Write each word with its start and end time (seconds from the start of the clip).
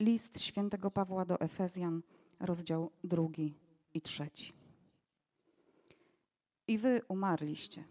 List 0.00 0.40
świętego 0.40 0.90
Pawła 0.90 1.24
do 1.24 1.40
Efezjan, 1.40 2.02
rozdział 2.40 2.90
drugi 3.04 3.54
i 3.94 4.00
trzeci. 4.00 4.52
I 6.68 6.78
wy 6.78 7.00
umarliście 7.08 7.84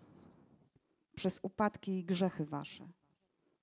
przez 1.16 1.40
upadki 1.44 2.00
i 2.00 2.06
grzechy 2.06 2.46
wasze, 2.46 2.88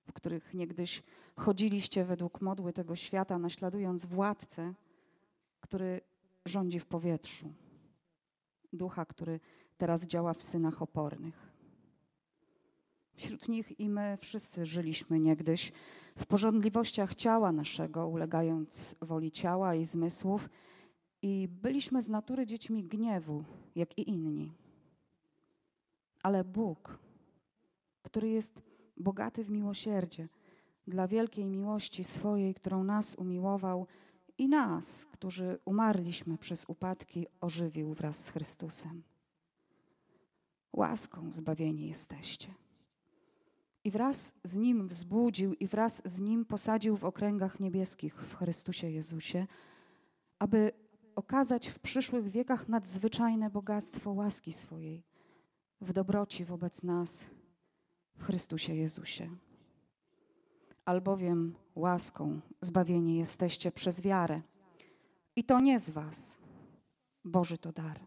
w 0.07 0.13
których 0.13 0.53
niegdyś 0.53 1.03
chodziliście 1.35 2.05
według 2.05 2.41
modły 2.41 2.73
tego 2.73 2.95
świata, 2.95 3.37
naśladując 3.37 4.05
władcę, 4.05 4.73
który 5.61 6.01
rządzi 6.45 6.79
w 6.79 6.85
powietrzu, 6.85 7.53
ducha, 8.73 9.05
który 9.05 9.39
teraz 9.77 10.05
działa 10.05 10.33
w 10.33 10.43
synach 10.43 10.81
opornych. 10.81 11.46
Wśród 13.17 13.47
nich 13.47 13.79
i 13.79 13.89
my 13.89 14.17
wszyscy 14.21 14.65
żyliśmy 14.65 15.19
niegdyś 15.19 15.71
w 16.15 16.25
porządliwościach 16.25 17.15
ciała 17.15 17.51
naszego, 17.51 18.07
ulegając 18.07 18.95
woli 19.01 19.31
ciała 19.31 19.75
i 19.75 19.85
zmysłów, 19.85 20.49
i 21.21 21.47
byliśmy 21.47 22.01
z 22.01 22.09
natury 22.09 22.45
dziećmi 22.45 22.83
gniewu, 22.83 23.43
jak 23.75 23.97
i 23.97 24.09
inni. 24.09 24.53
Ale 26.23 26.43
Bóg, 26.43 26.99
który 28.01 28.29
jest 28.29 28.61
bogaty 28.97 29.43
w 29.43 29.49
miłosierdzie, 29.49 30.29
dla 30.87 31.07
wielkiej 31.07 31.45
miłości 31.45 32.03
swojej, 32.03 32.53
którą 32.53 32.83
nas 32.83 33.15
umiłował 33.15 33.87
i 34.37 34.47
nas, 34.47 35.05
którzy 35.05 35.59
umarliśmy 35.65 36.37
przez 36.37 36.65
upadki, 36.67 37.27
ożywił 37.41 37.93
wraz 37.93 38.25
z 38.25 38.29
Chrystusem. 38.29 39.03
Łaską 40.73 41.31
zbawieni 41.31 41.87
jesteście 41.87 42.66
i 43.87 43.91
wraz 43.91 44.33
z 44.43 44.57
Nim 44.57 44.87
wzbudził 44.87 45.53
i 45.53 45.67
wraz 45.67 46.01
z 46.05 46.19
Nim 46.19 46.45
posadził 46.45 46.97
w 46.97 47.05
okręgach 47.05 47.59
niebieskich 47.59 48.15
w 48.15 48.35
Chrystusie 48.35 48.89
Jezusie, 48.89 49.47
aby 50.39 50.71
okazać 51.15 51.67
w 51.67 51.79
przyszłych 51.79 52.29
wiekach 52.29 52.67
nadzwyczajne 52.67 53.49
bogactwo 53.49 54.11
łaski 54.11 54.53
swojej 54.53 55.03
w 55.81 55.93
dobroci 55.93 56.45
wobec 56.45 56.83
nas 56.83 57.29
w 58.17 58.23
Chrystusie 58.23 58.75
Jezusie. 58.75 59.29
Albowiem 60.85 61.55
łaską 61.75 62.39
zbawieni 62.61 63.17
jesteście 63.17 63.71
przez 63.71 64.01
wiarę. 64.01 64.41
I 65.35 65.43
to 65.43 65.59
nie 65.59 65.79
z 65.79 65.89
was. 65.89 66.37
Boży 67.25 67.57
to 67.57 67.71
dar, 67.71 67.99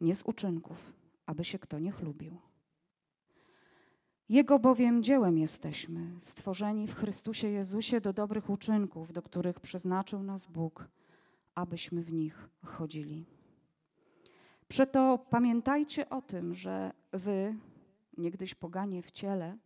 nie 0.00 0.14
z 0.14 0.22
uczynków, 0.22 0.92
aby 1.26 1.44
się 1.44 1.58
kto 1.58 1.78
nie 1.78 1.92
chlubił. 1.92 2.53
Jego 4.28 4.58
bowiem 4.58 5.02
dziełem 5.02 5.38
jesteśmy, 5.38 6.00
stworzeni 6.20 6.86
w 6.86 6.94
Chrystusie 6.94 7.48
Jezusie 7.48 8.00
do 8.00 8.12
dobrych 8.12 8.50
uczynków, 8.50 9.12
do 9.12 9.22
których 9.22 9.60
przeznaczył 9.60 10.22
nas 10.22 10.46
Bóg, 10.46 10.88
abyśmy 11.54 12.02
w 12.02 12.12
nich 12.12 12.48
chodzili. 12.64 13.24
Przeto 14.68 15.18
pamiętajcie 15.30 16.08
o 16.08 16.22
tym, 16.22 16.54
że 16.54 16.92
wy, 17.12 17.54
niegdyś 18.18 18.54
poganie 18.54 19.02
w 19.02 19.10
ciele, 19.10 19.56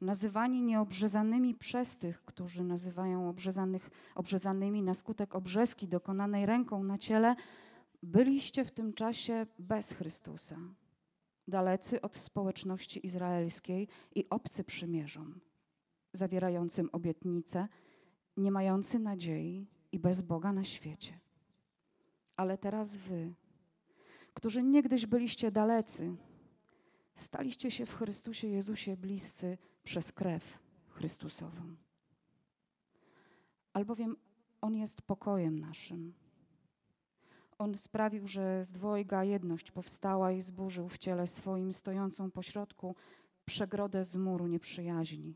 nazywani 0.00 0.62
nieobrzezanymi 0.62 1.54
przez 1.54 1.96
tych, 1.96 2.24
którzy 2.24 2.64
nazywają 2.64 3.28
obrzezanych, 3.28 3.90
obrzezanymi 4.14 4.82
na 4.82 4.94
skutek 4.94 5.34
obrzeski 5.34 5.88
dokonanej 5.88 6.46
ręką 6.46 6.82
na 6.82 6.98
ciele, 6.98 7.34
byliście 8.02 8.64
w 8.64 8.70
tym 8.70 8.92
czasie 8.92 9.46
bez 9.58 9.92
Chrystusa 9.92 10.56
dalecy 11.48 12.00
od 12.00 12.16
społeczności 12.16 13.06
izraelskiej 13.06 13.88
i 14.14 14.28
obcy 14.30 14.64
przymierzom, 14.64 15.40
zawierającym 16.12 16.90
obietnice, 16.92 17.68
nie 18.36 18.50
mający 18.50 18.98
nadziei 18.98 19.66
i 19.92 19.98
bez 19.98 20.22
Boga 20.22 20.52
na 20.52 20.64
świecie. 20.64 21.20
Ale 22.36 22.58
teraz 22.58 22.96
wy, 22.96 23.34
którzy 24.34 24.62
niegdyś 24.62 25.06
byliście 25.06 25.50
dalecy, 25.50 26.16
staliście 27.16 27.70
się 27.70 27.86
w 27.86 27.94
Chrystusie 27.94 28.48
Jezusie 28.48 28.96
bliscy 28.96 29.58
przez 29.84 30.12
krew 30.12 30.58
Chrystusową. 30.88 31.76
Albowiem 33.72 34.16
On 34.60 34.76
jest 34.76 35.02
pokojem 35.02 35.58
naszym 35.58 36.14
on 37.58 37.76
sprawił, 37.76 38.26
że 38.26 38.64
z 38.64 38.72
dwojga 38.72 39.24
jedność 39.24 39.70
powstała 39.70 40.32
i 40.32 40.40
zburzył 40.40 40.88
w 40.88 40.98
ciele 40.98 41.26
swoim 41.26 41.72
stojącą 41.72 42.30
pośrodku 42.30 42.94
przegrodę 43.44 44.04
z 44.04 44.16
muru 44.16 44.46
nieprzyjaźni. 44.46 45.34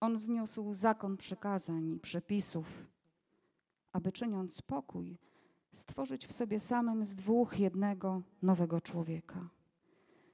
On 0.00 0.18
zniósł 0.18 0.74
zakon 0.74 1.16
przykazań 1.16 1.88
i 1.88 2.00
przepisów, 2.00 2.86
aby 3.92 4.12
czyniąc 4.12 4.62
pokój, 4.62 5.18
stworzyć 5.74 6.26
w 6.26 6.32
sobie 6.32 6.60
samym 6.60 7.04
z 7.04 7.14
dwóch 7.14 7.58
jednego 7.58 8.22
nowego 8.42 8.80
człowieka 8.80 9.48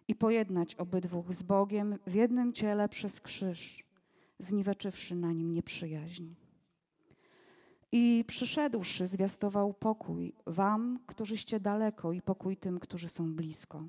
i 0.08 0.14
pojednać 0.14 0.74
obydwóch 0.74 1.32
z 1.32 1.42
Bogiem 1.42 1.98
w 2.06 2.14
jednym 2.14 2.52
ciele 2.52 2.88
przez 2.88 3.20
krzyż, 3.20 3.84
zniweczywszy 4.38 5.14
na 5.14 5.32
nim 5.32 5.52
nieprzyjaźń. 5.52 6.41
I 7.92 8.24
przyszedłszy, 8.26 9.08
zwiastował 9.08 9.74
pokój 9.74 10.34
wam, 10.46 10.98
którzyście 11.06 11.60
daleko, 11.60 12.12
i 12.12 12.22
pokój 12.22 12.56
tym, 12.56 12.80
którzy 12.80 13.08
są 13.08 13.34
blisko. 13.34 13.84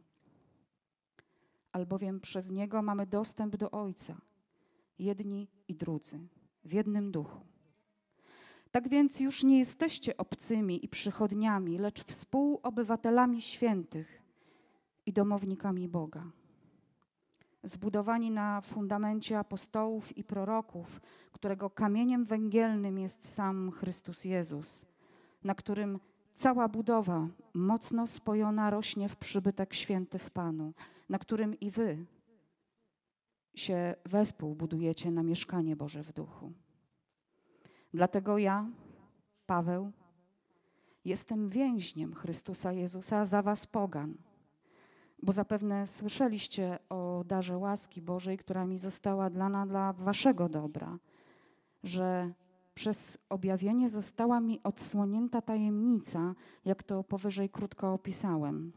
Albowiem 1.72 2.20
przez 2.20 2.52
niego 2.52 2.82
mamy 2.82 3.06
dostęp 3.06 3.56
do 3.56 3.72
Ojca, 3.72 4.22
jedni 5.00 5.48
i 5.68 5.76
drudzy, 5.76 6.20
w 6.66 6.74
jednym 6.74 7.12
duchu. 7.12 7.46
Tak 8.72 8.90
więc 8.90 9.20
już 9.20 9.44
nie 9.44 9.60
jesteście 9.60 10.18
obcymi 10.18 10.86
i 10.86 10.90
przychodniami, 10.90 11.78
lecz 11.78 12.04
współobywatelami 12.04 13.42
świętych 13.42 14.22
i 15.06 15.14
domownikami 15.14 15.88
Boga 15.88 16.24
zbudowani 17.64 18.32
na 18.32 18.62
fundamencie 18.62 19.40
apostołów 19.40 20.18
i 20.18 20.24
proroków, 20.24 21.02
którego 21.44 21.70
kamieniem 21.70 22.26
węgielnym 22.26 23.00
jest 23.00 23.34
sam 23.34 23.72
Chrystus 23.72 24.26
Jezus, 24.26 24.86
na 25.44 25.56
którym 25.56 26.00
cała 26.36 26.68
budowa 26.68 27.28
mocno 27.54 28.08
spojona 28.08 28.70
rośnie 28.70 29.10
w 29.10 29.16
przybytek 29.16 29.74
święty 29.74 30.20
w 30.20 30.30
Panu, 30.30 30.74
na 31.10 31.20
którym 31.20 31.60
i 31.60 31.70
wy 31.70 32.06
się 33.56 33.96
wespół 34.06 34.56
budujecie 34.56 35.12
na 35.12 35.24
mieszkanie 35.24 35.76
Boże 35.76 36.04
w 36.04 36.14
duchu. 36.14 36.52
Dlatego 37.94 38.38
ja, 38.38 38.70
Paweł, 39.46 39.92
jestem 41.06 41.50
więźniem 41.50 42.14
Chrystusa 42.14 42.72
Jezusa 42.72 43.26
za 43.26 43.42
was 43.42 43.68
pogan 43.68 44.18
bo 45.24 45.32
zapewne 45.32 45.88
słyszeliście 45.88 46.80
o 46.90 47.24
darze 47.28 47.58
łaski 47.58 48.02
Bożej, 48.02 48.38
która 48.38 48.66
mi 48.66 48.78
została 48.78 49.30
dana 49.30 49.66
dla 49.66 49.94
waszego 49.94 50.50
dobra, 50.50 50.98
że 51.84 52.34
przez 52.76 53.18
objawienie 53.30 53.90
została 53.90 54.40
mi 54.40 54.64
odsłonięta 54.64 55.42
tajemnica, 55.42 56.36
jak 56.66 56.84
to 56.84 57.04
powyżej 57.04 57.50
krótko 57.50 57.94
opisałem. 57.94 58.72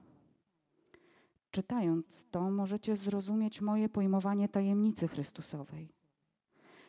Czytając 1.50 2.24
to, 2.30 2.50
możecie 2.50 2.96
zrozumieć 2.96 3.60
moje 3.60 3.88
pojmowanie 3.88 4.48
tajemnicy 4.48 5.08
Chrystusowej, 5.08 5.92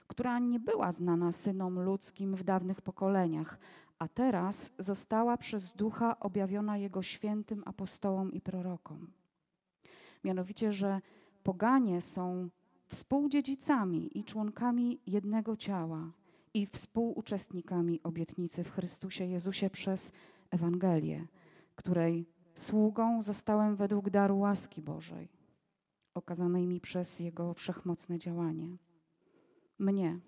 która 0.07 0.39
nie 0.39 0.59
była 0.59 0.91
znana 0.91 1.31
synom 1.31 1.79
ludzkim 1.79 2.35
w 2.35 2.43
dawnych 2.43 2.81
pokoleniach, 2.81 3.59
a 3.99 4.07
teraz 4.07 4.71
została 4.79 5.37
przez 5.37 5.69
Ducha 5.75 6.19
objawiona 6.19 6.77
Jego 6.77 7.03
świętym 7.03 7.63
apostołom 7.65 8.31
i 8.31 8.41
prorokom 8.41 9.07
mianowicie, 10.27 10.73
że 10.73 11.01
poganie 11.43 12.01
są 12.01 12.49
współdziedzicami 12.89 14.17
i 14.19 14.23
członkami 14.23 14.99
jednego 15.07 15.57
ciała 15.57 16.11
i 16.53 16.65
współuczestnikami 16.65 18.03
obietnicy 18.03 18.63
w 18.63 18.71
Chrystusie 18.71 19.25
Jezusie 19.25 19.69
przez 19.69 20.11
Ewangelię, 20.51 21.27
której 21.75 22.25
sługą 22.55 23.21
zostałem 23.21 23.75
według 23.75 24.09
daru 24.09 24.39
łaski 24.39 24.81
Bożej, 24.81 25.29
okazanej 26.13 26.67
mi 26.67 26.81
przez 26.81 27.19
Jego 27.19 27.53
wszechmocne 27.53 28.19
działanie. 28.19 28.77
Mnie, 29.79 30.19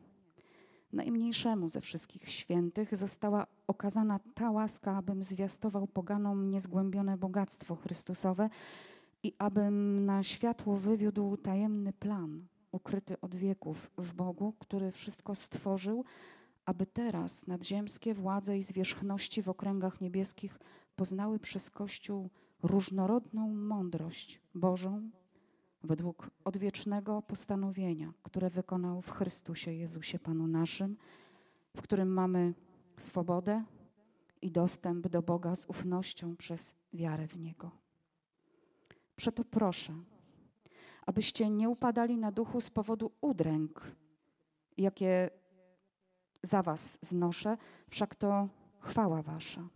najmniejszemu 0.94 1.70
ze 1.70 1.82
wszystkich 1.82 2.30
świętych, 2.30 2.96
została 2.96 3.48
okazana 3.68 4.20
ta 4.34 4.52
łaska, 4.52 4.96
abym 4.96 5.24
zwiastował 5.24 5.88
poganom 5.88 6.50
niezgłębione 6.50 7.18
bogactwo 7.18 7.76
Chrystusowe, 7.76 8.50
i 9.24 9.34
abym 9.38 10.06
na 10.06 10.24
światło 10.24 10.78
wywiódł 10.78 11.38
tajemny 11.38 11.94
plan, 11.94 12.48
ukryty 12.72 13.22
od 13.22 13.36
wieków 13.36 13.92
w 13.98 14.14
Bogu, 14.14 14.54
który 14.60 14.92
wszystko 14.92 15.36
stworzył, 15.36 16.06
aby 16.66 16.86
teraz 16.86 17.48
nadziemskie 17.48 18.14
władze 18.14 18.58
i 18.58 18.64
zwierzchności 18.64 19.42
w 19.42 19.50
okręgach 19.50 20.02
niebieskich 20.02 20.60
poznały 20.96 21.40
przez 21.40 21.70
Kościół 21.70 22.30
różnorodną 22.64 23.56
mądrość 23.56 24.42
Bożą 24.56 25.10
według 25.84 26.30
odwiecznego 26.44 27.22
postanowienia, 27.22 28.14
które 28.24 28.50
wykonał 28.50 29.02
w 29.02 29.12
Chrystusie 29.12 29.74
Jezusie 29.74 30.20
Panu 30.20 30.48
naszym, 30.48 30.98
w 31.78 31.82
którym 31.82 32.14
mamy 32.14 32.54
swobodę 32.98 33.64
i 34.42 34.52
dostęp 34.52 35.08
do 35.08 35.22
Boga 35.22 35.56
z 35.56 35.66
ufnością 35.66 36.36
przez 36.36 36.76
wiarę 36.94 37.28
w 37.28 37.38
Niego. 37.38 37.89
Przeto 39.20 39.44
proszę, 39.44 39.94
abyście 41.06 41.50
nie 41.50 41.70
upadali 41.70 42.18
na 42.18 42.32
duchu 42.32 42.62
z 42.62 42.70
powodu 42.70 43.12
udręk, 43.22 43.92
jakie 44.78 45.30
za 46.44 46.64
was 46.64 46.98
znoszę, 47.02 47.58
wszak 47.90 48.16
to 48.16 48.50
chwała 48.80 49.22
wasza. 49.22 49.70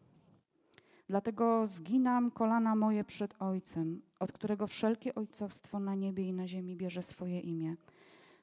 Dlatego 1.08 1.68
zginam 1.68 2.32
kolana 2.32 2.76
moje 2.76 3.04
przed 3.04 3.36
Ojcem, 3.40 4.02
od 4.20 4.32
którego 4.32 4.68
wszelkie 4.68 5.16
ojcostwo 5.16 5.80
na 5.80 5.96
niebie 5.96 6.24
i 6.24 6.34
na 6.34 6.48
ziemi 6.48 6.76
bierze 6.76 7.02
swoje 7.02 7.40
imię, 7.40 7.76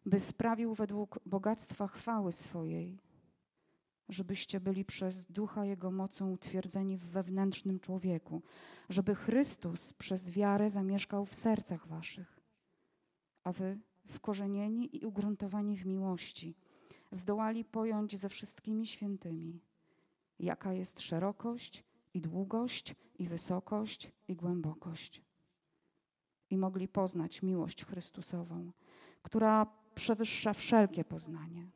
by 0.06 0.20
sprawił 0.20 0.74
według 0.74 1.18
bogactwa 1.26 1.86
chwały 1.86 2.32
swojej, 2.32 2.98
żebyście 4.10 4.60
byli 4.60 4.84
przez 4.84 5.26
ducha 5.26 5.64
Jego 5.64 5.90
mocą 5.90 6.30
utwierdzeni 6.30 6.96
w 6.96 7.04
wewnętrznym 7.04 7.80
człowieku, 7.80 8.42
żeby 8.88 9.14
Chrystus 9.14 9.92
przez 9.92 10.30
wiarę 10.30 10.70
zamieszkał 10.70 11.26
w 11.26 11.34
sercach 11.34 11.86
waszych, 11.86 12.40
a 13.44 13.52
wy 13.52 13.78
wkorzenieni 14.08 14.96
i 14.96 15.06
ugruntowani 15.06 15.76
w 15.76 15.86
miłości, 15.86 16.56
zdołali 17.10 17.64
pojąć 17.64 18.16
ze 18.16 18.28
wszystkimi 18.28 18.86
świętymi, 18.86 19.60
jaka 20.38 20.72
jest 20.72 21.00
szerokość 21.00 21.84
i 22.14 22.20
długość, 22.20 22.94
i 23.18 23.28
wysokość, 23.28 24.12
i 24.28 24.36
głębokość. 24.36 25.22
I 26.50 26.56
mogli 26.56 26.88
poznać 26.88 27.42
miłość 27.42 27.84
Chrystusową, 27.84 28.72
która 29.22 29.66
przewyższa 29.94 30.52
wszelkie 30.52 31.04
poznanie, 31.04 31.70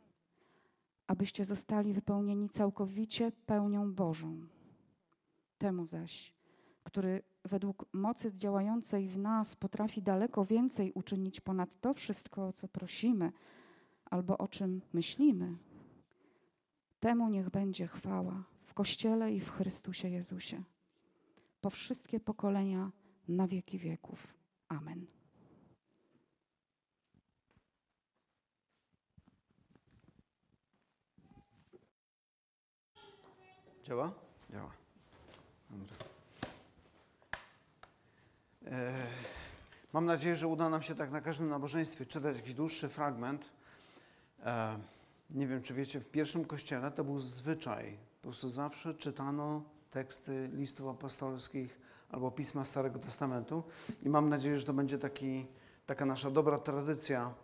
abyście 1.06 1.44
zostali 1.44 1.92
wypełnieni 1.92 2.50
całkowicie 2.50 3.32
pełnią 3.46 3.94
Bożą. 3.94 4.46
Temu 5.58 5.86
zaś, 5.86 6.34
który 6.82 7.22
według 7.44 7.86
mocy 7.92 8.32
działającej 8.36 9.08
w 9.08 9.18
nas 9.18 9.56
potrafi 9.56 10.02
daleko 10.02 10.44
więcej 10.44 10.92
uczynić 10.92 11.40
ponad 11.40 11.80
to 11.80 11.94
wszystko, 11.94 12.46
o 12.46 12.52
co 12.52 12.68
prosimy 12.68 13.32
albo 14.04 14.38
o 14.38 14.48
czym 14.48 14.80
myślimy, 14.92 15.56
temu 17.00 17.28
niech 17.28 17.50
będzie 17.50 17.86
chwała 17.86 18.44
w 18.64 18.74
Kościele 18.74 19.32
i 19.32 19.40
w 19.40 19.50
Chrystusie 19.50 20.08
Jezusie. 20.08 20.62
Po 21.60 21.70
wszystkie 21.70 22.20
pokolenia 22.20 22.90
na 23.28 23.46
wieki 23.46 23.78
wieków. 23.78 24.34
Amen. 24.68 25.06
Działa? 33.84 34.12
Działa. 34.50 34.70
Dobrze. 35.70 35.94
E, 38.66 39.06
mam 39.92 40.06
nadzieję, 40.06 40.36
że 40.36 40.48
uda 40.48 40.68
nam 40.68 40.82
się 40.82 40.94
tak 40.94 41.10
na 41.10 41.20
każdym 41.20 41.48
nabożeństwie 41.48 42.06
czytać 42.06 42.36
jakiś 42.36 42.54
dłuższy 42.54 42.88
fragment. 42.88 43.50
E, 44.44 44.78
nie 45.30 45.46
wiem, 45.46 45.62
czy 45.62 45.74
wiecie, 45.74 46.00
w 46.00 46.10
pierwszym 46.10 46.44
kościele 46.44 46.90
to 46.90 47.04
był 47.04 47.18
zwyczaj. 47.18 47.96
Po 48.22 48.28
prostu 48.28 48.48
zawsze 48.48 48.94
czytano 48.94 49.62
teksty 49.90 50.50
listów 50.52 50.88
apostolskich 50.88 51.80
albo 52.10 52.30
pisma 52.30 52.64
Starego 52.64 52.98
Testamentu 52.98 53.62
i 54.02 54.08
mam 54.08 54.28
nadzieję, 54.28 54.60
że 54.60 54.66
to 54.66 54.72
będzie 54.72 54.98
taki, 54.98 55.46
taka 55.86 56.06
nasza 56.06 56.30
dobra 56.30 56.58
tradycja, 56.58 57.34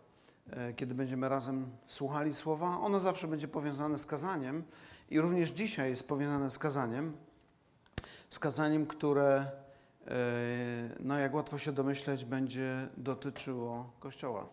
kiedy 0.75 0.95
będziemy 0.95 1.29
razem 1.29 1.69
słuchali 1.87 2.33
słowa. 2.33 2.79
Ono 2.79 2.99
zawsze 2.99 3.27
będzie 3.27 3.47
powiązane 3.47 3.97
z 3.97 4.05
kazaniem 4.05 4.63
i 5.09 5.21
również 5.21 5.49
dzisiaj 5.49 5.89
jest 5.89 6.07
powiązane 6.07 6.49
z 6.49 6.59
kazaniem. 6.59 7.17
Z 8.29 8.39
kazaniem, 8.39 8.87
które, 8.87 9.51
e, 10.07 10.15
no 10.99 11.19
jak 11.19 11.33
łatwo 11.33 11.57
się 11.57 11.71
domyśleć, 11.71 12.25
będzie 12.25 12.87
dotyczyło 12.97 13.93
Kościoła. 13.99 14.49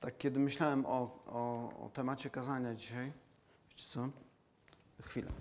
Tak, 0.00 0.18
kiedy 0.18 0.40
myślałem 0.40 0.86
o, 0.86 1.22
o, 1.26 1.72
o 1.86 1.90
temacie 1.94 2.30
kazania 2.30 2.74
dzisiaj, 2.74 3.12
wiecie 3.70 3.84
co? 3.84 4.08
Chwilę. 5.02 5.32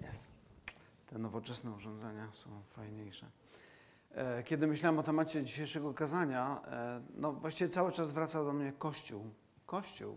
Jest. 0.00 0.26
Te 1.06 1.18
nowoczesne 1.18 1.70
urządzenia 1.70 2.28
są 2.32 2.62
fajniejsze. 2.70 3.26
E, 4.14 4.42
kiedy 4.42 4.66
myślałem 4.66 4.98
o 4.98 5.02
temacie 5.02 5.44
dzisiejszego 5.44 5.94
kazania, 5.94 6.60
e, 6.66 7.00
no 7.14 7.32
właściwie 7.32 7.70
cały 7.70 7.92
czas 7.92 8.12
wraca 8.12 8.44
do 8.44 8.52
mnie 8.52 8.72
Kościół. 8.72 9.30
Kościół, 9.66 10.16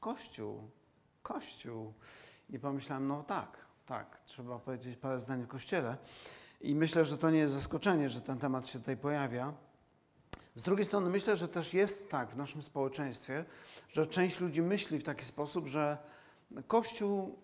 Kościół, 0.00 0.70
Kościół. 1.22 1.92
I 2.50 2.58
pomyślałem, 2.58 3.08
no 3.08 3.22
tak, 3.22 3.56
tak, 3.86 4.20
trzeba 4.24 4.58
powiedzieć 4.58 4.96
parę 4.96 5.18
zdań 5.18 5.42
o 5.42 5.46
Kościele. 5.46 5.96
I 6.60 6.74
myślę, 6.74 7.04
że 7.04 7.18
to 7.18 7.30
nie 7.30 7.38
jest 7.38 7.54
zaskoczenie, 7.54 8.10
że 8.10 8.20
ten 8.20 8.38
temat 8.38 8.68
się 8.68 8.78
tutaj 8.78 8.96
pojawia. 8.96 9.52
Z 10.54 10.62
drugiej 10.62 10.84
strony 10.86 11.10
myślę, 11.10 11.36
że 11.36 11.48
też 11.48 11.74
jest 11.74 12.10
tak 12.10 12.30
w 12.30 12.36
naszym 12.36 12.62
społeczeństwie, 12.62 13.44
że 13.88 14.06
część 14.06 14.40
ludzi 14.40 14.62
myśli 14.62 14.98
w 14.98 15.04
taki 15.04 15.24
sposób, 15.24 15.66
że 15.66 15.98
Kościół, 16.66 17.38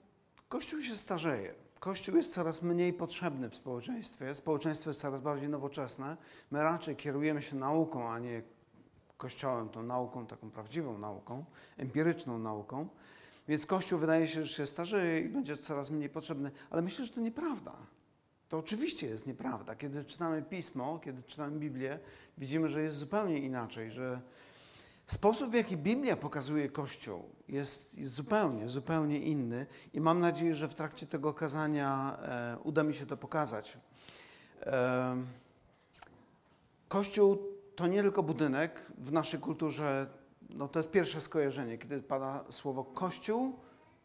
Kościół 0.49 0.83
się 0.83 0.97
starzeje. 0.97 1.55
Kościół 1.81 2.17
jest 2.17 2.33
coraz 2.33 2.63
mniej 2.63 2.93
potrzebny 2.93 3.51
w 3.51 3.55
społeczeństwie. 3.55 4.35
Społeczeństwo 4.35 4.91
jest 4.91 5.01
coraz 5.01 5.21
bardziej 5.21 5.49
nowoczesne. 5.49 6.17
My 6.51 6.63
raczej 6.63 6.97
kierujemy 6.97 7.43
się 7.43 7.57
nauką, 7.57 8.11
a 8.11 8.19
nie 8.19 8.43
Kościołem, 9.17 9.69
tą 9.69 9.83
nauką, 9.83 10.27
taką 10.27 10.51
prawdziwą 10.51 10.99
nauką, 10.99 11.45
empiryczną 11.77 12.39
nauką. 12.39 12.89
Więc 13.49 13.67
Kościół 13.67 13.99
wydaje 13.99 14.29
się, 14.29 14.45
że 14.45 14.55
się 14.55 14.67
starzeje 14.67 15.21
i 15.21 15.29
będzie 15.29 15.57
coraz 15.57 15.91
mniej 15.91 16.09
potrzebny. 16.09 16.51
Ale 16.71 16.83
myślę, 16.83 17.07
że 17.07 17.13
to 17.13 17.21
nieprawda. 17.21 17.77
To 18.49 18.59
oczywiście 18.59 19.07
jest 19.07 19.27
nieprawda. 19.27 19.75
Kiedy 19.77 20.05
czytamy 20.05 20.43
Pismo, 20.43 20.99
kiedy 20.99 21.23
czytamy 21.23 21.59
Biblię, 21.59 21.99
widzimy, 22.39 22.69
że 22.69 22.83
jest 22.83 22.97
zupełnie 22.97 23.39
inaczej, 23.39 23.91
że 23.91 24.21
sposób, 25.13 25.51
w 25.51 25.55
jaki 25.55 25.77
Biblia 25.77 26.17
pokazuje 26.17 26.69
Kościół, 26.69 27.23
jest, 27.49 27.99
jest 27.99 28.15
zupełnie, 28.15 28.69
zupełnie 28.69 29.19
inny 29.19 29.67
i 29.93 30.01
mam 30.01 30.21
nadzieję, 30.21 30.55
że 30.55 30.69
w 30.69 30.75
trakcie 30.75 31.07
tego 31.07 31.35
kazania 31.35 32.19
e, 32.23 32.59
uda 32.65 32.83
mi 32.83 32.95
się 32.95 33.07
to 33.07 33.17
pokazać. 33.17 33.79
E, 34.63 35.17
Kościół 36.89 37.39
to 37.77 37.87
nie 37.87 38.03
tylko 38.03 38.23
budynek. 38.23 38.83
W 38.99 39.13
naszej 39.13 39.41
kulturze 39.41 40.07
no, 40.51 40.69
to 40.69 40.79
jest 40.79 40.91
pierwsze 40.91 41.21
skojarzenie. 41.21 41.79
Kiedy 41.79 42.03
pada 42.03 42.45
słowo 42.51 42.85
Kościół, 42.85 43.59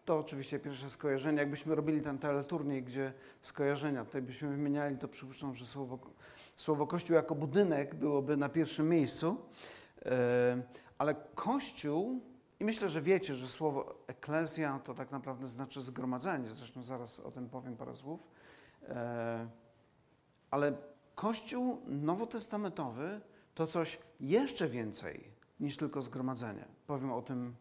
to 0.05 0.17
oczywiście 0.17 0.59
pierwsze 0.59 0.89
skojarzenie. 0.89 1.39
Jakbyśmy 1.39 1.75
robili 1.75 2.01
ten 2.01 2.17
teleturniej, 2.17 2.83
gdzie 2.83 3.13
skojarzenia, 3.41 4.05
tutaj 4.05 4.21
byśmy 4.21 4.50
wymieniali, 4.50 4.97
to 4.97 5.07
przypuszczam, 5.07 5.55
że 5.55 5.65
słowo, 5.65 6.00
słowo 6.55 6.88
Kościół 6.88 7.15
jako 7.15 7.35
budynek 7.35 7.95
byłoby 7.95 8.38
na 8.38 8.50
pierwszym 8.50 8.89
miejscu. 8.89 9.38
E, 10.05 10.85
ale 10.97 11.15
Kościół, 11.35 12.21
i 12.59 12.65
myślę, 12.65 12.89
że 12.89 13.01
wiecie, 13.01 13.35
że 13.35 13.47
słowo 13.47 13.95
eklezja 14.07 14.79
to 14.79 14.93
tak 14.93 15.11
naprawdę 15.11 15.47
znaczy 15.47 15.81
zgromadzenie, 15.81 16.49
zresztą 16.49 16.83
zaraz 16.83 17.19
o 17.19 17.31
tym 17.31 17.49
powiem 17.49 17.77
parę 17.77 17.95
słów. 17.95 18.19
E, 18.89 19.47
ale 20.51 20.77
Kościół 21.15 21.81
nowotestamentowy 21.87 23.21
to 23.55 23.67
coś 23.67 23.99
jeszcze 24.19 24.67
więcej 24.67 25.31
niż 25.59 25.77
tylko 25.77 26.01
zgromadzenie. 26.01 26.65
Powiem 26.87 27.11
o 27.11 27.21
tym 27.21 27.55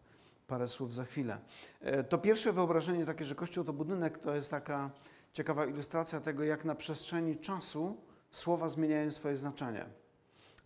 parę 0.47 0.69
słów 0.69 0.95
za 0.95 1.05
chwilę. 1.05 1.39
E, 1.81 2.05
to 2.05 2.19
pierwsze 2.19 2.53
wyobrażenie 2.53 3.07
takie, 3.07 3.25
że 3.25 3.35
Kościół 3.35 3.65
to 3.65 3.73
budynek, 3.73 4.19
to 4.19 4.35
jest 4.35 4.51
taka 4.51 4.91
ciekawa 5.33 5.67
ilustracja 5.67 6.21
tego, 6.21 6.45
jak 6.45 6.65
na 6.65 6.75
przestrzeni 6.75 7.37
czasu 7.37 7.97
słowa 8.31 8.69
zmieniają 8.69 9.13
swoje 9.13 9.37
znaczenie. 9.37 9.87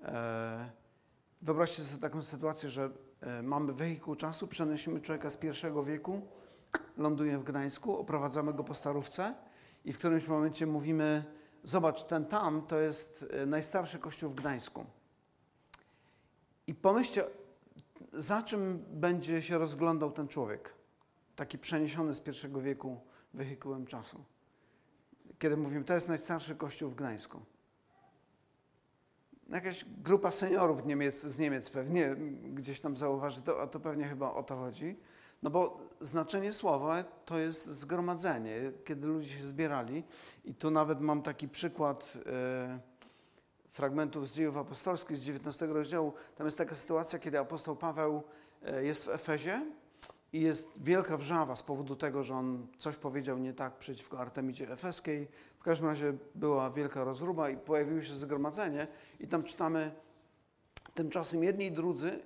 E, 0.03 0.71
wyobraźcie 1.43 1.83
sobie 1.83 2.03
taką 2.03 2.23
sytuację, 2.23 2.71
że 2.71 2.91
e, 3.21 3.43
mamy 3.43 3.73
wehikuł 3.73 4.17
czasu, 4.17 4.49
przenosimy 4.49 5.01
człowieka 5.01 5.31
z 5.31 5.37
pierwszego 5.37 5.85
wieku, 5.85 6.23
ląduje 6.97 7.39
w 7.39 7.45
Gdańsku, 7.45 7.99
oprowadzamy 7.99 8.55
go 8.55 8.65
po 8.65 8.75
starówce 8.75 9.35
i 9.85 9.93
w 9.93 9.99
którymś 9.99 10.29
momencie 10.29 10.67
mówimy, 10.67 11.25
zobacz, 11.65 12.05
ten 12.05 12.27
tam 12.27 12.63
to 12.63 12.79
jest 12.79 13.27
najstarszy 13.47 13.99
kościół 13.99 14.31
w 14.31 14.35
Gdańsku. 14.35 14.85
I 16.67 16.75
pomyślcie, 16.75 17.25
za 18.13 18.43
czym 18.43 18.85
będzie 18.91 19.43
się 19.43 19.59
rozglądał 19.59 20.11
ten 20.11 20.29
człowiek, 20.29 20.75
taki 21.37 21.59
przeniesiony 21.59 22.15
z 22.15 22.21
pierwszego 22.21 22.61
wieku 22.61 23.01
wehikułem 23.35 23.87
czasu. 23.87 24.25
Kiedy 25.39 25.57
mówimy, 25.57 25.85
to 25.85 25.95
jest 25.95 26.09
najstarszy 26.09 26.57
kościół 26.57 26.91
w 26.91 26.95
Gdańsku. 26.95 27.41
Jakaś 29.49 29.85
grupa 30.05 30.31
seniorów 30.31 30.87
Niemiec, 30.87 31.21
z 31.23 31.39
Niemiec 31.39 31.71
pewnie 31.71 32.17
gdzieś 32.55 32.81
tam 32.81 32.97
zauważy, 32.97 33.43
to, 33.43 33.63
a 33.63 33.67
to 33.67 33.81
pewnie 33.81 34.05
chyba 34.05 34.33
o 34.33 34.43
to 34.43 34.57
chodzi. 34.57 34.97
No 35.43 35.51
bo 35.51 35.81
znaczenie 36.01 36.53
słowa 36.53 37.05
to 37.25 37.39
jest 37.39 37.67
zgromadzenie, 37.67 38.55
kiedy 38.85 39.07
ludzie 39.07 39.29
się 39.29 39.43
zbierali. 39.43 40.05
I 40.45 40.55
tu 40.55 40.71
nawet 40.71 41.01
mam 41.01 41.23
taki 41.23 41.49
przykład. 41.49 42.19
Yy, 42.27 42.99
fragmentów 43.79 44.29
z 44.29 44.35
dziejów 44.35 44.57
apostolskich 44.57 45.17
z 45.17 45.21
19 45.21 45.67
rozdziału. 45.67 46.13
Tam 46.37 46.47
jest 46.47 46.59
taka 46.59 46.75
sytuacja, 46.75 47.19
kiedy 47.19 47.39
apostoł 47.39 47.77
Paweł 47.77 48.23
e, 48.63 48.85
jest 48.85 49.05
w 49.05 49.09
Efezie 49.09 49.63
i 50.33 50.41
jest 50.41 50.73
wielka 50.77 51.17
wrzawa 51.17 51.57
z 51.57 51.63
powodu 51.63 51.97
tego, 51.97 52.23
że 52.23 52.35
on 52.35 52.67
coś 52.79 52.97
powiedział 52.97 53.39
nie 53.39 53.53
tak 53.53 53.79
przeciwko 53.79 54.19
Artemidzie 54.19 54.73
Efeskiej. 54.73 55.29
W 55.59 55.63
każdym 55.63 55.89
razie 55.89 56.15
była 56.35 56.71
wielka 56.71 57.05
rozruba 57.05 57.51
i 57.51 57.57
pojawiło 57.57 58.03
się 58.03 58.15
zgromadzenie 58.15 58.87
i 59.21 59.29
tam 59.29 59.43
czytamy 59.43 59.93
tymczasem 60.95 61.45
jedni 61.45 61.67
i 61.67 61.73
drudzy, 61.73 62.23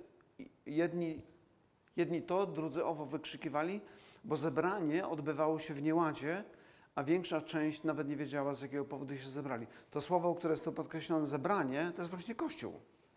jedni, 0.65 1.21
jedni 1.95 2.21
to, 2.21 2.45
drudzy 2.45 2.85
owo 2.85 3.05
wykrzykiwali, 3.05 3.81
bo 4.23 4.35
zebranie 4.35 5.07
odbywało 5.07 5.59
się 5.59 5.73
w 5.73 5.81
nieładzie, 5.81 6.43
a 6.95 7.03
większa 7.03 7.41
część 7.41 7.83
nawet 7.83 8.07
nie 8.07 8.15
wiedziała, 8.15 8.53
z 8.53 8.61
jakiego 8.61 8.85
powodu 8.85 9.17
się 9.17 9.29
zebrali. 9.29 9.67
To 9.91 10.01
słowo, 10.01 10.35
które 10.35 10.53
jest 10.53 10.65
tu 10.65 10.71
podkreślone, 10.71 11.25
zebranie, 11.25 11.91
to 11.95 12.01
jest 12.01 12.09
właśnie 12.09 12.35
Kościół, 12.35 12.73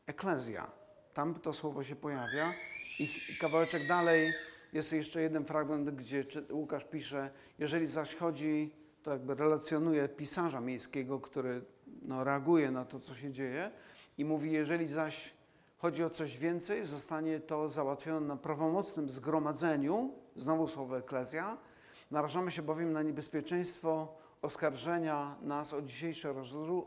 eklezja. 0.07 0.71
Tam 1.15 1.35
to 1.35 1.53
słowo 1.53 1.85
się 1.85 1.97
pojawia 1.97 2.53
i 2.99 3.37
kawałeczek 3.41 3.87
dalej 3.87 4.33
jest 4.73 4.93
jeszcze 4.93 5.23
jeden 5.23 5.45
fragment, 5.45 5.91
gdzie 5.91 6.25
Łukasz 6.51 6.85
pisze, 6.85 7.31
jeżeli 7.59 7.87
zaś 7.87 8.15
chodzi, 8.15 8.73
to 9.03 9.11
jakby 9.11 9.35
relacjonuje 9.35 10.09
pisarza 10.09 10.61
miejskiego, 10.61 11.21
który 11.21 11.65
no, 12.03 12.25
reaguje 12.25 12.71
na 12.71 12.85
to, 12.85 13.01
co 13.01 13.15
się 13.15 13.33
dzieje 13.33 13.71
i 14.19 14.25
mówi, 14.25 14.53
jeżeli 14.53 14.89
zaś 14.89 15.35
chodzi 15.79 16.05
o 16.05 16.11
coś 16.11 16.39
więcej, 16.39 16.85
zostanie 16.85 17.41
to 17.41 17.69
załatwione 17.69 18.27
na 18.27 18.37
prawomocnym 18.37 19.11
zgromadzeniu, 19.11 20.11
znowu 20.37 20.67
słowo 20.67 20.99
eklezja, 20.99 21.59
narażamy 22.11 22.51
się 22.51 22.63
bowiem 22.63 22.93
na 22.93 23.03
niebezpieczeństwo 23.03 24.17
oskarżenia 24.43 25.37
nas 25.43 25.73
o 25.73 25.83
dzisiejsze 25.83 26.35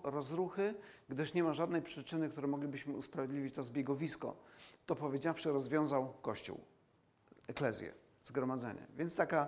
rozruchy, 0.03 0.73
gdyż 1.09 1.33
nie 1.33 1.43
ma 1.43 1.53
żadnej 1.53 1.81
przyczyny, 1.81 2.29
które 2.29 2.47
moglibyśmy 2.47 2.93
usprawiedliwić 2.93 3.55
to 3.55 3.63
zbiegowisko. 3.63 4.35
To 4.85 4.95
powiedziawszy, 4.95 5.51
rozwiązał 5.51 6.13
Kościół 6.21 6.59
eklezję, 7.49 7.93
zgromadzenie. 8.23 8.87
Więc 8.97 9.15
taka, 9.15 9.47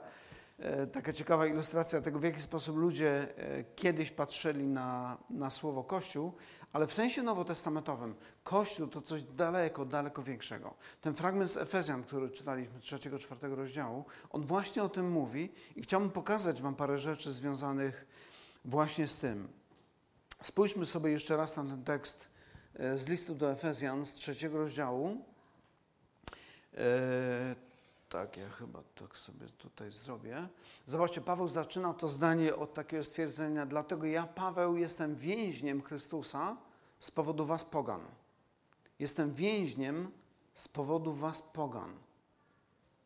e, 0.59 0.87
taka 0.87 1.13
ciekawa 1.13 1.45
ilustracja 1.45 2.01
tego, 2.01 2.19
w 2.19 2.23
jaki 2.23 2.41
sposób 2.41 2.77
ludzie 2.77 3.37
e, 3.37 3.63
kiedyś 3.63 4.11
patrzyli 4.11 4.67
na, 4.67 5.17
na 5.29 5.49
słowo 5.49 5.83
Kościół, 5.83 6.33
ale 6.73 6.87
w 6.87 6.93
sensie 6.93 7.23
nowotestamentowym 7.23 8.15
Kościół 8.43 8.87
to 8.87 9.01
coś 9.01 9.23
daleko, 9.23 9.85
daleko 9.85 10.23
większego. 10.23 10.73
Ten 11.01 11.13
fragment 11.13 11.51
z 11.51 11.57
Efezjan, 11.57 12.03
który 12.03 12.29
czytaliśmy 12.29 12.79
trzeciego, 12.79 13.19
czwartego 13.19 13.55
rozdziału, 13.55 14.05
on 14.29 14.41
właśnie 14.41 14.83
o 14.83 14.89
tym 14.89 15.11
mówi 15.11 15.53
i 15.75 15.81
chciałbym 15.81 16.09
pokazać 16.09 16.61
Wam 16.61 16.75
parę 16.75 16.97
rzeczy 16.97 17.31
związanych 17.31 18.05
właśnie 18.65 19.07
z 19.07 19.19
tym. 19.19 19.47
Spójrzmy 20.41 20.85
sobie 20.85 21.11
jeszcze 21.11 21.37
raz 21.37 21.55
na 21.55 21.63
ten 21.63 21.83
tekst 21.83 22.27
e, 22.73 22.97
z 22.97 23.07
listu 23.07 23.35
do 23.35 23.51
Efezjan 23.51 24.05
z 24.05 24.13
trzeciego 24.13 24.57
rozdziału. 24.57 25.25
Tak, 28.11 28.37
ja 28.37 28.49
chyba 28.49 28.83
tak 28.95 29.17
sobie 29.17 29.47
tutaj 29.47 29.91
zrobię. 29.91 30.47
Zobaczcie, 30.85 31.21
Paweł 31.21 31.47
zaczyna 31.47 31.93
to 31.93 32.07
zdanie 32.07 32.55
od 32.55 32.73
takiego 32.73 33.03
stwierdzenia, 33.03 33.65
dlatego 33.65 34.05
ja, 34.05 34.27
Paweł, 34.27 34.77
jestem 34.77 35.15
więźniem 35.15 35.81
Chrystusa 35.81 36.57
z 36.99 37.11
powodu 37.11 37.45
was 37.45 37.63
pogan. 37.63 38.01
Jestem 38.99 39.33
więźniem 39.33 40.11
z 40.55 40.67
powodu 40.67 41.13
was 41.13 41.41
pogan. 41.41 41.93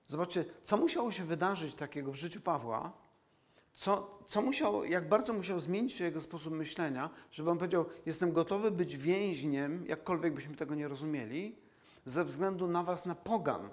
Zobaczcie, 0.08 0.46
co 0.64 0.78
musiało 0.78 1.12
się 1.12 1.24
wydarzyć 1.24 1.76
takiego 1.76 2.12
w 2.12 2.16
życiu 2.16 2.42
Pawła, 2.42 2.92
co, 3.74 4.20
co 4.26 4.42
musiał, 4.42 4.86
jak 4.86 5.10
bardzo 5.10 5.34
musiał 5.34 5.60
zmienić 5.60 5.94
się 5.94 6.04
jego 6.04 6.22
sposób 6.22 6.54
myślenia, 6.54 7.10
żeby 7.32 7.52
on 7.52 7.58
powiedział, 7.58 7.86
jestem 8.06 8.32
gotowy 8.32 8.72
być 8.72 8.98
więźniem, 8.98 9.86
jakkolwiek 9.88 10.34
byśmy 10.34 10.56
tego 10.56 10.76
nie 10.76 10.88
rozumieli, 10.88 11.56
ze 12.06 12.26
względu 12.26 12.68
na 12.68 12.84
was, 12.84 13.06
na 13.06 13.16
pogan 13.16 13.70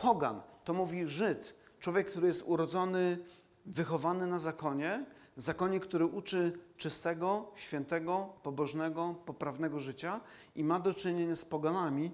Pogan 0.00 0.40
to 0.64 0.74
mówi 0.74 1.08
Żyd, 1.08 1.54
człowiek, 1.80 2.10
który 2.10 2.26
jest 2.26 2.42
urodzony, 2.46 3.18
wychowany 3.66 4.26
na 4.26 4.38
zakonie, 4.38 5.04
zakonie, 5.36 5.80
który 5.80 6.06
uczy 6.06 6.58
czystego, 6.76 7.52
świętego, 7.56 8.32
pobożnego, 8.42 9.14
poprawnego 9.26 9.80
życia 9.80 10.20
i 10.54 10.64
ma 10.64 10.80
do 10.80 10.94
czynienia 10.94 11.36
z 11.36 11.44
poganami, 11.44 12.10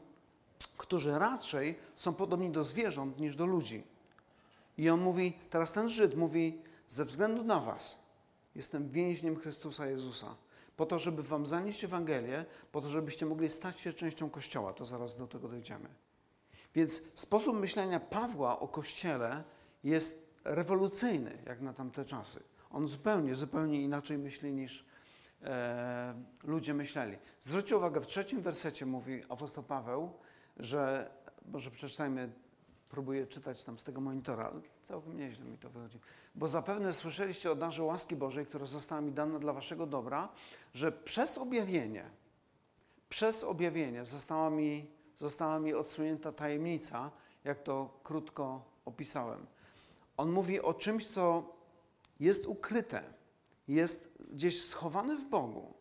którzy 0.77 1.19
raczej 1.19 1.79
są 1.97 2.15
podobni 2.15 2.51
do 2.51 2.65
zwierząt 2.65 3.21
niż 3.21 3.37
do 3.37 3.47
ludzi. 3.47 3.85
I 4.79 4.91
on 4.91 5.01
mówi, 5.01 5.39
teraz 5.51 5.73
ten 5.73 5.91
Żyd 5.91 6.17
mówi, 6.17 6.63
ze 6.89 7.05
względu 7.05 7.45
na 7.45 7.61
was 7.61 8.05
jestem 8.55 8.89
więźniem 8.89 9.37
Chrystusa 9.37 9.87
Jezusa. 9.87 10.35
Po 10.77 10.87
to, 10.87 10.99
żeby 10.99 11.23
wam 11.23 11.47
zanieść 11.47 11.85
Ewangelię, 11.85 12.45
po 12.73 12.81
to, 12.81 12.89
żebyście 12.89 13.27
mogli 13.27 13.49
stać 13.49 13.81
się 13.81 13.93
częścią 13.93 14.31
Kościoła. 14.31 14.73
To 14.73 14.85
zaraz 14.85 15.19
do 15.19 15.27
tego 15.27 15.49
dojdziemy. 15.49 15.89
Więc 16.75 17.01
sposób 17.15 17.57
myślenia 17.57 18.01
Pawła 18.01 18.61
o 18.61 18.69
Kościele 18.69 19.45
jest 19.85 20.35
rewolucyjny, 20.45 21.39
jak 21.47 21.61
na 21.61 21.73
tamte 21.73 22.05
czasy. 22.05 22.43
On 22.71 22.89
zupełnie, 22.89 23.35
zupełnie 23.35 23.83
inaczej 23.83 24.19
myśli 24.19 24.53
niż 24.53 24.85
e, 25.43 26.15
ludzie 26.45 26.75
myśleli. 26.75 27.17
Zwróćcie 27.41 27.77
uwagę, 27.77 28.01
w 28.01 28.07
trzecim 28.07 28.43
wersecie 28.43 28.87
mówi 28.87 29.23
apostoł 29.29 29.65
Paweł, 29.65 30.13
że, 30.57 31.11
może 31.47 31.71
przeczytajmy, 31.71 32.33
próbuję 32.89 33.27
czytać 33.27 33.65
tam 33.65 33.79
z 33.79 33.85
tego 33.85 34.01
monitora, 34.01 34.45
ale 34.45 34.61
całkiem 34.83 35.17
nieźle 35.17 35.45
mi 35.45 35.59
to 35.59 35.71
wychodzi. 35.71 35.99
Bo 36.35 36.49
zapewne 36.49 36.93
słyszeliście 36.93 37.53
o 37.53 37.55
darze 37.55 37.83
łaski 37.83 38.17
Bożej, 38.17 38.47
która 38.47 38.67
została 38.67 39.01
mi 39.01 39.13
dana 39.13 39.39
dla 39.39 39.53
waszego 39.53 39.87
dobra, 39.87 40.29
że 40.75 40.93
przez 40.93 41.39
objawienie, 41.39 42.11
przez 43.09 43.45
objawienie 43.45 44.07
została 44.07 44.51
mi 44.51 44.87
została 45.19 45.59
mi 45.59 45.75
odsunięta 45.75 46.33
tajemnica, 46.33 47.11
jak 47.45 47.63
to 47.63 48.01
krótko 48.05 48.63
opisałem. 48.85 49.47
On 50.17 50.33
mówi 50.33 50.61
o 50.61 50.75
czymś, 50.75 51.07
co 51.07 51.55
jest 52.21 52.47
ukryte, 52.47 53.03
jest 53.69 54.13
gdzieś 54.31 54.63
schowane 54.63 55.17
w 55.17 55.25
Bogu. 55.25 55.75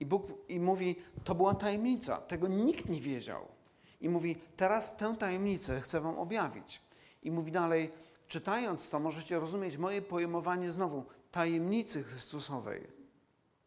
I 0.00 0.06
Bóg 0.06 0.26
i 0.48 0.60
mówi, 0.60 0.96
to 1.24 1.34
była 1.34 1.54
tajemnica, 1.54 2.16
tego 2.16 2.48
nikt 2.48 2.88
nie 2.88 3.00
wiedział. 3.00 3.48
I 4.00 4.08
mówi, 4.08 4.36
teraz 4.56 4.96
tę 4.96 5.16
tajemnicę 5.18 5.80
chcę 5.80 6.00
wam 6.00 6.18
objawić. 6.18 6.80
I 7.22 7.30
mówi 7.30 7.52
dalej, 7.52 7.90
czytając 8.28 8.90
to, 8.90 9.00
możecie 9.00 9.40
rozumieć 9.40 9.76
moje 9.76 10.02
pojmowanie 10.02 10.72
znowu 10.72 11.04
tajemnicy 11.30 12.02
Chrystusowej. 12.02 12.86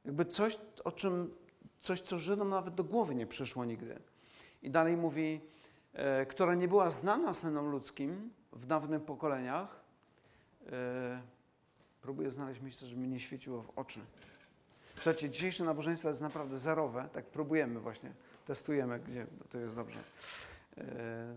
Jakby 0.06 0.26
coś, 0.26 0.60
o 0.84 0.92
czym, 0.92 1.34
coś, 1.80 2.02
co 2.02 2.20
Żydom 2.20 2.50
nawet 2.50 2.76
do 2.76 2.84
głowy 2.84 3.16
nie 3.16 3.28
przyszło 3.28 3.66
nigdy. 3.66 4.00
I 4.62 4.70
dalej 4.70 4.98
mówi, 4.98 5.42
e, 5.94 6.26
która 6.26 6.56
nie 6.56 6.68
była 6.68 6.90
znana 6.90 7.34
synom 7.34 7.70
ludzkim 7.70 8.34
w 8.54 8.66
dawnych 8.66 9.02
pokoleniach. 9.02 9.82
E, 10.72 11.22
próbuję 12.02 12.32
znaleźć 12.32 12.62
miejsce, 12.62 12.88
żeby 12.88 13.02
mi 13.02 13.08
nie 13.08 13.20
świeciło 13.20 13.62
w 13.62 13.70
oczy. 13.76 14.00
Słuchajcie, 14.96 15.30
dzisiejsze 15.30 15.64
nabożeństwo 15.64 16.10
jest 16.10 16.22
naprawdę 16.22 16.60
zerowe. 16.60 17.10
Tak 17.14 17.26
próbujemy 17.26 17.80
właśnie, 17.80 18.14
testujemy, 18.46 19.00
gdzie 19.00 19.28
to 19.50 19.58
jest 19.58 19.76
dobrze. 19.76 20.00
E, 20.78 21.36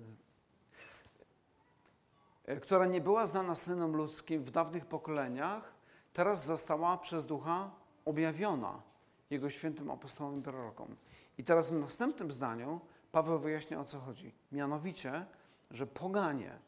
która 2.60 2.86
nie 2.86 3.00
była 3.00 3.26
znana 3.26 3.54
synom 3.54 3.96
ludzkim 3.96 4.44
w 4.44 4.50
dawnych 4.50 4.86
pokoleniach, 4.86 5.72
teraz 6.12 6.44
została 6.44 6.98
przez 6.98 7.26
Ducha 7.26 7.70
objawiona 8.04 8.82
Jego 9.30 9.50
świętym 9.50 9.90
apostołom 9.90 10.38
i 10.38 10.42
prorokom. 10.42 10.96
I 11.38 11.44
teraz 11.44 11.70
w 11.70 11.74
następnym 11.80 12.30
zdaniu 12.30 12.80
Paweł 13.14 13.38
wyjaśnia 13.38 13.80
o 13.80 13.84
co 13.84 14.00
chodzi. 14.00 14.32
Mianowicie, 14.52 15.26
że 15.70 15.86
poganie 15.86 16.58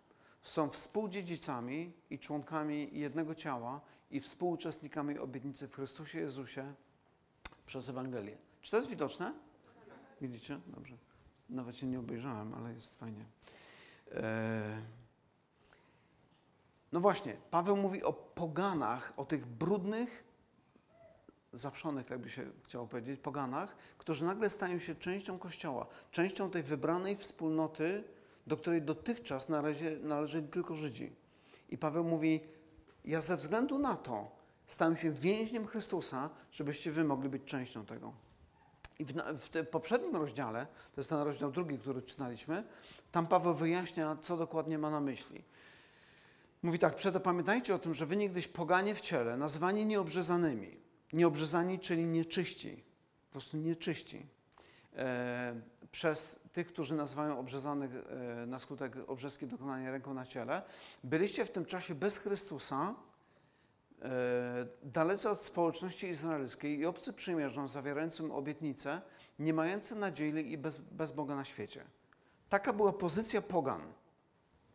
są 0.43 0.71
współdziedzicami 0.71 1.93
i 2.11 2.19
członkami 2.19 2.89
jednego 2.93 3.35
ciała 3.35 3.81
i 4.11 4.21
współuczestnikami 4.21 5.19
obietnicy 5.19 5.69
w 5.69 5.75
Chrystusie 5.75 6.19
Jezusie 6.19 6.75
przez 7.67 7.89
Ewangelię. 7.89 8.37
Czy 8.63 8.71
to 8.71 8.77
jest 8.77 8.89
widoczne? 8.89 9.33
Widzicie? 10.21 10.61
Dobrze. 10.67 10.97
Nawet 11.49 11.77
się 11.77 11.87
nie 11.87 11.99
obejrzałem, 11.99 12.55
ale 12.55 12.73
jest 12.73 12.95
fajnie. 12.95 13.25
Eee... 14.15 14.23
No 16.93 17.01
właśnie, 17.01 17.37
Paweł 17.51 17.77
mówi 17.77 18.03
o 18.03 18.13
poganach, 18.13 19.13
o 19.17 19.25
tych 19.25 19.47
brudnych, 19.47 20.25
zawszonych, 21.53 22.11
jakby 22.11 22.29
się 22.29 22.51
chciało 22.65 22.87
powiedzieć, 22.87 23.21
poganach, 23.21 23.77
którzy 23.99 24.25
nagle 24.25 24.51
stają 24.51 24.79
się 24.79 24.95
częścią 24.95 25.39
Kościoła, 25.39 25.87
częścią 26.11 26.51
tej 26.51 26.63
wybranej 26.63 27.17
wspólnoty, 27.17 28.05
do 28.47 28.57
której 28.57 28.83
dotychczas 28.83 29.49
należy, 29.49 30.01
należeli 30.03 30.49
tylko 30.49 30.77
Żydzi. 30.77 31.13
I 31.69 31.79
Paweł 31.79 32.05
mówi, 32.05 32.41
ja 33.05 33.21
ze 33.21 33.37
względu 33.37 33.79
na 33.79 33.97
to 33.97 34.31
stałem 34.67 34.97
się 34.97 35.11
więźniem 35.11 35.67
Chrystusa, 35.67 36.31
żebyście 36.53 36.93
wy 36.93 37.05
mogli 37.05 37.29
być 37.29 37.45
częścią 37.45 37.87
tego. 37.87 38.13
I 38.99 39.05
w, 39.05 39.13
w 39.39 39.67
poprzednim 39.67 40.17
rozdziale, 40.17 40.67
to 40.95 41.01
jest 41.01 41.11
ten 41.11 41.19
rozdział 41.19 41.53
drugi, 41.53 41.79
który 41.79 42.03
czytaliśmy, 42.03 42.65
tam 43.13 43.27
Paweł 43.27 43.55
wyjaśnia, 43.55 44.17
co 44.23 44.37
dokładnie 44.37 44.79
ma 44.79 44.91
na 44.91 45.01
myśli. 45.01 45.45
Mówi 46.63 46.79
tak, 46.79 46.95
przeto 46.95 47.21
pamiętajcie 47.21 47.75
o 47.75 47.79
tym, 47.79 47.95
że 47.95 48.07
wy 48.07 48.17
niegdyś 48.17 48.49
poganie 48.49 48.95
w 48.95 49.01
ciele, 49.01 49.37
nazwani 49.37 49.87
nieobrzezanymi, 49.87 50.77
Nieobrzezani, 51.17 51.79
czyli 51.79 52.05
nieczyści. 52.05 52.85
prostu 53.31 53.57
nieczyści. 53.57 54.27
E, 54.97 55.61
przez 55.91 56.41
tych, 56.53 56.67
którzy 56.67 56.95
nazywają 56.95 57.39
obrzezanych 57.39 57.91
e, 57.95 58.47
na 58.47 58.59
skutek 58.59 58.97
obrzeski 59.07 59.47
dokonania 59.47 59.91
ręką 59.91 60.15
na 60.15 60.27
ciele, 60.27 60.63
byliście 61.05 61.45
w 61.45 61.51
tym 61.51 61.65
czasie 61.65 61.95
bez 61.95 62.19
Chrystusa, 62.19 62.95
e, 64.03 64.09
dalece 64.83 65.31
od 65.31 65.43
społeczności 65.43 66.07
izraelskiej 66.07 66.79
i 66.79 66.87
obcy 66.87 67.13
przymierzom 67.13 67.69
zawierającym 67.69 68.31
obietnice, 68.31 69.01
nie 69.39 69.55
mający 69.55 69.95
nadziei 69.95 70.53
i 70.53 70.59
bez, 70.59 70.77
bez 70.79 71.13
Boga 71.13 71.37
na 71.37 71.45
świecie. 71.45 71.85
Taka 72.49 72.73
była 72.73 72.93
pozycja 72.93 73.43
pogan. 73.43 73.81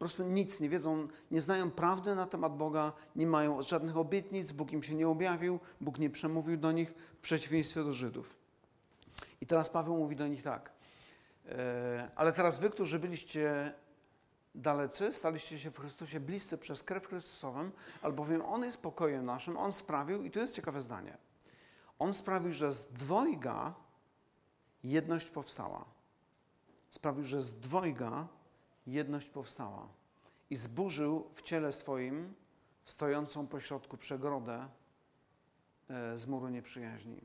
Prostu 0.01 0.23
nic 0.23 0.59
nie 0.59 0.69
wiedzą, 0.69 1.07
nie 1.31 1.41
znają 1.41 1.71
prawdy 1.71 2.15
na 2.15 2.25
temat 2.25 2.57
Boga, 2.57 2.93
nie 3.15 3.27
mają 3.27 3.63
żadnych 3.63 3.97
obietnic, 3.97 4.51
Bóg 4.51 4.71
im 4.71 4.83
się 4.83 4.95
nie 4.95 5.07
objawił, 5.07 5.59
Bóg 5.81 5.99
nie 5.99 6.09
przemówił 6.09 6.57
do 6.57 6.71
nich 6.71 6.93
w 7.17 7.21
przeciwieństwie 7.21 7.83
do 7.83 7.93
Żydów. 7.93 8.37
I 9.41 9.45
teraz 9.45 9.69
Paweł 9.69 9.97
mówi 9.97 10.15
do 10.15 10.27
nich 10.27 10.41
tak. 10.41 10.71
E, 11.49 12.11
ale 12.15 12.33
teraz 12.33 12.59
wy, 12.59 12.69
którzy 12.69 12.99
byliście 12.99 13.73
dalecy, 14.55 15.13
staliście 15.13 15.59
się 15.59 15.71
w 15.71 15.79
Chrystusie 15.79 16.19
bliscy 16.19 16.57
przez 16.57 16.83
krew 16.83 17.07
Chrystusową, 17.07 17.71
albowiem 18.01 18.41
On 18.45 18.63
jest 18.63 18.81
pokojem 18.81 19.25
naszym, 19.25 19.57
On 19.57 19.73
sprawił, 19.73 20.23
i 20.23 20.31
tu 20.31 20.39
jest 20.39 20.55
ciekawe 20.55 20.81
zdanie, 20.81 21.17
On 21.99 22.13
sprawił, 22.13 22.53
że 22.53 22.71
z 22.71 22.87
dwojga 22.87 23.73
jedność 24.83 25.29
powstała. 25.29 25.85
Sprawił, 26.89 27.23
że 27.23 27.41
z 27.41 27.59
dwojga 27.59 28.27
jedność 28.87 29.29
powstała. 29.29 29.87
I 30.49 30.55
zburzył 30.55 31.27
w 31.33 31.41
ciele 31.41 31.71
swoim 31.71 32.33
stojącą 32.85 33.47
pośrodku 33.47 33.97
przegrodę 33.97 34.67
e, 35.89 36.17
z 36.17 36.27
muru 36.27 36.49
nieprzyjaźni. 36.49 37.21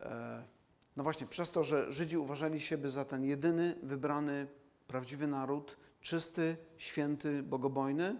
E, 0.00 0.44
no 0.96 1.02
właśnie, 1.02 1.26
przez 1.26 1.52
to, 1.52 1.64
że 1.64 1.92
Żydzi 1.92 2.18
uważali 2.18 2.60
siebie 2.60 2.88
za 2.88 3.04
ten 3.04 3.24
jedyny, 3.24 3.76
wybrany, 3.82 4.46
prawdziwy 4.86 5.26
naród, 5.26 5.76
czysty, 6.00 6.56
święty, 6.76 7.42
bogobojny, 7.42 8.16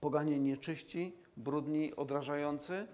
poganie 0.00 0.38
nieczyści, 0.38 1.16
brudni, 1.36 1.96
odrażający, 1.96 2.86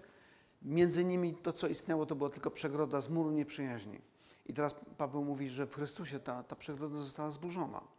między 0.61 1.05
nimi 1.05 1.35
to, 1.35 1.53
co 1.53 1.67
istniało, 1.67 2.05
to 2.05 2.15
była 2.15 2.29
tylko 2.29 2.51
przegroda 2.51 3.01
z 3.01 3.09
muru 3.09 3.31
nieprzyjaźni. 3.31 4.01
I 4.45 4.53
teraz 4.53 4.75
Paweł 4.97 5.23
mówi, 5.23 5.49
że 5.49 5.67
w 5.67 5.75
Chrystusie 5.75 6.19
ta, 6.19 6.43
ta 6.43 6.55
przegroda 6.55 6.97
została 6.97 7.31
zburzona. 7.31 7.96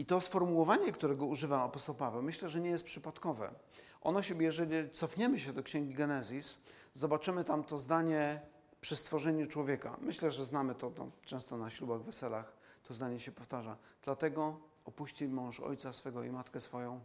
I 0.00 0.06
to 0.06 0.20
sformułowanie, 0.20 0.92
którego 0.92 1.26
używa 1.26 1.62
apostoł 1.62 1.94
Paweł, 1.94 2.22
myślę, 2.22 2.48
że 2.48 2.60
nie 2.60 2.70
jest 2.70 2.84
przypadkowe. 2.84 3.54
Ono 4.00 4.22
się, 4.22 4.42
jeżeli 4.42 4.90
cofniemy 4.90 5.38
się 5.38 5.52
do 5.52 5.62
Księgi 5.62 5.94
Genezis, 5.94 6.58
zobaczymy 6.94 7.44
tam 7.44 7.64
to 7.64 7.78
zdanie 7.78 8.40
przy 8.80 8.96
stworzeniu 8.96 9.46
człowieka. 9.46 9.96
Myślę, 10.00 10.30
że 10.30 10.44
znamy 10.44 10.74
to, 10.74 10.90
to 10.90 11.06
często 11.24 11.56
na 11.56 11.70
ślubach, 11.70 12.02
weselach 12.02 12.52
to 12.82 12.94
zdanie 12.94 13.18
się 13.18 13.32
powtarza. 13.32 13.76
Dlatego 14.04 14.60
opuści 14.84 15.28
mąż 15.28 15.60
ojca 15.60 15.92
swego 15.92 16.24
i 16.24 16.30
matkę 16.30 16.60
swoją 16.60 17.00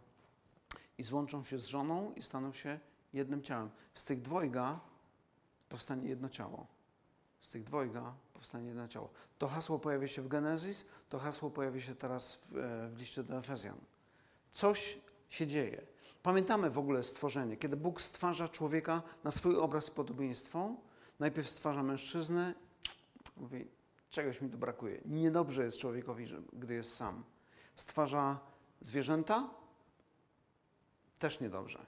i 0.98 1.02
złączą 1.02 1.44
się 1.44 1.58
z 1.58 1.66
żoną 1.66 2.12
i 2.14 2.22
staną 2.22 2.52
się 2.52 2.78
jednym 3.12 3.42
ciałem. 3.42 3.70
Z 3.94 4.04
tych 4.04 4.22
dwojga 4.22 4.80
powstanie 5.68 6.08
jedno 6.08 6.28
ciało. 6.28 6.66
Z 7.40 7.48
tych 7.48 7.64
dwojga 7.64 8.14
powstanie 8.36 8.68
jedno 8.68 8.88
ciało. 8.88 9.10
To 9.38 9.48
hasło 9.48 9.78
pojawia 9.78 10.08
się 10.08 10.22
w 10.22 10.28
Genezis, 10.28 10.84
to 11.08 11.18
hasło 11.18 11.50
pojawia 11.50 11.80
się 11.80 11.94
teraz 11.94 12.34
w, 12.34 12.56
e, 12.56 12.88
w 12.88 12.98
liście 12.98 13.22
do 13.22 13.38
Efezjan. 13.38 13.78
Coś 14.52 14.98
się 15.28 15.46
dzieje. 15.46 15.82
Pamiętamy 16.22 16.70
w 16.70 16.78
ogóle 16.78 17.04
stworzenie. 17.04 17.56
Kiedy 17.56 17.76
Bóg 17.76 18.02
stwarza 18.02 18.48
człowieka 18.48 19.02
na 19.24 19.30
swój 19.30 19.56
obraz 19.56 19.88
i 19.88 19.92
podobieństwo, 19.92 20.74
najpierw 21.20 21.50
stwarza 21.50 21.82
mężczyznę, 21.82 22.54
mówi, 23.36 23.66
czegoś 24.10 24.40
mi 24.40 24.50
tu 24.50 24.58
brakuje. 24.58 25.00
Niedobrze 25.04 25.64
jest 25.64 25.78
człowiekowi, 25.78 26.26
gdy 26.52 26.74
jest 26.74 26.96
sam. 26.96 27.24
Stwarza 27.76 28.38
zwierzęta, 28.80 29.50
też 31.18 31.40
niedobrze. 31.40 31.86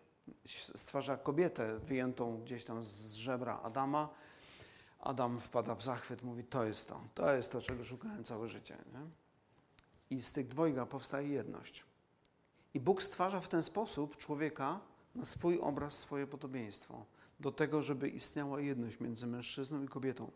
Stwarza 0.77 1.16
kobietę 1.16 1.79
wyjętą 1.79 2.42
gdzieś 2.42 2.64
tam 2.64 2.83
z 2.83 3.14
żebra 3.14 3.61
Adama. 3.62 4.09
Adam 4.99 5.41
wpada 5.41 5.75
w 5.75 5.83
zachwyt, 5.83 6.23
mówi, 6.23 6.45
to 6.45 6.65
jest 6.65 6.89
to, 6.89 7.01
to 7.15 7.33
jest 7.33 7.53
to, 7.53 7.63
czego 7.63 7.85
szukałem 7.85 8.25
całe 8.25 8.49
życie. 8.49 8.77
Nie? 8.93 9.01
I 10.17 10.23
z 10.23 10.33
tych 10.33 10.49
dwojga 10.49 10.87
powstaje 10.87 11.29
jedność. 11.29 11.85
I 12.75 12.81
Bóg 12.81 13.03
stwarza 13.03 13.41
w 13.41 13.49
ten 13.49 13.63
sposób 13.63 14.17
człowieka 14.17 14.81
na 15.15 15.25
swój 15.25 15.61
obraz, 15.61 15.99
swoje 15.99 16.27
podobieństwo 16.27 17.05
do 17.41 17.53
tego, 17.53 17.83
żeby 17.83 18.09
istniała 18.09 18.61
jedność 18.61 19.01
między 19.01 19.27
mężczyzną 19.27 19.83
i 19.83 19.89
kobietą. 19.89 20.31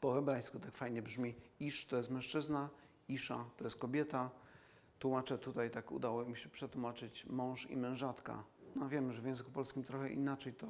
Po 0.00 0.14
hebrajsku 0.14 0.60
tak 0.60 0.74
fajnie 0.74 1.02
brzmi 1.02 1.34
isz 1.60 1.86
to 1.86 1.96
jest 1.96 2.10
mężczyzna, 2.10 2.68
isza 3.08 3.44
to 3.56 3.64
jest 3.64 3.78
kobieta. 3.78 4.30
Tłumaczę 4.98 5.38
tutaj, 5.38 5.70
tak 5.70 5.92
udało 5.92 6.24
mi 6.24 6.36
się 6.36 6.48
przetłumaczyć 6.48 7.26
mąż 7.26 7.70
i 7.70 7.76
mężatka. 7.76 8.44
No 8.76 8.88
wiem, 8.88 9.12
że 9.12 9.22
w 9.22 9.26
języku 9.26 9.50
polskim 9.50 9.84
trochę 9.84 10.10
inaczej 10.10 10.54
to, 10.54 10.66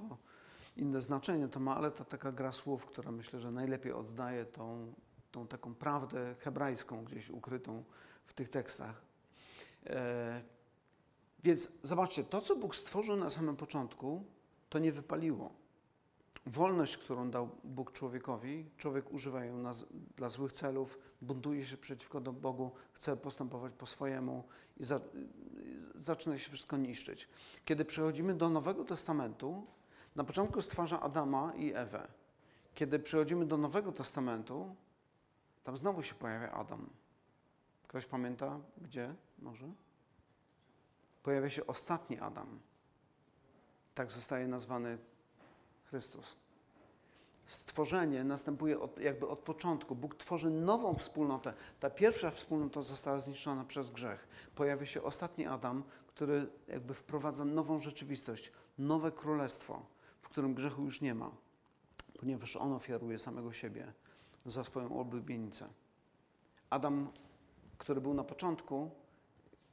inne 0.76 1.00
znaczenie 1.00 1.48
to 1.48 1.60
ma, 1.60 1.76
ale 1.76 1.90
to 1.90 2.04
taka 2.04 2.32
gra 2.32 2.52
słów, 2.52 2.86
która 2.86 3.12
myślę, 3.12 3.40
że 3.40 3.50
najlepiej 3.50 3.92
oddaje 3.92 4.44
tą, 4.44 4.92
tą 5.30 5.46
taką 5.46 5.74
prawdę 5.74 6.34
hebrajską 6.38 7.04
gdzieś 7.04 7.30
ukrytą 7.30 7.84
w 8.26 8.32
tych 8.32 8.48
tekstach. 8.48 9.02
E, 9.86 10.42
więc 11.44 11.72
zobaczcie, 11.82 12.24
to 12.24 12.40
co 12.40 12.56
Bóg 12.56 12.76
stworzył 12.76 13.16
na 13.16 13.30
samym 13.30 13.56
początku, 13.56 14.24
to 14.68 14.78
nie 14.78 14.92
wypaliło. 14.92 15.52
Wolność, 16.46 16.96
którą 16.96 17.30
dał 17.30 17.48
Bóg 17.64 17.92
człowiekowi, 17.92 18.70
człowiek 18.76 19.12
używa 19.12 19.44
ją 19.44 19.58
na, 19.58 19.72
dla 20.16 20.28
złych 20.28 20.52
celów, 20.52 20.98
buntuje 21.22 21.66
się 21.66 21.76
przeciwko 21.76 22.20
Bogu, 22.20 22.70
chce 22.92 23.16
postępować 23.16 23.72
po 23.78 23.86
swojemu 23.86 24.44
i 24.76 24.84
za, 24.84 25.00
zaczyna 25.94 26.38
się 26.38 26.50
wszystko 26.50 26.76
niszczyć. 26.76 27.28
Kiedy 27.64 27.84
przechodzimy 27.84 28.34
do 28.34 28.48
Nowego 28.48 28.84
Testamentu, 28.84 29.66
na 30.20 30.24
początku 30.24 30.62
stwarza 30.62 31.00
Adama 31.00 31.52
i 31.56 31.72
Ewę. 31.74 32.08
Kiedy 32.74 32.98
przechodzimy 32.98 33.46
do 33.46 33.56
Nowego 33.56 33.92
Testamentu, 33.92 34.76
tam 35.64 35.76
znowu 35.76 36.02
się 36.02 36.14
pojawia 36.14 36.52
Adam. 36.52 36.90
Ktoś 37.88 38.06
pamięta 38.06 38.60
gdzie? 38.80 39.14
Może? 39.38 39.66
Pojawia 41.22 41.50
się 41.50 41.66
ostatni 41.66 42.18
Adam 42.18 42.60
tak 43.94 44.10
zostaje 44.10 44.48
nazwany 44.48 44.98
Chrystus. 45.84 46.36
Stworzenie 47.46 48.24
następuje 48.24 48.80
od, 48.80 48.98
jakby 48.98 49.28
od 49.28 49.38
początku. 49.38 49.94
Bóg 49.96 50.14
tworzy 50.14 50.50
nową 50.50 50.94
wspólnotę. 50.94 51.54
Ta 51.80 51.90
pierwsza 51.90 52.30
wspólnota 52.30 52.82
została 52.82 53.20
zniszczona 53.20 53.64
przez 53.64 53.90
grzech. 53.90 54.28
Pojawia 54.54 54.86
się 54.86 55.02
ostatni 55.02 55.46
Adam, 55.46 55.82
który 56.06 56.46
jakby 56.68 56.94
wprowadza 56.94 57.44
nową 57.44 57.78
rzeczywistość, 57.78 58.52
nowe 58.78 59.12
królestwo, 59.12 59.82
w 60.22 60.28
którym 60.28 60.54
grzechu 60.54 60.84
już 60.84 61.00
nie 61.00 61.14
ma, 61.14 61.30
ponieważ 62.18 62.56
on 62.56 62.72
ofiaruje 62.72 63.18
samego 63.18 63.52
siebie 63.52 63.92
za 64.46 64.64
swoją 64.64 64.98
olubienicę. 65.00 65.68
Adam, 66.70 67.12
który 67.78 68.00
był 68.00 68.14
na 68.14 68.24
początku, 68.24 68.90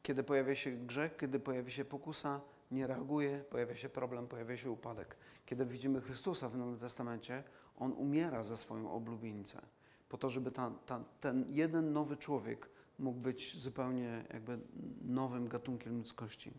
kiedy 0.04 0.24
pojawia 0.24 0.56
się 0.56 0.72
grzech, 0.72 1.18
kiedy 1.18 1.40
pojawia 1.40 1.70
się 1.70 1.86
pokusa, 1.86 2.42
nie 2.72 2.88
reaguje, 2.88 3.44
pojawia 3.50 3.76
się 3.76 3.90
problem, 3.90 4.28
pojawia 4.28 4.58
się 4.58 4.72
upadek. 4.72 5.16
Kiedy 5.46 5.66
widzimy 5.66 6.02
Chrystusa 6.02 6.50
w 6.50 6.58
Nowym 6.58 6.80
Testamencie, 6.80 7.44
On 7.80 7.92
umiera 7.92 8.44
za 8.44 8.58
swoją 8.58 8.92
oblubienicę, 8.92 9.62
po 10.10 10.18
to, 10.18 10.30
żeby 10.30 10.52
ta, 10.52 10.72
ta, 10.86 11.04
ten 11.20 11.46
jeden 11.50 11.94
nowy 11.94 12.18
człowiek 12.18 12.70
mógł 13.00 13.20
być 13.20 13.62
zupełnie 13.62 14.26
jakby 14.34 14.60
nowym 15.02 15.48
gatunkiem 15.48 15.98
ludzkości. 15.98 16.54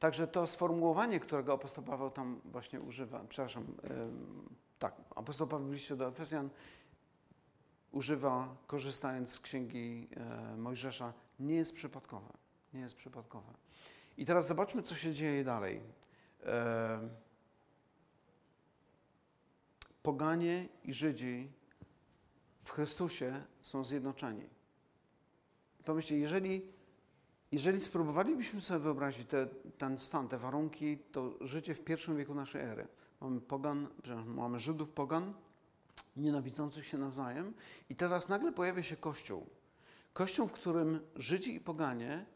Także 0.00 0.26
to 0.26 0.46
sformułowanie, 0.46 1.20
którego 1.20 1.52
apostoł 1.52 1.84
Paweł 1.84 2.10
tam 2.10 2.40
właśnie 2.44 2.80
używa, 2.80 3.24
przepraszam, 3.28 3.64
tak, 4.78 4.94
apostoł 5.16 5.46
Paweł 5.46 5.68
w 5.68 5.72
liście 5.72 5.96
do 5.96 6.08
Efezjan 6.08 6.50
używa, 7.92 8.56
korzystając 8.66 9.30
z 9.30 9.40
księgi 9.40 10.08
yy, 10.50 10.56
Mojżesza, 10.56 11.12
nie 11.40 11.54
jest 11.54 11.74
przypadkowe. 11.74 12.32
Nie 12.74 12.80
jest 12.80 12.96
przypadkowe. 12.96 13.52
I 14.18 14.26
teraz 14.26 14.46
zobaczmy, 14.46 14.82
co 14.82 14.94
się 14.94 15.14
dzieje 15.14 15.44
dalej. 15.44 15.80
Poganie 20.02 20.68
i 20.84 20.94
Żydzi 20.94 21.52
w 22.64 22.70
Chrystusie 22.70 23.44
są 23.62 23.84
zjednoczeni. 23.84 24.46
Pomyślcie, 25.84 26.18
jeżeli, 26.18 26.72
jeżeli 27.52 27.80
spróbowalibyśmy 27.80 28.60
sobie 28.60 28.80
wyobrazić 28.80 29.28
te, 29.28 29.46
ten 29.78 29.98
stan, 29.98 30.28
te 30.28 30.38
warunki, 30.38 30.98
to 31.12 31.34
życie 31.40 31.74
w 31.74 31.84
pierwszym 31.84 32.16
wieku 32.16 32.34
naszej 32.34 32.62
ery. 32.62 32.88
Mamy 33.20 33.40
pogan, 33.40 33.88
mamy 34.26 34.60
Żydów 34.60 34.90
pogan, 34.90 35.34
nienawidzących 36.16 36.86
się 36.86 36.98
nawzajem 36.98 37.54
i 37.88 37.96
teraz 37.96 38.28
nagle 38.28 38.52
pojawia 38.52 38.82
się 38.82 38.96
Kościół. 38.96 39.46
Kościół, 40.12 40.48
w 40.48 40.52
którym 40.52 41.00
Żydzi 41.16 41.54
i 41.54 41.60
poganie 41.60 42.26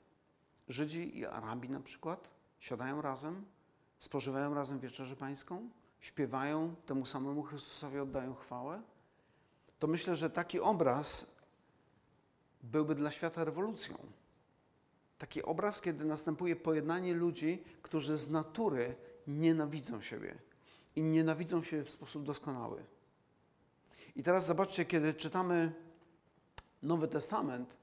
Żydzi 0.68 1.18
i 1.18 1.26
Arabi 1.26 1.68
na 1.68 1.80
przykład 1.80 2.30
siadają 2.60 3.02
razem, 3.02 3.44
spożywają 3.98 4.54
razem 4.54 4.80
wieczerzę 4.80 5.16
pańską, 5.16 5.70
śpiewają 6.00 6.74
temu 6.86 7.06
samemu 7.06 7.42
Chrystusowi, 7.42 7.98
oddają 7.98 8.34
chwałę. 8.34 8.82
to 9.78 9.86
myślę, 9.86 10.16
że 10.16 10.30
taki 10.30 10.60
obraz 10.60 11.34
byłby 12.62 12.94
dla 12.94 13.10
świata 13.10 13.44
rewolucją. 13.44 13.96
Taki 15.24 15.42
obraz, 15.42 15.80
kiedy 15.80 16.04
następuje 16.04 16.56
pojednanie 16.56 17.14
ludzi, 17.14 17.62
którzy 17.82 18.16
z 18.16 18.30
natury 18.30 18.94
nienawidzą 19.26 20.00
siebie 20.00 20.34
i 20.96 21.02
nienawidzą 21.02 21.62
siebie 21.62 21.84
w 21.84 21.90
sposób 21.90 22.24
doskonały. 22.24 22.84
I 24.16 24.22
teraz 24.22 24.46
zobaczcie, 24.46 24.84
kiedy 24.84 25.14
czytamy 25.14 25.72
Nowy 26.82 27.08
Testament, 27.08 27.78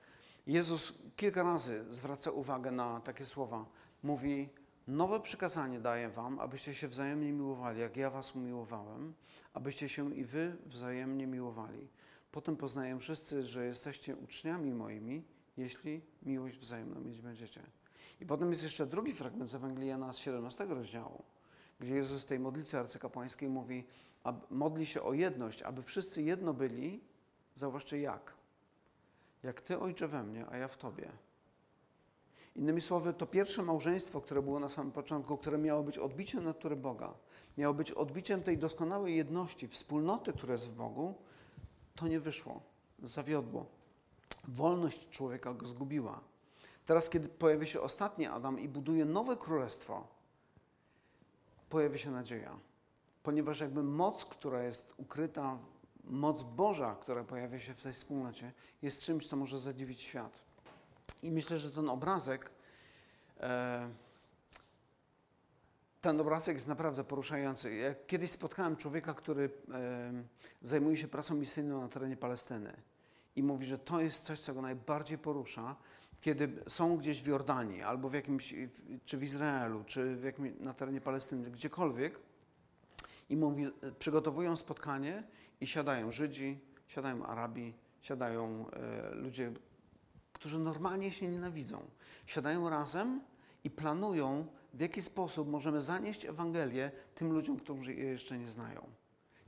Jezus 0.48 0.94
kilka 1.16 1.44
razy 1.44 1.86
zwraca 1.90 2.32
uwagę 2.32 2.72
na 2.72 3.00
takie 3.00 3.26
słowa. 3.26 3.66
Mówi: 4.04 4.50
Nowe 4.88 5.20
przykazanie 5.20 5.80
daję 5.80 6.10
Wam, 6.10 6.40
abyście 6.40 6.74
się 6.74 6.88
wzajemnie 6.88 7.32
miłowali, 7.32 7.80
jak 7.80 7.98
ja 7.98 8.10
Was 8.10 8.36
umiłowałem, 8.36 9.14
abyście 9.54 9.90
się 9.90 10.16
i 10.16 10.26
Wy 10.26 10.58
wzajemnie 10.66 11.28
miłowali. 11.28 11.88
Potem 12.32 12.58
poznają 12.58 13.00
wszyscy, 13.00 13.44
że 13.44 13.66
jesteście 13.66 14.16
uczniami 14.16 14.74
moimi, 14.74 15.24
jeśli 15.62 16.02
miłość 16.24 16.58
wzajemną 16.58 17.02
mieć 17.02 17.22
będziecie. 17.22 17.62
I 18.22 18.26
potem 18.26 18.50
jest 18.50 18.64
jeszcze 18.64 18.88
drugi 18.88 19.14
fragment 19.14 19.50
z 19.50 19.56
Ewangelii 19.56 19.90
Jana 19.90 20.14
z 20.14 20.18
17 20.18 20.66
rozdziału, 20.66 21.24
gdzie 21.80 21.96
Jezus 21.96 22.22
w 22.22 22.26
tej 22.26 22.40
modlitwie 22.40 22.80
arcykapłańskiej 22.80 23.50
mówi, 23.50 23.84
modli 24.50 24.86
się 24.86 25.02
o 25.02 25.14
jedność, 25.14 25.62
aby 25.62 25.84
wszyscy 25.84 26.22
jedno 26.22 26.54
byli. 26.54 27.02
Zauważcie 27.56 28.02
jak. 28.02 28.34
Jak 29.44 29.62
Ty, 29.62 29.80
Ojcze, 29.80 30.08
we 30.08 30.24
mnie, 30.24 30.46
a 30.50 30.58
ja 30.58 30.68
w 30.68 30.78
Tobie. 30.78 31.12
Innymi 32.56 32.82
słowy, 32.82 33.14
to 33.14 33.26
pierwsze 33.26 33.64
małżeństwo, 33.64 34.22
które 34.22 34.42
było 34.42 34.60
na 34.60 34.70
samym 34.70 34.92
początku, 34.92 35.38
które 35.38 35.58
miało 35.58 35.84
być 35.84 35.98
odbiciem 35.98 36.44
natury 36.44 36.76
Boga, 36.76 37.14
miało 37.58 37.74
być 37.74 37.92
odbiciem 37.92 38.44
tej 38.44 38.58
doskonałej 38.58 39.16
jedności, 39.16 39.68
wspólnoty, 39.68 40.34
która 40.34 40.54
jest 40.54 40.70
w 40.70 40.76
Bogu, 40.76 41.16
to 41.96 42.08
nie 42.08 42.20
wyszło, 42.20 42.62
zawiodło. 43.04 43.81
Wolność 44.48 45.10
człowieka 45.10 45.54
go 45.54 45.66
zgubiła. 45.66 46.22
Teraz, 46.86 47.10
kiedy 47.10 47.30
pojawia 47.30 47.66
się 47.66 47.82
ostatni 47.82 48.26
Adam 48.26 48.60
i 48.60 48.68
buduje 48.68 49.06
nowe 49.06 49.38
królestwo, 49.38 50.08
pojawia 51.70 51.98
się 51.98 52.12
nadzieja. 52.12 52.60
Ponieważ 53.24 53.60
jakby 53.60 53.84
moc, 53.84 54.26
która 54.26 54.64
jest 54.64 54.94
ukryta, 54.98 55.58
moc 56.04 56.44
Boża, 56.44 56.96
która 56.96 57.24
pojawia 57.24 57.60
się 57.60 57.74
w 57.74 57.84
tej 57.84 57.94
wspólnocie, 57.94 58.52
jest 58.82 59.02
czymś, 59.02 59.28
co 59.28 59.36
może 59.36 59.60
zadziwić 59.60 60.02
świat. 60.02 60.42
I 61.24 61.32
myślę, 61.32 61.60
że 61.60 61.72
ten 61.72 61.90
obrazek, 61.90 62.52
e, 63.40 63.90
ten 66.02 66.22
obrazek 66.22 66.56
jest 66.56 66.68
naprawdę 66.68 67.04
poruszający. 67.04 67.76
Ja 67.76 67.96
kiedyś 68.08 68.32
spotkałem 68.32 68.76
człowieka, 68.76 69.14
który 69.14 69.50
e, 69.74 70.12
zajmuje 70.62 70.98
się 70.98 71.08
pracą 71.08 71.36
misyjną 71.36 71.82
na 71.82 71.88
terenie 71.88 72.18
Palestyny 72.18 72.74
i 73.36 73.44
mówi, 73.44 73.66
że 73.66 73.78
to 73.78 74.02
jest 74.02 74.24
coś, 74.24 74.40
co 74.40 74.54
go 74.54 74.62
najbardziej 74.62 75.18
porusza, 75.18 75.76
kiedy 76.22 76.64
są 76.68 76.98
gdzieś 76.98 77.22
w 77.22 77.28
Jordanii, 77.28 77.82
albo 77.82 78.10
w 78.10 78.14
jakimś, 78.14 78.54
czy 79.06 79.18
w 79.18 79.24
Izraelu, 79.24 79.84
czy 79.84 80.16
w 80.16 80.24
jakimś, 80.24 80.52
na 80.60 80.74
terenie 80.74 81.02
Palestyny, 81.02 81.52
gdziekolwiek, 81.52 82.20
i 83.30 83.38
mówi, 83.38 83.68
przygotowują 84.00 84.58
spotkanie 84.58 85.24
i 85.62 85.68
siadają 85.68 86.12
Żydzi, 86.12 86.60
siadają 86.88 87.26
Arabi, 87.26 87.74
siadają 88.02 88.70
e, 88.70 89.16
ludzie, 89.16 89.52
którzy 90.34 90.60
normalnie 90.60 91.12
się 91.12 91.28
nienawidzą. 91.28 91.82
Siadają 92.26 92.70
razem 92.70 93.22
i 93.64 93.70
planują, 93.70 94.48
w 94.74 94.80
jaki 94.80 95.02
sposób 95.02 95.50
możemy 95.50 95.82
zanieść 95.82 96.26
Ewangelię 96.26 96.92
tym 97.16 97.34
ludziom, 97.34 97.58
którzy 97.58 97.94
je 97.94 98.04
jeszcze 98.04 98.40
nie 98.40 98.48
znają. 98.48 98.82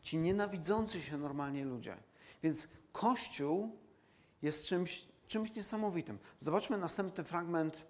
Ci 0.01 0.17
nienawidzący 0.17 1.01
się 1.01 1.17
normalnie 1.17 1.65
ludzie. 1.65 1.97
Więc 2.43 2.67
Kościół 2.91 3.77
jest 4.41 4.65
czymś, 4.65 5.05
czymś 5.27 5.55
niesamowitym. 5.55 6.19
Zobaczmy 6.39 6.77
następny 6.77 7.23
fragment 7.23 7.85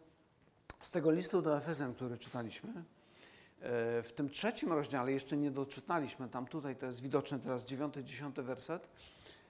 z 0.81 0.91
tego 0.91 1.11
listu 1.11 1.41
do 1.41 1.57
Efezjan, 1.57 1.93
który 1.93 2.17
czytaliśmy. 2.17 2.69
E, 2.69 2.83
w 4.03 4.11
tym 4.15 4.29
trzecim 4.29 4.73
rozdziale 4.73 5.11
jeszcze 5.11 5.37
nie 5.37 5.51
doczytaliśmy, 5.51 6.29
tam 6.29 6.47
tutaj 6.47 6.75
to 6.75 6.85
jest 6.85 7.01
widoczne 7.01 7.39
teraz 7.39 7.65
dziewiąty, 7.65 8.03
dziesiąty 8.03 8.43
werset. 8.43 8.87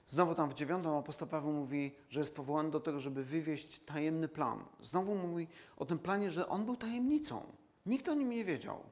Znowu 0.05 0.35
tam 0.35 0.49
w 0.49 0.53
dziewiątym 0.53 0.91
apostoł 0.91 1.27
Paweł 1.27 1.51
mówi, 1.51 1.91
że 2.09 2.19
jest 2.19 2.35
powołany 2.35 2.71
do 2.71 2.79
tego, 2.79 2.99
żeby 2.99 3.23
wywieźć 3.23 3.79
tajemny 3.79 4.27
plan. 4.27 4.65
Znowu 4.81 5.15
mówi 5.15 5.47
o 5.77 5.85
tym 5.85 5.99
planie, 5.99 6.31
że 6.31 6.49
on 6.49 6.65
był 6.65 6.75
tajemnicą. 6.75 7.53
Nikt 7.85 8.09
o 8.09 8.13
nim 8.13 8.29
nie 8.29 8.45
wiedział. 8.45 8.83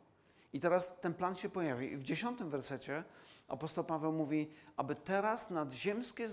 I 0.54 0.60
teraz 0.60 1.00
ten 1.00 1.14
plan 1.14 1.36
się 1.36 1.50
pojawia. 1.50 1.88
I 1.88 1.98
w 1.98 2.04
dziesiątym 2.04 2.50
wersecie 2.50 3.04
apostoł 3.48 3.84
Paweł 3.84 4.12
mówi, 4.12 4.52
aby 4.78 4.96
teraz 4.96 5.50
nadziemskie 5.50 6.28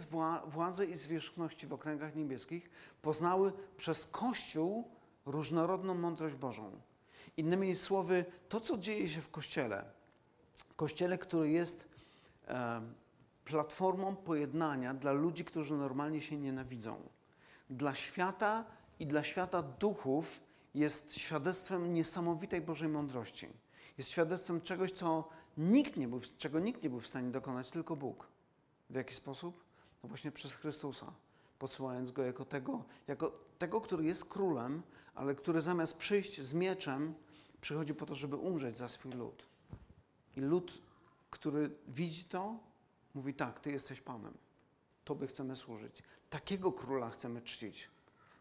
władze 0.47 0.87
i 0.87 0.97
zwierzchności 0.97 1.67
w 1.67 1.73
okręgach 1.73 2.17
niebieskich 2.17 2.71
poznały 3.03 3.53
przez 3.77 4.07
Kościół 4.07 4.91
różnorodną 5.27 5.95
mądrość 5.95 6.35
Bożą. 6.35 6.81
Innymi 7.37 7.77
słowy, 7.77 8.25
to 8.49 8.61
co 8.61 8.79
dzieje 8.79 9.09
się 9.09 9.23
w 9.23 9.31
Kościele, 9.31 9.85
Kościele, 10.77 11.19
który 11.19 11.51
jest 11.51 11.89
e, 12.49 12.81
platformą 13.45 14.17
pojednania 14.17 14.95
dla 14.95 15.13
ludzi, 15.13 15.45
którzy 15.45 15.75
normalnie 15.75 16.21
się 16.21 16.37
nienawidzą. 16.37 17.01
Dla 17.71 17.95
świata 17.95 18.65
i 19.01 19.07
dla 19.07 19.25
świata 19.25 19.63
duchów 19.63 20.41
jest 20.75 21.19
świadectwem 21.19 21.93
niesamowitej 21.93 22.61
Bożej 22.61 22.89
mądrości. 22.89 23.49
Jest 23.99 24.11
świadectwem 24.11 24.61
czegoś, 24.61 24.93
co 24.93 25.29
nikt 25.59 25.97
nie 25.97 26.09
był, 26.09 26.21
czego 26.39 26.61
nikt 26.61 26.83
nie 26.83 26.91
był 26.91 27.01
w 27.01 27.07
stanie 27.07 27.31
dokonać, 27.31 27.71
tylko 27.71 27.97
Bóg. 27.97 28.27
W 28.91 28.95
jaki 28.95 29.15
sposób? 29.15 29.65
No 30.03 30.09
właśnie 30.09 30.33
przez 30.33 30.55
Chrystusa, 30.55 31.13
posyłając 31.59 32.11
Go 32.11 32.25
jako 32.25 32.45
tego, 32.45 32.85
jako 33.07 33.33
tego, 33.59 33.81
który 33.81 34.05
jest 34.05 34.25
królem, 34.25 34.83
ale 35.15 35.35
który 35.35 35.61
zamiast 35.61 35.99
przyjść 35.99 36.41
z 36.41 36.55
mieczem, 36.55 37.15
przychodzi 37.61 37.95
po 37.95 38.07
to, 38.07 38.15
żeby 38.15 38.37
umrzeć 38.37 38.77
za 38.77 38.89
swój 38.89 39.13
lud. 39.13 39.47
I 40.37 40.41
lud, 40.41 40.83
który 41.31 41.71
widzi 41.89 42.25
to, 42.25 42.59
mówi 43.15 43.35
tak, 43.35 43.61
Ty 43.61 43.71
jesteś 43.71 44.01
Panem. 44.01 44.35
Tobie 45.05 45.27
chcemy 45.27 45.57
służyć. 45.57 46.03
Takiego 46.31 46.73
króla 46.73 47.11
chcemy 47.11 47.43
czcić. 47.43 47.91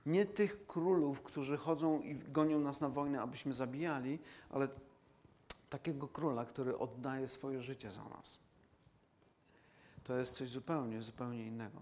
Nie 0.06 0.26
tych 0.26 0.66
królów, 0.66 1.22
którzy 1.22 1.58
chodzą 1.58 2.02
i 2.02 2.16
gonią 2.16 2.60
nas 2.60 2.82
na 2.82 2.90
wojnę, 2.90 3.22
abyśmy 3.22 3.54
zabijali, 3.54 4.20
ale 4.50 4.68
takiego 5.70 6.08
króla, 6.08 6.46
który 6.46 6.78
oddaje 6.78 7.28
swoje 7.28 7.62
życie 7.62 7.92
za 7.92 8.04
nas. 8.04 8.40
To 10.04 10.18
jest 10.18 10.34
coś 10.34 10.50
zupełnie, 10.50 11.02
zupełnie 11.02 11.46
innego. 11.46 11.82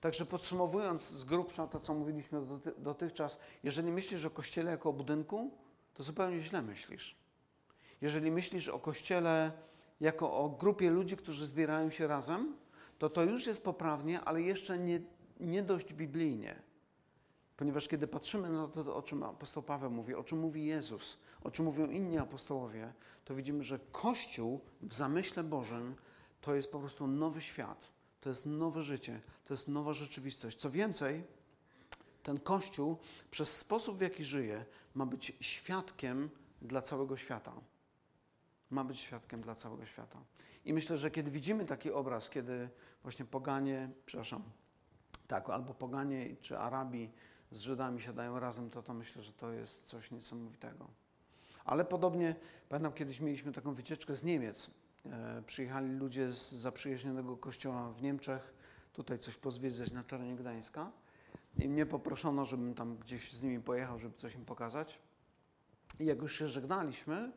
Także 0.00 0.26
podsumowując 0.26 1.10
z 1.10 1.24
grubsza 1.24 1.66
to, 1.66 1.78
co 1.78 1.94
mówiliśmy 1.94 2.40
dotychczas, 2.78 3.38
jeżeli 3.62 3.92
myślisz 3.92 4.24
o 4.24 4.30
Kościele 4.30 4.70
jako 4.70 4.88
o 4.88 4.92
budynku, 4.92 5.50
to 5.94 6.02
zupełnie 6.02 6.42
źle 6.42 6.62
myślisz. 6.62 7.16
Jeżeli 8.00 8.30
myślisz 8.30 8.68
o 8.68 8.78
Kościele 8.78 9.52
jako 10.00 10.32
o 10.32 10.48
grupie 10.48 10.90
ludzi, 10.90 11.16
którzy 11.16 11.46
zbierają 11.46 11.90
się 11.90 12.06
razem, 12.06 12.56
to 12.98 13.10
to 13.10 13.22
już 13.22 13.46
jest 13.46 13.64
poprawnie, 13.64 14.20
ale 14.20 14.42
jeszcze 14.42 14.78
nie, 14.78 15.00
nie 15.40 15.62
dość 15.62 15.94
biblijnie. 15.94 16.62
Ponieważ 17.56 17.88
kiedy 17.88 18.06
patrzymy 18.06 18.48
na 18.48 18.68
to, 18.68 18.96
o 18.96 19.02
czym 19.02 19.22
apostoł 19.22 19.62
Paweł 19.62 19.90
mówi, 19.90 20.14
o 20.14 20.24
czym 20.24 20.38
mówi 20.38 20.66
Jezus, 20.66 21.18
o 21.42 21.50
czym 21.50 21.64
mówią 21.64 21.90
inni 21.90 22.18
apostołowie, 22.18 22.92
to 23.24 23.34
widzimy, 23.34 23.64
że 23.64 23.78
Kościół 23.92 24.60
w 24.82 24.94
zamyśle 24.94 25.44
Bożym 25.44 25.94
to 26.40 26.54
jest 26.54 26.72
po 26.72 26.80
prostu 26.80 27.06
nowy 27.06 27.42
świat, 27.42 27.88
to 28.20 28.28
jest 28.28 28.46
nowe 28.46 28.82
życie, 28.82 29.20
to 29.44 29.54
jest 29.54 29.68
nowa 29.68 29.94
rzeczywistość. 29.94 30.58
Co 30.58 30.70
więcej, 30.70 31.24
ten 32.22 32.40
Kościół 32.40 32.98
przez 33.30 33.56
sposób, 33.56 33.98
w 33.98 34.00
jaki 34.00 34.24
żyje, 34.24 34.64
ma 34.94 35.06
być 35.06 35.32
świadkiem 35.40 36.30
dla 36.62 36.82
całego 36.82 37.16
świata. 37.16 37.52
Ma 38.70 38.84
być 38.84 38.98
świadkiem 38.98 39.40
dla 39.40 39.54
całego 39.54 39.86
świata. 39.86 40.18
I 40.64 40.72
myślę, 40.72 40.98
że 40.98 41.10
kiedy 41.10 41.30
widzimy 41.30 41.64
taki 41.64 41.92
obraz, 41.92 42.30
kiedy 42.30 42.68
właśnie 43.02 43.24
poganie, 43.24 43.90
przepraszam, 44.06 44.42
tak, 45.26 45.50
albo 45.50 45.74
poganie 45.74 46.36
czy 46.40 46.58
Arabii 46.58 47.12
z 47.56 47.60
Żydami 47.60 48.00
siadają 48.00 48.40
razem, 48.40 48.70
to 48.70 48.82
to 48.82 48.94
myślę, 48.94 49.22
że 49.22 49.32
to 49.32 49.52
jest 49.52 49.84
coś 49.84 50.10
niesamowitego. 50.10 50.86
Ale 51.64 51.84
podobnie, 51.84 52.36
pamiętam 52.68 52.92
kiedyś 52.92 53.20
mieliśmy 53.20 53.52
taką 53.52 53.74
wycieczkę 53.74 54.16
z 54.16 54.24
Niemiec. 54.24 54.70
E, 55.06 55.42
przyjechali 55.46 55.96
ludzie 55.96 56.32
z 56.32 56.52
zaprzyjaźnionego 56.52 57.36
kościoła 57.36 57.92
w 57.92 58.02
Niemczech, 58.02 58.54
tutaj 58.92 59.18
coś 59.18 59.36
pozwiedzać 59.36 59.92
na 59.92 60.02
terenie 60.02 60.36
Gdańska. 60.36 60.90
I 61.58 61.68
mnie 61.68 61.86
poproszono, 61.86 62.44
żebym 62.44 62.74
tam 62.74 62.96
gdzieś 62.96 63.32
z 63.32 63.42
nimi 63.42 63.60
pojechał, 63.60 63.98
żeby 63.98 64.16
coś 64.16 64.34
im 64.34 64.44
pokazać. 64.44 64.98
I 66.00 66.06
jak 66.06 66.18
już 66.18 66.38
się 66.38 66.48
żegnaliśmy, 66.48 67.32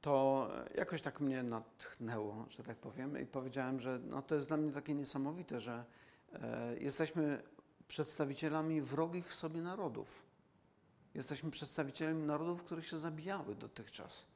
to 0.00 0.48
jakoś 0.74 1.02
tak 1.02 1.20
mnie 1.20 1.42
natchnęło, 1.42 2.46
że 2.48 2.62
tak 2.62 2.76
powiem, 2.76 3.20
i 3.20 3.26
powiedziałem, 3.26 3.80
że 3.80 4.00
no 4.04 4.22
to 4.22 4.34
jest 4.34 4.48
dla 4.48 4.56
mnie 4.56 4.72
takie 4.72 4.94
niesamowite, 4.94 5.60
że 5.60 5.84
e, 6.32 6.76
jesteśmy 6.78 7.42
przedstawicielami 7.92 8.82
wrogich 8.82 9.34
sobie 9.34 9.60
narodów. 9.60 10.22
Jesteśmy 11.14 11.50
przedstawicielami 11.50 12.22
narodów, 12.22 12.64
które 12.64 12.82
się 12.82 12.98
zabijały 12.98 13.54
dotychczas. 13.54 14.26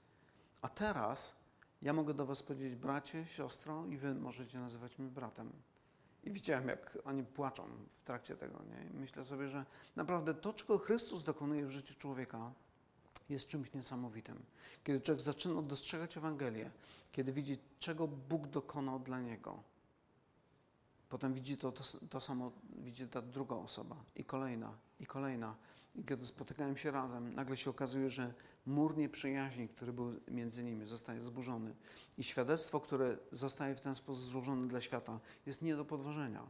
A 0.63 0.69
teraz 0.69 1.37
ja 1.83 1.93
mogę 1.93 2.15
do 2.15 2.27
Was 2.27 2.43
powiedzieć, 2.43 2.75
bracie, 2.75 3.27
siostro, 3.27 3.87
i 3.87 3.97
Wy 3.97 4.15
możecie 4.15 4.59
nazywać 4.59 4.99
mnie 4.99 5.09
bratem. 5.09 5.53
I 6.25 6.31
widziałem, 6.31 6.69
jak 6.69 6.99
oni 7.05 7.25
płaczą 7.25 7.69
w 8.03 8.05
trakcie 8.05 8.37
tego. 8.37 8.63
Nie? 8.71 8.91
I 8.91 8.95
myślę 8.95 9.25
sobie, 9.25 9.49
że 9.49 9.65
naprawdę 9.97 10.35
to, 10.35 10.53
czego 10.53 10.79
Chrystus 10.79 11.25
dokonuje 11.25 11.67
w 11.67 11.71
życiu 11.71 11.95
człowieka, 11.95 12.53
jest 13.29 13.49
czymś 13.49 13.75
niesamowitym. 13.75 14.43
Kiedy 14.85 15.01
człowiek 15.01 15.23
zaczyna 15.23 15.63
dostrzegać 15.63 16.17
Ewangelię, 16.17 16.71
kiedy 17.13 17.33
widzi, 17.33 17.59
czego 17.79 18.09
Bóg 18.09 18.47
dokonał 18.47 19.01
dla 19.01 19.21
niego, 19.21 19.63
potem 21.09 21.35
widzi 21.35 21.57
to, 21.57 21.73
to, 21.73 21.83
to 22.11 22.21
samo, 22.21 22.53
widzi 22.77 23.09
ta 23.09 23.23
druga 23.23 23.57
osoba 23.57 23.97
i 24.17 24.25
kolejna, 24.25 24.73
i 25.01 25.07
kolejna. 25.07 25.55
I 25.97 26.05
kiedy 26.05 26.27
spotykają 26.27 26.77
się 26.77 26.91
razem, 26.91 27.35
nagle 27.35 27.57
się 27.57 27.71
okazuje, 27.71 28.11
że 28.11 28.35
mur 28.67 28.97
nieprzyjaźni, 28.97 29.69
który 29.69 29.93
był 29.93 30.21
między 30.29 30.65
nimi, 30.65 30.87
zostaje 30.87 31.23
zburzony. 31.23 31.75
I 32.19 32.25
świadectwo, 32.25 32.81
które 32.81 33.19
zostaje 33.33 33.75
w 33.75 33.81
ten 33.81 33.95
sposób 33.95 34.25
złożone 34.25 34.69
dla 34.69 34.81
świata, 34.81 35.21
jest 35.47 35.63
nie 35.63 35.77
do 35.77 35.85
podważenia. 35.85 36.43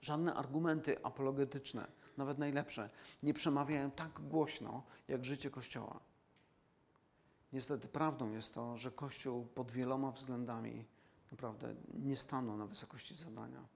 Żadne 0.00 0.34
argumenty 0.34 1.04
apologetyczne, 1.04 1.86
nawet 2.16 2.38
najlepsze, 2.38 2.90
nie 3.22 3.34
przemawiają 3.34 3.90
tak 3.90 4.20
głośno 4.20 4.82
jak 5.08 5.24
życie 5.24 5.50
Kościoła. 5.50 6.00
Niestety 7.52 7.88
prawdą 7.88 8.32
jest 8.32 8.54
to, 8.54 8.78
że 8.78 8.90
Kościół 8.90 9.46
pod 9.46 9.70
wieloma 9.70 10.12
względami 10.12 10.84
naprawdę 11.32 11.74
nie 11.94 12.16
stanął 12.16 12.56
na 12.56 12.66
wysokości 12.66 13.14
zadania. 13.14 13.66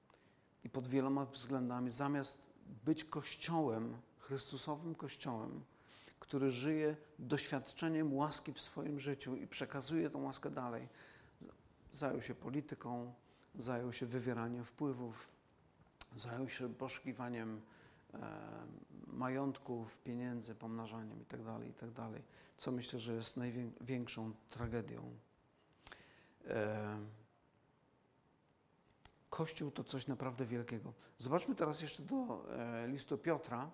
I 0.65 0.71
pod 0.71 0.89
wieloma 0.89 1.25
względami, 1.25 1.91
zamiast 1.91 2.51
być 2.85 3.05
Kościołem, 3.05 3.97
Chrystusowym 4.19 4.95
Kościołem, 4.95 5.65
który 6.21 6.51
żyje 6.51 6.97
doświadczeniem 7.19 8.15
łaski 8.15 8.53
w 8.53 8.61
swoim 8.61 9.01
życiu 9.01 9.37
i 9.37 9.47
przekazuje 9.47 10.11
tą 10.11 10.23
łaskę 10.23 10.51
dalej, 10.51 10.89
zajął 11.93 12.23
się 12.23 12.35
polityką, 12.35 13.15
zajął 13.59 13.93
się 13.93 14.07
wywieraniem 14.07 14.65
wpływów, 14.65 15.29
zajął 16.17 16.49
się 16.49 16.75
poszukiwaniem 16.75 17.61
e, 18.15 18.19
majątków, 19.07 19.99
pieniędzy, 19.99 20.55
pomnażaniem 20.55 21.19
itd., 21.19 21.61
itd., 21.67 22.11
co 22.57 22.73
myślę, 22.73 23.01
że 23.01 23.15
jest 23.15 23.37
największą 23.37 24.33
tragedią. 24.51 25.15
E, 26.47 26.99
Kościół 29.31 29.71
to 29.71 29.85
coś 29.85 30.07
naprawdę 30.07 30.47
wielkiego. 30.47 30.93
Zobaczmy 31.19 31.55
teraz 31.55 31.83
jeszcze 31.83 32.03
do 32.03 32.45
e, 32.57 32.89
listu 32.89 33.19
Piotra. 33.19 33.71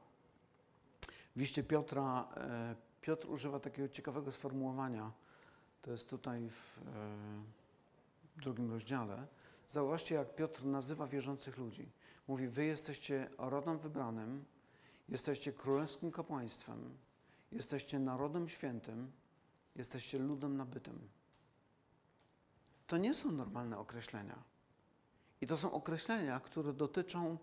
W 1.36 1.40
liście 1.40 1.62
Piotra 1.62 2.28
e, 2.36 2.76
Piotr 3.00 3.30
używa 3.30 3.60
takiego 3.60 3.88
ciekawego 3.88 4.32
sformułowania. 4.32 5.12
To 5.82 5.90
jest 5.90 6.10
tutaj 6.10 6.50
w 6.50 6.78
e, 6.78 8.40
drugim 8.40 8.70
rozdziale. 8.70 9.26
Zauważcie, 9.68 10.14
jak 10.14 10.34
Piotr 10.34 10.64
nazywa 10.64 11.06
wierzących 11.06 11.58
ludzi. 11.58 11.88
Mówi: 12.28 12.48
Wy 12.48 12.64
jesteście 12.64 13.30
rodem 13.38 13.78
wybranym, 13.78 14.44
jesteście 15.08 15.52
królewskim 15.52 16.12
kapłaństwem, 16.12 16.96
jesteście 17.52 17.98
narodem 17.98 18.48
świętym, 18.48 19.12
jesteście 19.76 20.18
ludem 20.18 20.56
nabytym. 20.56 21.08
To 22.86 22.96
nie 22.96 23.14
są 23.14 23.32
normalne 23.32 23.78
określenia. 23.78 24.55
I 25.40 25.46
to 25.46 25.58
są 25.58 25.72
określenia, 25.72 26.40
które 26.40 26.72
dotyczą 26.72 27.38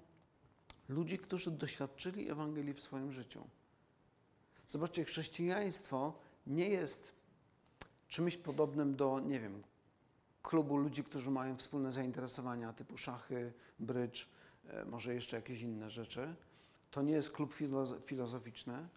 ludzi, 0.90 1.18
którzy 1.18 1.52
doświadczyli 1.52 2.30
Ewangelii 2.30 2.74
w 2.74 2.82
swoim 2.82 3.12
życiu. 3.12 3.48
Zobaczcie, 4.68 5.06
chrześcijaństwo 5.06 6.14
nie 6.48 6.70
jest 6.70 7.14
czymś 8.08 8.38
podobnym 8.38 8.96
do, 8.96 9.20
nie 9.20 9.40
wiem, 9.40 9.64
klubu 10.44 10.78
ludzi, 10.78 11.04
którzy 11.04 11.32
mają 11.32 11.58
wspólne 11.58 11.92
zainteresowania 11.92 12.74
typu 12.74 12.98
szachy, 12.98 13.54
brycz, 13.80 14.30
e, 14.68 14.86
może 14.86 15.14
jeszcze 15.14 15.36
jakieś 15.36 15.62
inne 15.62 15.90
rzeczy. 15.90 16.36
To 16.92 17.02
nie 17.02 17.14
jest 17.14 17.32
klub 17.32 17.54
filozoficzny, 18.06 18.88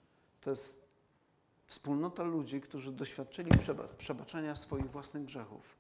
to 0.41 0.51
jest 0.51 0.87
wspólnota 1.67 2.23
ludzi, 2.23 2.61
którzy 2.61 2.93
doświadczyli 2.93 3.51
przebaczenia 3.99 4.57
swoich 4.57 4.91
własnych 4.91 5.25
grzechów. 5.25 5.77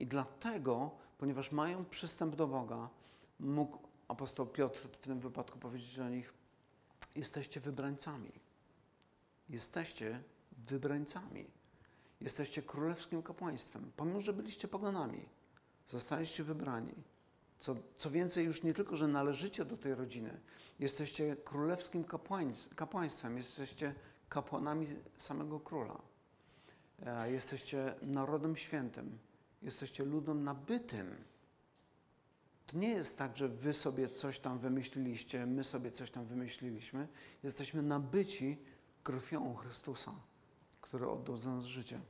I 0.00 0.06
dlatego, 0.06 0.90
ponieważ 1.18 1.52
mają 1.52 1.84
przystęp 1.84 2.36
do 2.36 2.46
Boga, 2.46 2.88
mógł 3.40 3.78
apostoł 4.08 4.46
Piotr 4.46 4.88
w 4.92 4.96
tym 4.96 5.20
wypadku 5.20 5.58
powiedzieć 5.58 5.98
o 5.98 6.08
nich: 6.08 6.34
Jesteście 7.16 7.60
wybrańcami. 7.60 8.32
Jesteście 9.48 10.22
wybrańcami. 10.66 11.46
Jesteście 12.20 12.62
królewskim 12.62 13.22
kapłaństwem. 13.22 13.92
Pomimo, 13.96 14.20
że 14.20 14.32
byliście 14.32 14.68
poganami, 14.68 15.28
zostaliście 15.88 16.44
wybrani. 16.44 16.94
Co, 17.58 17.76
co 17.96 18.10
więcej, 18.10 18.44
już 18.46 18.62
nie 18.62 18.74
tylko, 18.74 18.96
że 18.96 19.08
należycie 19.08 19.64
do 19.64 19.76
tej 19.76 19.94
rodziny, 19.94 20.40
jesteście 20.78 21.36
królewskim 21.36 22.04
kapłaństwem, 22.76 23.36
jesteście 23.36 23.94
kapłanami 24.28 24.86
samego 25.16 25.60
króla. 25.60 26.00
E, 27.06 27.32
jesteście 27.32 27.94
narodem 28.02 28.56
świętym, 28.56 29.18
jesteście 29.62 30.04
ludem 30.04 30.44
nabytym. 30.44 31.24
To 32.66 32.78
nie 32.78 32.88
jest 32.88 33.18
tak, 33.18 33.36
że 33.36 33.48
wy 33.48 33.72
sobie 33.72 34.08
coś 34.08 34.38
tam 34.38 34.58
wymyśliliście, 34.58 35.46
my 35.46 35.64
sobie 35.64 35.90
coś 35.90 36.10
tam 36.10 36.26
wymyśliliśmy. 36.26 37.08
Jesteśmy 37.42 37.82
nabyci 37.82 38.58
krwią 39.02 39.54
Chrystusa, 39.54 40.14
który 40.80 41.08
oddał 41.08 41.36
za 41.36 41.50
nas 41.50 41.64
życie. 41.64 42.00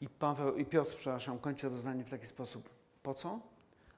I 0.00 0.08
Paweł 0.08 0.56
i 0.56 0.64
Piotr, 0.64 0.96
przepraszam, 0.96 1.38
kończy 1.38 1.70
to 1.70 1.76
zdanie 1.76 2.04
w 2.04 2.10
taki 2.10 2.26
sposób. 2.26 2.70
Po 3.02 3.14
co? 3.14 3.40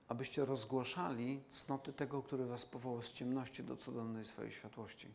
Abyście 0.09 0.45
rozgłaszali 0.45 1.43
cnoty 1.51 1.93
tego, 1.93 2.23
który 2.23 2.47
was 2.47 2.67
powołał 2.67 3.03
z 3.03 3.13
ciemności 3.13 3.65
do 3.65 3.77
cudownej 3.77 4.25
swojej 4.25 4.53
światłości. 4.53 5.09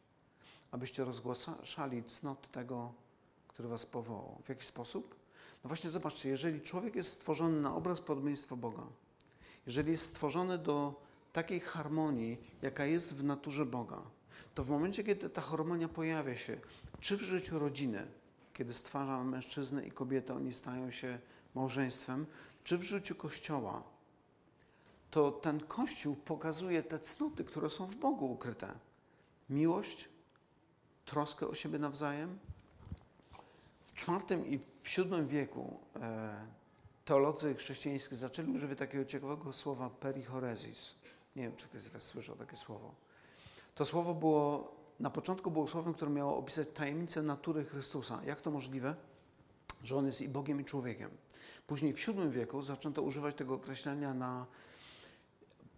Abyście 0.72 1.06
rozgłaszali 1.06 2.04
cnoty 2.04 2.50
tego, 2.50 2.94
który 3.48 3.70
was 3.70 3.86
powołał. 3.86 4.42
W 4.46 4.50
jaki 4.50 4.66
sposób? 4.66 5.19
No 5.64 5.68
właśnie 5.68 5.90
zobaczcie, 5.90 6.30
jeżeli 6.30 6.62
człowiek 6.62 6.96
jest 6.96 7.12
stworzony 7.12 7.62
na 7.62 7.76
obraz 7.76 8.02
podobieństwa 8.02 8.56
Boga, 8.56 8.84
jeżeli 9.68 9.92
jest 9.92 10.06
stworzony 10.06 10.58
do 10.58 11.02
takiej 11.34 11.60
harmonii, 11.60 12.38
jaka 12.62 12.86
jest 12.86 13.14
w 13.14 13.24
naturze 13.24 13.66
Boga, 13.66 14.02
to 14.56 14.64
w 14.64 14.70
momencie, 14.70 15.04
kiedy 15.04 15.30
ta 15.30 15.42
harmonia 15.42 15.88
pojawia 15.88 16.38
się, 16.38 16.60
czy 17.00 17.18
w 17.18 17.22
życiu 17.22 17.60
rodziny, 17.60 18.08
kiedy 18.54 18.74
stwarza 18.74 19.24
mężczyznę 19.24 19.88
i 19.88 19.92
kobietę, 19.92 20.34
oni 20.34 20.54
stają 20.54 20.92
się 20.92 21.20
małżeństwem, 21.56 22.26
czy 22.64 22.78
w 22.78 22.84
życiu 22.84 23.16
Kościoła, 23.16 23.84
to 25.12 25.32
ten 25.32 25.60
Kościół 25.60 26.16
pokazuje 26.16 26.84
te 26.84 27.00
cnoty, 27.00 27.44
które 27.44 27.70
są 27.70 27.88
w 27.88 27.96
Bogu 27.96 28.32
ukryte. 28.32 28.74
Miłość, 29.50 30.10
troskę 31.06 31.48
o 31.48 31.56
siebie 31.56 31.80
nawzajem. 31.80 32.40
IV 34.08 34.46
i 34.46 34.60
w 34.60 34.98
VII 34.98 35.26
wieku 35.28 35.80
e, 35.96 36.46
teolodzy 37.06 37.56
chrześcijańscy 37.56 38.16
zaczęli 38.16 38.52
używać 38.52 38.78
takiego 38.78 39.06
ciekawego 39.06 39.54
słowa 39.54 39.90
perichoresis. 39.90 40.96
Nie 41.36 41.44
wiem, 41.44 41.56
czy 41.56 41.68
ktoś 41.68 41.82
z 41.82 41.88
Was 41.88 42.04
słyszał 42.04 42.36
takie 42.36 42.58
słowo. 42.58 42.92
To 43.76 43.86
słowo 43.86 44.14
było, 44.14 44.72
na 45.00 45.10
początku 45.10 45.52
było 45.52 45.68
słowem, 45.68 45.94
które 45.94 46.12
miało 46.12 46.38
opisać 46.38 46.68
tajemnicę 46.74 47.22
natury 47.22 47.66
Chrystusa. 47.66 48.20
Jak 48.26 48.42
to 48.42 48.52
możliwe? 48.52 48.96
Że 49.84 49.96
On 49.96 50.06
jest 50.06 50.22
i 50.22 50.30
Bogiem, 50.30 50.62
i 50.62 50.66
człowiekiem. 50.66 51.10
Później 51.68 51.94
w 51.94 52.08
VII 52.08 52.30
wieku 52.30 52.64
zaczęto 52.64 53.02
używać 53.02 53.36
tego 53.36 53.54
określenia 53.54 54.14
na 54.14 54.46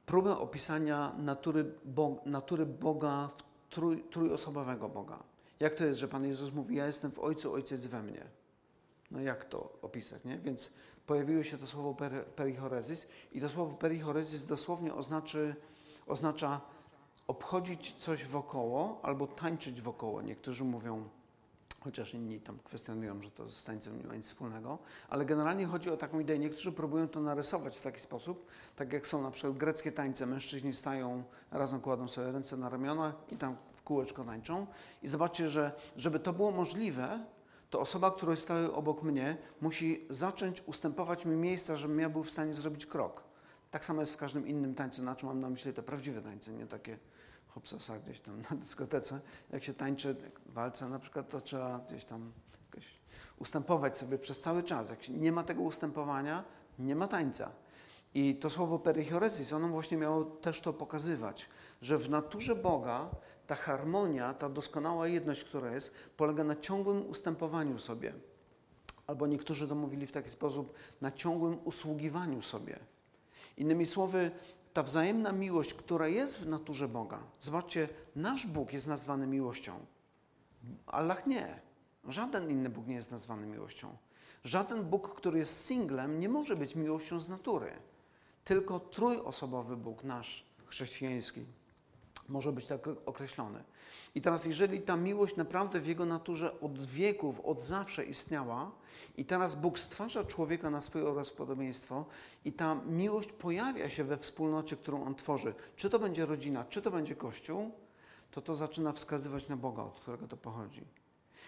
próbę 0.06 0.38
opisania 0.38 1.14
natury, 1.18 1.74
Bo 1.86 2.22
natury 2.26 2.66
Boga, 2.66 3.30
trój, 3.70 4.04
trójosobowego 4.04 4.90
Boga. 4.90 5.31
Jak 5.62 5.76
to 5.76 5.86
jest, 5.86 6.00
że 6.00 6.08
Pan 6.08 6.26
Jezus 6.26 6.54
mówi, 6.54 6.76
ja 6.76 6.88
jestem 6.88 7.12
w 7.12 7.20
Ojcu, 7.20 7.54
Ojciec 7.54 7.86
we 7.86 8.04
mnie? 8.04 8.26
No 9.12 9.22
jak 9.22 9.46
to 9.46 9.74
opisać, 9.82 10.24
nie? 10.24 10.38
Więc 10.38 10.74
pojawiło 11.08 11.44
się 11.44 11.58
to 11.58 11.68
słowo 11.68 11.94
per, 11.94 12.26
perichoresis 12.26 13.08
i 13.32 13.42
to 13.42 13.50
słowo 13.50 13.76
perichoresis 13.76 14.46
dosłownie 14.46 14.94
oznaczy, 14.94 15.56
oznacza 16.08 16.62
obchodzić 17.28 17.96
coś 17.96 18.26
wokoło 18.26 19.00
albo 19.04 19.28
tańczyć 19.28 19.82
wokoło. 19.82 20.22
Niektórzy 20.22 20.64
mówią, 20.64 21.10
chociaż 21.84 22.14
inni 22.14 22.40
tam 22.40 22.60
kwestionują, 22.64 23.22
że 23.22 23.32
to 23.32 23.50
z 23.50 23.66
tańcem 23.66 23.98
nie 23.98 24.08
ma 24.08 24.16
nic 24.16 24.26
wspólnego, 24.26 24.80
ale 25.10 25.26
generalnie 25.26 25.66
chodzi 25.66 25.90
o 25.90 25.98
taką 25.98 26.20
ideę. 26.20 26.40
Niektórzy 26.40 26.72
próbują 26.72 27.08
to 27.08 27.20
narysować 27.20 27.78
w 27.78 27.82
taki 27.82 28.00
sposób, 28.00 28.48
tak 28.76 28.94
jak 28.94 29.08
są 29.08 29.22
na 29.22 29.32
przykład 29.32 29.58
greckie 29.58 29.92
tańce. 29.92 30.26
Mężczyźni 30.26 30.74
stają, 30.74 31.24
razem 31.52 31.82
kładą 31.82 32.08
sobie 32.08 32.32
ręce 32.32 32.58
na 32.58 32.70
ramionach 32.70 33.14
i 33.30 33.38
tam 33.38 33.56
kółeczko 33.84 34.24
tańczą. 34.24 34.68
I 35.04 35.08
zobaczcie, 35.08 35.50
że 35.50 35.72
żeby 35.98 36.20
to 36.20 36.34
było 36.34 36.52
możliwe, 36.52 37.26
to 37.70 37.80
osoba, 37.80 38.12
która 38.12 38.36
stoi 38.36 38.66
obok 38.66 39.04
mnie, 39.04 39.38
musi 39.62 40.06
zacząć 40.10 40.64
ustępować 40.68 41.26
mi 41.26 41.36
miejsca, 41.36 41.78
żebym 41.78 42.00
ja 42.00 42.10
był 42.10 42.24
w 42.24 42.32
stanie 42.32 42.54
zrobić 42.54 42.86
krok. 42.86 43.24
Tak 43.72 43.86
samo 43.86 44.02
jest 44.02 44.14
w 44.14 44.18
każdym 44.18 44.48
innym 44.48 44.76
tańcu, 44.76 45.04
na 45.04 45.16
czym 45.16 45.30
mam 45.30 45.40
na 45.40 45.50
myśli 45.50 45.74
te 45.74 45.84
prawdziwe 45.84 46.22
tańce, 46.22 46.52
nie 46.52 46.68
takie 46.68 46.98
hopsasa 47.48 48.00
gdzieś 48.00 48.20
tam 48.20 48.42
na 48.42 48.58
dyskotece. 48.58 49.20
Jak 49.50 49.64
się 49.64 49.74
tańczy 49.74 50.16
walce 50.46 50.90
na 50.90 51.00
przykład, 51.00 51.30
to 51.30 51.42
trzeba 51.42 51.80
gdzieś 51.80 52.06
tam 52.06 52.32
ustępować 53.38 53.98
sobie 53.98 54.18
przez 54.18 54.42
cały 54.42 54.64
czas. 54.64 54.90
Jak 54.90 55.10
nie 55.10 55.32
ma 55.32 55.44
tego 55.44 55.62
ustępowania, 55.62 56.44
nie 56.80 56.96
ma 56.96 57.08
tańca. 57.08 57.52
I 58.14 58.36
to 58.36 58.50
słowo 58.50 58.80
perichoresis, 58.80 59.54
ono 59.54 59.68
właśnie 59.68 59.98
miało 59.98 60.24
też 60.24 60.62
to 60.62 60.74
pokazywać, 60.74 61.50
że 61.82 61.98
w 61.98 62.10
naturze 62.10 62.56
Boga 62.56 63.10
ta 63.52 63.56
harmonia, 63.56 64.34
ta 64.34 64.50
doskonała 64.50 65.08
jedność, 65.08 65.44
która 65.44 65.72
jest, 65.72 65.96
polega 66.18 66.44
na 66.44 66.56
ciągłym 66.56 67.10
ustępowaniu 67.10 67.80
sobie. 67.80 68.14
Albo 69.08 69.28
niektórzy 69.28 69.68
to 69.68 69.76
mówili 69.76 70.08
w 70.08 70.12
taki 70.12 70.30
sposób, 70.30 70.74
na 71.02 71.12
ciągłym 71.12 71.58
usługiwaniu 71.64 72.42
sobie. 72.42 72.80
Innymi 73.58 73.86
słowy, 73.86 74.32
ta 74.74 74.84
wzajemna 74.84 75.32
miłość, 75.32 75.74
która 75.74 76.08
jest 76.08 76.40
w 76.40 76.48
naturze 76.48 76.88
Boga. 76.88 77.20
Zobaczcie, 77.40 77.90
nasz 78.16 78.48
Bóg 78.48 78.74
jest 78.74 78.88
nazwany 78.88 79.28
miłością. 79.28 79.86
Allah 80.86 81.28
nie. 81.28 81.60
Żaden 82.08 82.50
inny 82.50 82.70
Bóg 82.70 82.88
nie 82.88 82.96
jest 82.96 83.12
nazwany 83.12 83.48
miłością. 83.48 83.98
Żaden 84.44 84.84
Bóg, 84.84 85.16
który 85.16 85.40
jest 85.40 85.66
singlem, 85.66 86.20
nie 86.20 86.30
może 86.30 86.56
być 86.56 86.76
miłością 86.76 87.20
z 87.20 87.30
natury. 87.30 87.72
Tylko 88.44 88.80
trójosobowy 88.80 89.78
Bóg, 89.78 90.04
nasz 90.04 90.46
chrześcijański, 90.66 91.46
może 92.30 92.52
być 92.52 92.66
tak 92.66 92.88
określony. 93.06 93.64
I 94.16 94.22
teraz, 94.22 94.46
jeżeli 94.46 94.82
ta 94.82 94.98
miłość 94.98 95.36
naprawdę 95.36 95.80
w 95.80 95.88
jego 95.88 96.06
naturze 96.06 96.60
od 96.60 96.86
wieków, 96.86 97.40
od 97.40 97.64
zawsze 97.64 98.06
istniała, 98.06 98.72
i 99.18 99.26
teraz 99.26 99.56
Bóg 99.56 99.80
stwarza 99.80 100.24
człowieka 100.24 100.70
na 100.70 100.82
swój 100.82 101.08
obraz 101.08 101.30
podobieństwo, 101.30 102.06
i 102.46 102.54
ta 102.54 102.76
miłość 102.76 103.32
pojawia 103.32 103.90
się 103.90 104.04
we 104.04 104.18
wspólnocie, 104.18 104.76
którą 104.76 105.06
on 105.06 105.16
tworzy, 105.16 105.54
czy 105.76 105.90
to 105.90 106.00
będzie 106.00 106.26
rodzina, 106.26 106.66
czy 106.70 106.82
to 106.82 106.92
będzie 106.92 107.16
kościół, 107.16 107.72
to 108.32 108.42
to 108.42 108.56
zaczyna 108.56 108.92
wskazywać 108.92 109.48
na 109.48 109.58
Boga, 109.58 109.84
od 109.84 110.00
którego 110.00 110.28
to 110.28 110.38
pochodzi. 110.38 110.86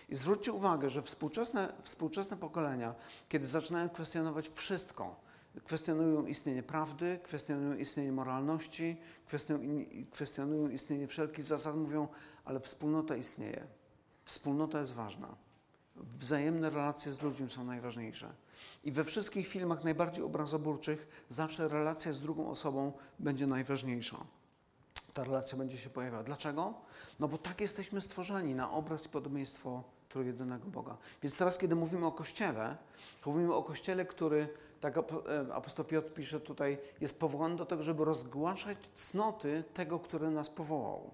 I 0.09 0.15
zwróćcie 0.15 0.53
uwagę, 0.53 0.89
że 0.89 1.01
współczesne, 1.01 1.73
współczesne 1.81 2.37
pokolenia, 2.37 2.95
kiedy 3.29 3.45
zaczynają 3.45 3.89
kwestionować 3.89 4.49
wszystko, 4.49 5.15
kwestionują 5.65 6.25
istnienie 6.25 6.63
prawdy, 6.63 7.19
kwestionują 7.23 7.77
istnienie 7.77 8.11
moralności, 8.11 8.97
kwestionują 10.11 10.69
istnienie 10.69 11.07
wszelkich 11.07 11.45
zasad, 11.45 11.75
mówią, 11.75 12.07
ale 12.45 12.59
wspólnota 12.59 13.15
istnieje. 13.15 13.67
Wspólnota 14.25 14.79
jest 14.79 14.93
ważna. 14.93 15.35
Wzajemne 15.95 16.69
relacje 16.69 17.11
z 17.11 17.21
ludźmi 17.21 17.49
są 17.49 17.63
najważniejsze. 17.63 18.33
I 18.83 18.91
we 18.91 19.03
wszystkich 19.03 19.47
filmach 19.47 19.83
najbardziej 19.83 20.23
obrazoburczych 20.23 21.25
zawsze 21.29 21.67
relacja 21.67 22.13
z 22.13 22.21
drugą 22.21 22.49
osobą 22.49 22.93
będzie 23.19 23.47
najważniejsza. 23.47 24.17
Ta 25.13 25.23
relacja 25.23 25.57
będzie 25.57 25.77
się 25.77 25.89
pojawiała. 25.89 26.23
Dlaczego? 26.23 26.73
No 27.19 27.27
bo 27.27 27.37
tak 27.37 27.61
jesteśmy 27.61 28.01
stworzeni 28.01 28.55
na 28.55 28.71
obraz 28.71 29.05
i 29.05 29.09
podobieństwo 29.09 29.83
trójjedynego 30.09 30.67
Boga. 30.67 30.97
Więc 31.23 31.37
teraz, 31.37 31.57
kiedy 31.57 31.75
mówimy 31.75 32.05
o 32.05 32.11
Kościele, 32.11 32.77
to 33.21 33.31
mówimy 33.31 33.53
o 33.53 33.63
Kościele, 33.63 34.05
który 34.05 34.47
tak 34.83 34.97
apostoł 35.53 35.85
Piotr 35.85 36.13
pisze 36.13 36.39
tutaj, 36.39 36.77
jest 37.01 37.19
powołany 37.19 37.55
do 37.55 37.65
tego, 37.65 37.83
żeby 37.83 38.05
rozgłaszać 38.05 38.77
cnoty 38.93 39.63
tego, 39.73 39.99
który 39.99 40.31
nas 40.31 40.49
powołał, 40.49 41.11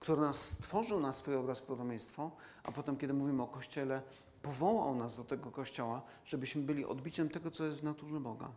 który 0.00 0.20
nas 0.20 0.40
stworzył 0.40 1.00
na 1.00 1.12
swój 1.12 1.34
obraz 1.34 1.60
podobieństwo, 1.62 2.30
a 2.62 2.72
potem, 2.72 2.96
kiedy 2.96 3.14
mówimy 3.14 3.42
o 3.42 3.46
Kościele, 3.46 4.02
powołał 4.42 4.94
nas 4.94 5.16
do 5.16 5.24
tego 5.24 5.50
Kościoła, 5.50 6.02
żebyśmy 6.24 6.62
byli 6.62 6.84
odbiciem 6.84 7.28
tego, 7.28 7.50
co 7.50 7.64
jest 7.64 7.78
w 7.78 7.84
naturze 7.84 8.20
Boga. 8.20 8.50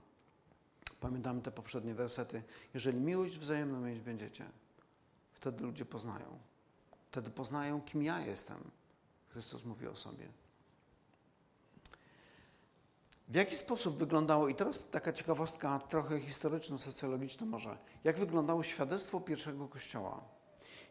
Pamiętamy 1.02 1.42
te 1.42 1.52
poprzednie 1.52 1.96
wersety. 1.96 2.44
Jeżeli 2.74 3.00
miłość 3.00 3.38
wzajemną 3.38 3.82
mieć 3.82 4.00
będziecie, 4.00 4.46
wtedy 5.34 5.64
ludzie 5.64 5.86
poznają. 5.86 6.40
Wtedy 7.12 7.30
poznają, 7.30 7.82
kim 7.82 8.04
ja 8.04 8.20
jestem. 8.20 8.58
Chrystus 9.30 9.66
mówi 9.66 9.88
o 9.88 9.96
sobie. 9.96 10.28
W 13.30 13.36
jaki 13.36 13.56
sposób 13.56 13.98
wyglądało, 13.98 14.48
i 14.48 14.56
teraz 14.56 14.90
taka 14.90 15.14
ciekawostka 15.14 15.80
trochę 15.90 16.20
historyczno-socjologiczna 16.20 17.46
może, 17.46 17.78
jak 18.04 18.20
wyglądało 18.20 18.64
świadectwo 18.64 19.22
pierwszego 19.22 19.68
kościoła? 19.68 20.22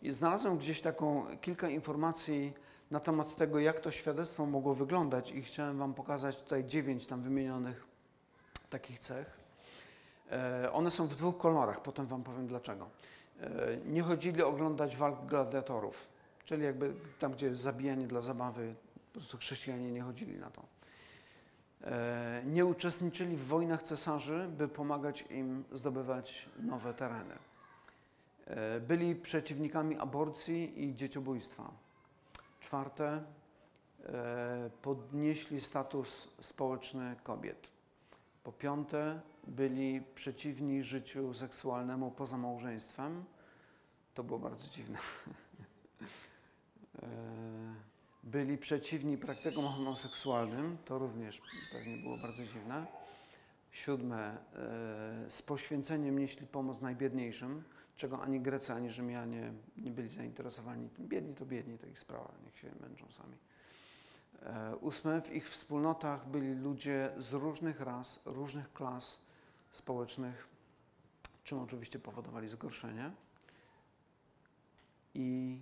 I 0.03 0.11
znalazłem 0.11 0.59
gdzieś 0.59 0.81
taką 0.81 1.27
kilka 1.41 1.69
informacji 1.69 2.53
na 2.91 3.01
temat 3.01 3.37
tego, 3.37 3.59
jak 3.59 3.81
to 3.81 3.91
świadectwo 3.91 4.47
mogło 4.47 4.75
wyglądać 4.75 5.33
i 5.33 5.43
chciałem 5.43 5.79
Wam 5.79 5.95
pokazać 5.95 6.43
tutaj 6.43 6.65
dziewięć 6.65 7.07
tam 7.07 7.23
wymienionych 7.23 7.87
takich 8.71 8.99
cech. 8.99 9.39
E, 10.31 10.73
one 10.73 10.91
są 10.91 11.07
w 11.07 11.15
dwóch 11.15 11.39
kolorach, 11.39 11.83
potem 11.83 12.07
Wam 12.07 12.23
powiem 12.23 12.47
dlaczego. 12.47 12.89
E, 13.41 13.77
nie 13.87 14.03
chodzili 14.03 14.43
oglądać 14.43 14.97
walk 14.97 15.27
gladiatorów, 15.27 16.09
czyli 16.45 16.65
jakby 16.65 16.95
tam, 17.19 17.33
gdzie 17.33 17.47
jest 17.47 17.61
zabijanie 17.61 18.07
dla 18.07 18.21
zabawy, 18.21 18.75
po 19.13 19.19
prostu 19.19 19.39
chrześcijanie 19.39 19.91
nie 19.91 20.03
chodzili 20.03 20.39
na 20.39 20.51
to. 20.51 20.78
E, 21.85 22.43
nie 22.47 22.67
uczestniczyli 22.67 23.37
w 23.37 23.47
wojnach 23.47 23.83
cesarzy, 23.83 24.49
by 24.59 24.69
pomagać 24.69 25.25
im 25.31 25.65
zdobywać 25.73 26.49
nowe 26.63 26.95
tereny. 26.95 27.39
E, 28.47 28.81
byli 28.81 29.17
przeciwnikami 29.17 29.99
aborcji 29.99 30.85
i 30.85 30.95
dzieciobójstwa. 30.95 31.71
Czwarte, 32.61 33.23
e, 34.05 34.71
podnieśli 34.83 35.61
status 35.61 36.29
społeczny 36.41 37.17
kobiet. 37.23 37.71
Po 38.45 38.53
piąte, 38.53 39.21
byli 39.47 40.03
przeciwni 40.15 40.83
życiu 40.83 41.35
seksualnemu 41.35 42.11
poza 42.11 42.39
małżeństwem. 42.39 43.25
To 44.15 44.25
było 44.25 44.39
bardzo 44.39 44.71
dziwne. 44.71 44.99
byli 48.31 48.59
przeciwni 48.59 49.19
praktykom 49.19 49.65
homoseksualnym, 49.65 50.79
to 50.85 50.99
również 50.99 51.43
pewnie 51.73 52.03
było 52.03 52.17
bardzo 52.17 52.43
dziwne. 52.43 52.87
Siódme, 53.71 54.37
e, 55.27 55.31
z 55.31 55.43
poświęceniem 55.43 56.19
nieśli 56.19 56.47
pomoc 56.47 56.81
najbiedniejszym, 56.81 57.65
czego 57.97 58.23
ani 58.23 58.41
Grecy, 58.41 58.73
ani 58.73 58.91
Rzymianie 58.91 59.53
nie 59.77 59.91
byli 59.91 60.09
zainteresowani. 60.09 60.89
Biedni 60.99 61.35
to 61.35 61.47
biedni, 61.47 61.79
to 61.79 61.87
ich 61.87 62.01
sprawa, 62.01 62.33
niech 62.45 62.59
się 62.59 62.71
męczą 62.81 63.07
sami. 63.13 63.37
E, 64.43 64.77
ósme, 64.77 65.23
w 65.23 65.33
ich 65.33 65.51
wspólnotach 65.51 66.29
byli 66.29 66.55
ludzie 66.55 67.11
z 67.19 67.33
różnych 67.33 67.81
ras, 67.81 68.21
różnych 68.25 68.73
klas 68.73 69.23
społecznych, 69.73 70.49
czym 71.45 71.59
oczywiście 71.59 71.99
powodowali 71.99 72.49
zgorszenie. 72.49 73.11
I 75.15 75.61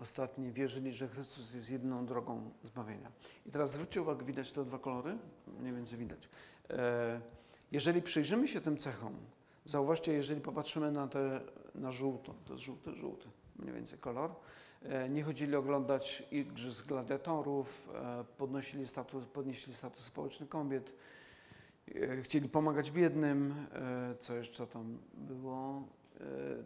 ostatni 0.00 0.52
wierzyli, 0.52 0.92
że 0.92 1.08
Chrystus 1.08 1.54
jest 1.54 1.70
jedyną 1.70 2.06
drogą 2.06 2.50
zbawienia. 2.64 3.12
I 3.46 3.50
teraz 3.50 3.72
zwróćcie 3.72 4.02
uwagę, 4.02 4.24
widać 4.26 4.52
te 4.52 4.64
dwa 4.64 4.78
kolory? 4.78 5.18
Mniej 5.60 5.74
więcej 5.74 5.98
widać. 5.98 6.28
E, 6.70 7.20
jeżeli 7.72 8.02
przyjrzymy 8.02 8.48
się 8.48 8.60
tym 8.60 8.76
cechom, 8.76 9.16
zauważcie, 9.64 10.12
jeżeli 10.12 10.40
popatrzymy 10.40 10.92
na 10.92 11.08
te, 11.08 11.40
na 11.74 11.90
żółto, 11.90 12.34
to 12.44 12.52
jest 12.52 12.64
żółty, 12.64 12.94
żółty, 12.94 13.28
mniej 13.56 13.74
więcej 13.74 13.98
kolor, 13.98 14.30
e, 14.82 15.08
nie 15.08 15.22
chodzili 15.22 15.56
oglądać 15.56 16.22
igrzysk 16.30 16.86
gladiatorów, 16.86 17.88
e, 17.94 18.24
podnosili 18.38 18.86
status, 18.86 19.24
podnieśli 19.24 19.74
status 19.74 20.04
społeczny 20.04 20.46
kobiet, 20.46 20.92
chcieli 22.22 22.48
pomagać 22.48 22.90
biednym, 22.90 23.66
co 24.20 24.34
jeszcze 24.34 24.66
tam 24.66 24.98
było, 25.14 25.82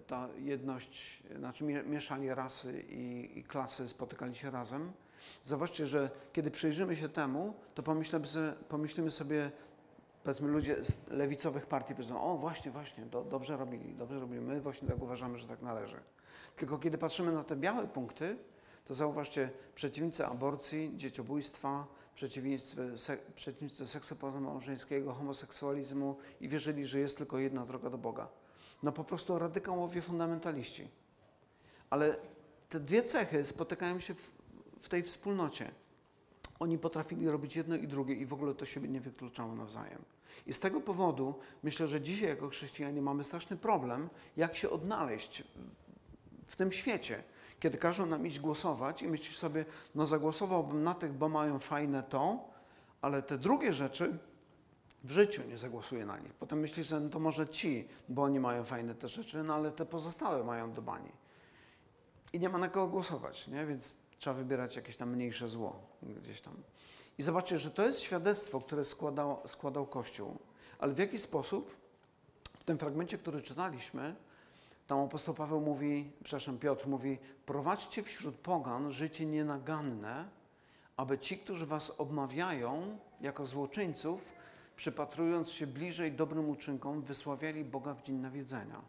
ta 0.06 0.28
jedność, 0.38 1.22
znaczy 1.38 1.64
mieszanie 1.64 2.34
rasy 2.34 2.84
i, 2.88 3.30
i, 3.38 3.44
klasy 3.44 3.88
spotykali 3.88 4.34
się 4.34 4.50
razem. 4.50 4.92
Zauważcie, 5.42 5.86
że 5.86 6.10
kiedy 6.32 6.50
przyjrzymy 6.50 6.96
się 6.96 7.08
temu, 7.08 7.54
to 7.74 7.82
pomyślimy 7.82 8.26
sobie, 8.26 8.52
pomyślimy 8.68 9.10
sobie 9.10 9.50
powiedzmy 10.24 10.48
ludzie 10.48 10.84
z 10.84 11.08
lewicowych 11.08 11.66
partii 11.66 11.94
powiedzą, 11.94 12.22
o 12.22 12.36
właśnie, 12.36 12.70
właśnie, 12.70 13.06
do, 13.06 13.24
dobrze 13.24 13.56
robili, 13.56 13.94
dobrze 13.94 14.20
robili, 14.20 14.40
my 14.40 14.60
właśnie 14.60 14.88
tak 14.88 15.02
uważamy, 15.02 15.38
że 15.38 15.48
tak 15.48 15.62
należy. 15.62 15.96
Tylko 16.56 16.78
kiedy 16.78 16.98
patrzymy 16.98 17.32
na 17.32 17.44
te 17.44 17.56
białe 17.56 17.88
punkty, 17.88 18.36
to 18.84 18.94
zauważcie, 18.94 19.50
przeciwnicy 19.74 20.26
aborcji, 20.26 20.92
dzieciobójstwa, 20.96 21.86
przeciwnicy, 22.14 22.98
se, 22.98 23.16
przeciwnicy 23.34 23.86
seksu 23.86 24.16
pozamałżeńskiego, 24.16 25.12
homoseksualizmu 25.12 26.16
i 26.40 26.48
wierzyli, 26.48 26.86
że 26.86 26.98
jest 26.98 27.18
tylko 27.18 27.38
jedna 27.38 27.66
droga 27.66 27.90
do 27.90 27.98
Boga 27.98 28.28
no 28.82 28.92
po 28.92 29.04
prostu 29.04 29.38
radykałowie 29.38 30.02
fundamentaliści. 30.02 30.88
Ale 31.90 32.16
te 32.68 32.80
dwie 32.80 33.02
cechy 33.02 33.44
spotykają 33.44 34.00
się 34.00 34.14
w, 34.14 34.32
w 34.80 34.88
tej 34.88 35.02
wspólnocie. 35.02 35.70
Oni 36.58 36.78
potrafili 36.78 37.28
robić 37.28 37.56
jedno 37.56 37.76
i 37.76 37.88
drugie 37.88 38.14
i 38.14 38.26
w 38.26 38.32
ogóle 38.32 38.54
to 38.54 38.64
siebie 38.64 38.88
nie 38.88 39.00
wykluczało 39.00 39.54
nawzajem. 39.54 40.02
I 40.46 40.52
z 40.52 40.60
tego 40.60 40.80
powodu 40.80 41.34
myślę, 41.62 41.88
że 41.88 42.00
dzisiaj 42.00 42.28
jako 42.28 42.48
chrześcijanie 42.48 43.02
mamy 43.02 43.24
straszny 43.24 43.56
problem, 43.56 44.08
jak 44.36 44.56
się 44.56 44.70
odnaleźć 44.70 45.44
w 46.46 46.56
tym 46.56 46.72
świecie, 46.72 47.22
kiedy 47.60 47.78
każą 47.78 48.06
nam 48.06 48.26
iść 48.26 48.40
głosować 48.40 49.02
i 49.02 49.08
myślisz 49.08 49.38
sobie, 49.38 49.64
no 49.94 50.06
zagłosowałbym 50.06 50.82
na 50.82 50.94
tych, 50.94 51.12
bo 51.12 51.28
mają 51.28 51.58
fajne 51.58 52.02
to, 52.02 52.50
ale 53.02 53.22
te 53.22 53.38
drugie 53.38 53.72
rzeczy 53.72 54.18
w 55.04 55.10
życiu 55.10 55.42
nie 55.48 55.58
zagłosuje 55.58 56.06
na 56.06 56.18
nich. 56.18 56.34
Potem 56.34 56.60
myśli, 56.60 56.84
że 56.84 57.00
no 57.00 57.10
to 57.10 57.18
może 57.18 57.48
ci, 57.48 57.88
bo 58.08 58.22
oni 58.22 58.40
mają 58.40 58.64
fajne 58.64 58.94
te 58.94 59.08
rzeczy, 59.08 59.42
no 59.42 59.54
ale 59.54 59.72
te 59.72 59.86
pozostałe 59.86 60.44
mają 60.44 60.72
do 60.72 60.82
bani. 60.82 61.12
I 62.32 62.40
nie 62.40 62.48
ma 62.48 62.58
na 62.58 62.68
kogo 62.68 62.88
głosować, 62.88 63.48
nie? 63.48 63.66
więc 63.66 63.96
trzeba 64.18 64.34
wybierać 64.36 64.76
jakieś 64.76 64.96
tam 64.96 65.10
mniejsze 65.10 65.48
zło 65.48 65.82
gdzieś 66.02 66.40
tam. 66.40 66.54
I 67.18 67.22
zobaczcie, 67.22 67.58
że 67.58 67.70
to 67.70 67.86
jest 67.86 68.00
świadectwo, 68.00 68.60
które 68.60 68.84
składał, 68.84 69.40
składał 69.46 69.86
Kościół. 69.86 70.38
ale 70.78 70.92
w 70.94 70.98
jaki 70.98 71.18
sposób 71.18 71.76
w 72.58 72.64
tym 72.64 72.78
fragmencie, 72.78 73.18
który 73.18 73.42
czytaliśmy, 73.42 74.14
tam 74.86 74.98
apostoł 74.98 75.34
Paweł 75.34 75.60
mówi, 75.60 76.12
przepraszam, 76.24 76.58
Piotr 76.58 76.86
mówi, 76.86 77.18
prowadźcie 77.46 78.02
wśród 78.02 78.34
pogan 78.34 78.90
życie 78.90 79.26
nienaganne, 79.26 80.28
aby 80.96 81.18
ci, 81.18 81.38
którzy 81.38 81.66
was 81.66 81.92
obmawiają 81.98 82.98
jako 83.20 83.46
złoczyńców, 83.46 84.32
przypatrując 84.82 85.50
się 85.50 85.66
bliżej 85.66 86.12
dobrym 86.12 86.48
uczynkom, 86.48 87.02
wysławiali 87.02 87.64
Boga 87.64 87.94
w 87.94 88.02
dzień 88.02 88.16
nawiedzenia. 88.16 88.82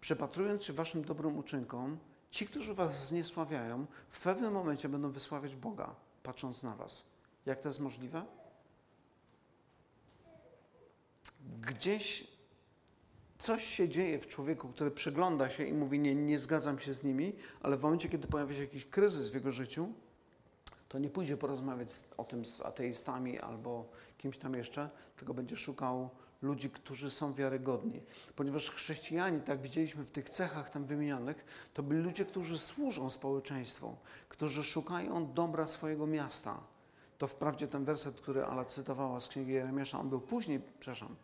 Przypatrując 0.00 0.64
się 0.64 0.72
waszym 0.72 1.04
dobrym 1.04 1.38
uczynkom, 1.38 1.98
ci, 2.30 2.46
którzy 2.46 2.74
was 2.74 3.08
zniesławiają, 3.08 3.86
w 4.10 4.20
pewnym 4.20 4.52
momencie 4.52 4.88
będą 4.88 5.10
wysławiać 5.10 5.56
Boga, 5.56 5.94
patrząc 6.22 6.62
na 6.62 6.76
was. 6.76 7.10
Jak 7.46 7.60
to 7.60 7.68
jest 7.68 7.80
możliwe? 7.80 8.24
Gdzieś 11.60 12.26
coś 13.38 13.64
się 13.64 13.88
dzieje 13.88 14.18
w 14.18 14.26
człowieku, 14.26 14.68
który 14.68 14.90
przygląda 14.90 15.50
się 15.50 15.64
i 15.64 15.72
mówi: 15.72 15.98
Nie, 15.98 16.14
nie 16.14 16.38
zgadzam 16.38 16.78
się 16.78 16.92
z 16.92 17.04
nimi, 17.04 17.32
ale 17.62 17.76
w 17.76 17.82
momencie, 17.82 18.08
kiedy 18.08 18.28
pojawia 18.28 18.54
się 18.54 18.60
jakiś 18.60 18.86
kryzys 18.86 19.28
w 19.28 19.34
jego 19.34 19.52
życiu, 19.52 19.92
to 20.88 20.98
nie 20.98 21.10
pójdzie 21.10 21.36
porozmawiać 21.36 21.88
o 22.16 22.24
tym 22.24 22.44
z 22.44 22.60
ateistami 22.60 23.38
albo 23.38 23.88
kimś 24.18 24.38
tam 24.38 24.54
jeszcze, 24.54 24.90
tylko 25.16 25.34
będzie 25.34 25.56
szukał 25.56 26.10
ludzi, 26.42 26.70
którzy 26.70 27.10
są 27.10 27.34
wiarygodni. 27.34 28.02
Ponieważ 28.36 28.70
chrześcijanie, 28.70 29.40
tak 29.40 29.60
widzieliśmy 29.60 30.04
w 30.04 30.10
tych 30.10 30.30
cechach 30.30 30.70
tam 30.70 30.84
wymienionych, 30.84 31.44
to 31.74 31.82
byli 31.82 32.00
ludzie, 32.00 32.24
którzy 32.24 32.58
służą 32.58 33.10
społeczeństwu, 33.10 33.96
którzy 34.28 34.64
szukają 34.64 35.32
dobra 35.32 35.66
swojego 35.66 36.06
miasta. 36.06 36.60
To 37.18 37.26
wprawdzie 37.26 37.68
ten 37.68 37.84
werset, 37.84 38.20
który 38.20 38.44
Ala 38.44 38.64
cytowała 38.64 39.20
z 39.20 39.28
Księgi 39.28 39.52
Jeremiasza, 39.52 40.00
on 40.00 40.08
był 40.08 40.20
później, 40.20 40.60
przepraszam, 40.80 41.16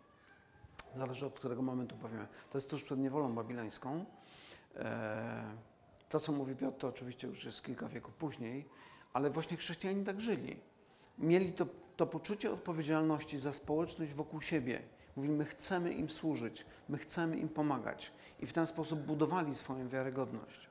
zależy 0.96 1.26
od 1.26 1.34
którego 1.34 1.62
momentu 1.62 1.96
powiemy. 1.96 2.26
To 2.50 2.58
jest 2.58 2.70
tuż 2.70 2.84
przed 2.84 2.98
niewolą 2.98 3.34
babilońską. 3.34 4.04
E, 4.76 5.56
to, 6.08 6.20
co 6.20 6.32
mówi 6.32 6.56
Piotr, 6.56 6.78
to 6.78 6.88
oczywiście 6.88 7.28
już 7.28 7.44
jest 7.44 7.64
kilka 7.64 7.88
wieków 7.88 8.14
później, 8.14 8.68
ale 9.12 9.30
właśnie 9.30 9.56
chrześcijanie 9.56 10.04
tak 10.04 10.20
żyli. 10.20 10.56
Mieli 11.18 11.52
to, 11.52 11.66
to 11.96 12.06
poczucie 12.06 12.52
odpowiedzialności 12.52 13.38
za 13.38 13.52
społeczność 13.52 14.12
wokół 14.12 14.40
siebie. 14.40 14.82
Mówili, 15.16 15.34
my 15.34 15.44
chcemy 15.44 15.92
im 15.92 16.10
służyć, 16.10 16.66
my 16.88 16.98
chcemy 16.98 17.36
im 17.36 17.48
pomagać. 17.48 18.12
I 18.40 18.46
w 18.46 18.52
ten 18.52 18.66
sposób 18.66 19.00
budowali 19.00 19.54
swoją 19.54 19.88
wiarygodność. 19.88 20.68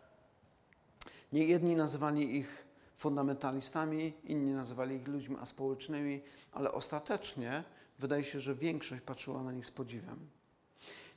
Nie 1.33 1.45
jedni 1.45 1.75
nazywali 1.75 2.37
ich 2.37 2.65
fundamentalistami, 2.95 4.13
inni 4.23 4.51
nazywali 4.51 4.95
ich 4.95 5.07
ludźmi 5.07 5.37
aspołecznymi, 5.39 6.21
ale 6.51 6.71
ostatecznie 6.71 7.63
wydaje 7.99 8.23
się, 8.23 8.39
że 8.39 8.55
większość 8.55 9.01
patrzyła 9.01 9.43
na 9.43 9.51
nich 9.51 9.65
z 9.65 9.71
podziwem. 9.71 10.19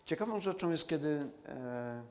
Ciekawą 0.05 0.41
rzeczą 0.41 0.71
jest, 0.71 0.89
kiedy, 0.89 1.29
e, 1.47 2.03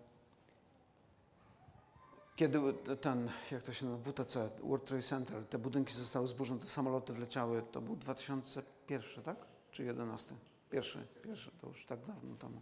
kiedy 2.36 2.60
ten, 3.02 3.30
jak 3.52 3.64
to 3.64 3.74
się 3.74 3.86
nazywa, 3.86 4.12
WTC, 4.12 4.50
World 4.64 4.86
Trade 4.86 5.04
Center, 5.04 5.46
te 5.46 5.58
budynki 5.58 5.94
zostały 5.94 6.28
zburzone, 6.28 6.60
te 6.60 6.68
samoloty 6.68 7.14
wleciały, 7.14 7.62
to 7.72 7.82
był 7.82 7.96
2001, 7.96 9.24
tak? 9.24 9.38
Czy 9.72 9.84
11? 9.84 10.36
Pierwszy, 10.70 11.08
pierwszy, 11.24 11.52
to 11.62 11.68
już 11.68 11.86
tak 11.86 12.00
dawno 12.06 12.36
temu. 12.36 12.62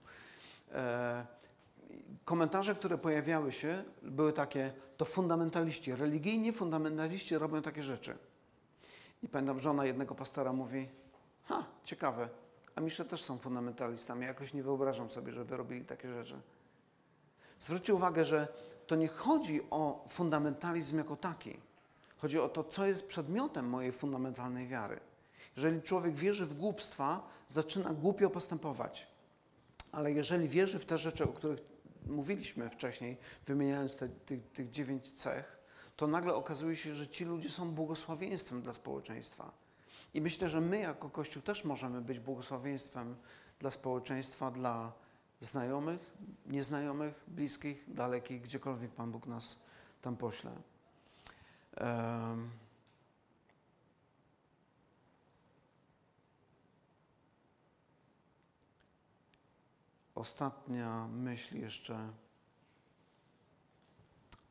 E, 0.72 1.26
komentarze, 2.26 2.76
które 2.76 2.98
pojawiały 2.98 3.52
się, 3.52 3.84
były 4.02 4.34
takie, 4.34 4.74
to 4.98 5.06
fundamentaliści, 5.06 5.96
religijni 5.96 6.54
fundamentaliści 6.54 7.38
robią 7.38 7.62
takie 7.62 7.84
rzeczy. 7.84 8.18
I 9.24 9.28
pamiętam, 9.28 9.60
żona 9.60 9.86
jednego 9.86 10.16
pastora 10.16 10.54
mówi, 10.54 10.88
Ha, 11.44 11.64
ciekawe. 11.84 12.30
Amisze 12.76 13.06
też 13.06 13.24
są 13.24 13.38
fundamentalistami. 13.38 14.26
Jakoś 14.26 14.54
nie 14.54 14.64
wyobrażam 14.64 15.12
sobie, 15.12 15.34
żeby 15.34 15.58
robili 15.58 15.86
takie 15.86 16.14
rzeczy. 16.14 16.42
Zwróćcie 17.60 17.94
uwagę, 17.94 18.26
że 18.26 18.48
to 18.92 18.96
nie 18.96 19.08
chodzi 19.08 19.62
o 19.70 20.06
fundamentalizm 20.08 20.98
jako 20.98 21.16
taki. 21.16 21.58
Chodzi 22.18 22.40
o 22.40 22.50
to, 22.50 22.64
co 22.64 22.86
jest 22.86 23.08
przedmiotem 23.08 23.70
mojej 23.70 23.92
fundamentalnej 23.92 24.68
wiary. 24.68 25.00
Jeżeli 25.56 25.82
człowiek 25.82 26.16
wierzy 26.16 26.46
w 26.46 26.54
głupstwa, 26.54 27.28
zaczyna 27.48 27.94
głupio 27.94 28.30
postępować. 28.30 29.08
Ale 29.92 30.12
jeżeli 30.12 30.50
wierzy 30.50 30.80
w 30.80 30.86
te 30.86 30.98
rzeczy, 30.98 31.24
o 31.24 31.28
których 31.28 31.60
mówiliśmy 32.08 32.70
wcześniej, 32.70 33.18
wymieniając 33.48 33.98
te, 33.98 34.10
tych, 34.10 34.52
tych 34.52 34.70
dziewięć 34.70 35.10
cech, 35.10 35.60
to 35.96 36.08
nagle 36.08 36.36
okazuje 36.36 36.76
się, 36.76 36.96
że 36.96 37.08
ci 37.08 37.26
ludzie 37.26 37.50
są 37.50 37.72
błogosławieństwem 37.72 38.62
dla 38.62 38.74
społeczeństwa. 38.74 39.52
I 40.14 40.22
myślę, 40.22 40.50
że 40.50 40.62
my 40.62 40.80
jako 40.80 41.10
Kościół 41.10 41.42
też 41.42 41.64
możemy 41.66 42.02
być 42.02 42.20
błogosławieństwem 42.20 43.16
dla 43.60 43.72
społeczeństwa, 43.72 44.52
dla 44.52 44.94
znajomych, 45.42 46.00
nieznajomych, 46.46 47.14
bliskich, 47.28 47.94
dalekich, 47.94 48.42
gdziekolwiek 48.42 48.92
Pan 48.92 49.12
Bóg 49.12 49.28
nas 49.28 49.66
tam 50.02 50.18
pośle. 50.18 50.52
Um. 51.78 52.50
Ostatnia 60.16 61.08
myśl 61.08 61.58
jeszcze. 61.58 62.10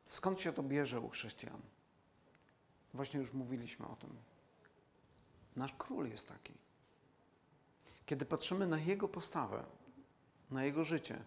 Skąd 0.07 0.39
się 0.39 0.53
to 0.53 0.63
bierze 0.63 0.99
u 0.99 1.09
chrześcijan? 1.09 1.61
Właśnie 2.93 3.19
już 3.19 3.33
mówiliśmy 3.33 3.87
o 3.87 3.95
tym. 3.95 4.17
Nasz 5.55 5.73
król 5.77 6.09
jest 6.09 6.27
taki. 6.27 6.53
Kiedy 8.05 8.25
patrzymy 8.25 8.67
na 8.67 8.79
jego 8.79 9.07
postawę, 9.07 9.63
na 10.51 10.63
jego 10.63 10.83
życie, 10.83 11.23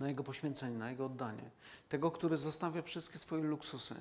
na 0.00 0.08
jego 0.08 0.24
poświęcenie, 0.24 0.78
na 0.78 0.90
jego 0.90 1.06
oddanie, 1.06 1.50
tego, 1.88 2.10
który 2.10 2.36
zostawia 2.36 2.82
wszystkie 2.82 3.18
swoje 3.18 3.42
luksusy, 3.42 3.94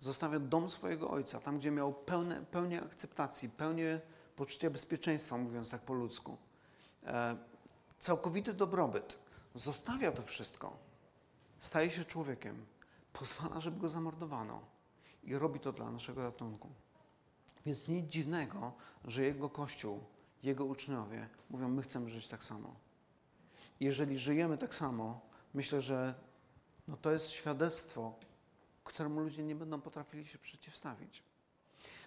zostawia 0.00 0.40
dom 0.40 0.70
swojego 0.70 1.10
ojca, 1.10 1.40
tam 1.40 1.58
gdzie 1.58 1.70
miał 1.70 1.92
pełne, 1.92 2.44
pełnię 2.50 2.82
akceptacji, 2.82 3.48
pełnię 3.48 4.00
poczucia 4.36 4.70
bezpieczeństwa, 4.70 5.38
mówiąc 5.38 5.70
tak 5.70 5.80
po 5.80 5.94
ludzku, 5.94 6.36
e, 7.06 7.36
całkowity 7.98 8.54
dobrobyt, 8.54 9.18
zostawia 9.54 10.12
to 10.12 10.22
wszystko, 10.22 10.76
staje 11.58 11.90
się 11.90 12.04
człowiekiem, 12.04 12.66
pozwala, 13.12 13.60
żeby 13.60 13.80
go 13.80 13.88
zamordowano. 13.88 14.60
I 15.22 15.38
robi 15.38 15.60
to 15.60 15.72
dla 15.72 15.90
naszego 15.90 16.22
ratunku. 16.22 16.68
Więc 17.66 17.88
nic 17.88 18.06
dziwnego, 18.06 18.72
że 19.04 19.22
Jego 19.22 19.50
Kościół, 19.50 20.04
Jego 20.42 20.64
uczniowie 20.64 21.28
mówią, 21.50 21.68
my 21.68 21.82
chcemy 21.82 22.08
żyć 22.08 22.28
tak 22.28 22.44
samo. 22.44 22.74
Jeżeli 23.80 24.18
żyjemy 24.18 24.58
tak 24.58 24.74
samo, 24.74 25.20
myślę, 25.54 25.82
że 25.82 26.14
no 26.88 26.96
to 26.96 27.12
jest 27.12 27.30
świadectwo, 27.30 28.14
któremu 28.84 29.20
ludzie 29.20 29.42
nie 29.42 29.54
będą 29.54 29.80
potrafili 29.80 30.26
się 30.26 30.38
przeciwstawić. 30.38 31.22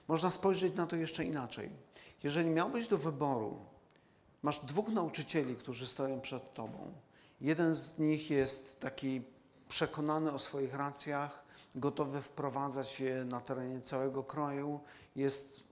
Można 0.07 0.31
spojrzeć 0.31 0.75
na 0.75 0.87
to 0.87 0.95
jeszcze 0.95 1.25
inaczej. 1.25 1.69
Jeżeli 2.23 2.49
miałbyś 2.49 2.87
do 2.87 2.97
wyboru, 2.97 3.65
masz 4.41 4.65
dwóch 4.65 4.87
nauczycieli, 4.87 5.55
którzy 5.55 5.87
stoją 5.87 6.21
przed 6.21 6.53
tobą. 6.53 6.93
Jeden 7.41 7.75
z 7.75 7.99
nich 7.99 8.29
jest 8.29 8.79
taki 8.79 9.21
przekonany 9.69 10.31
o 10.31 10.39
swoich 10.39 10.73
racjach, 10.73 11.43
gotowy 11.75 12.21
wprowadzać 12.21 12.99
je 12.99 13.25
na 13.25 13.41
terenie 13.41 13.81
całego 13.81 14.23
kraju, 14.23 14.79
jest 15.15 15.63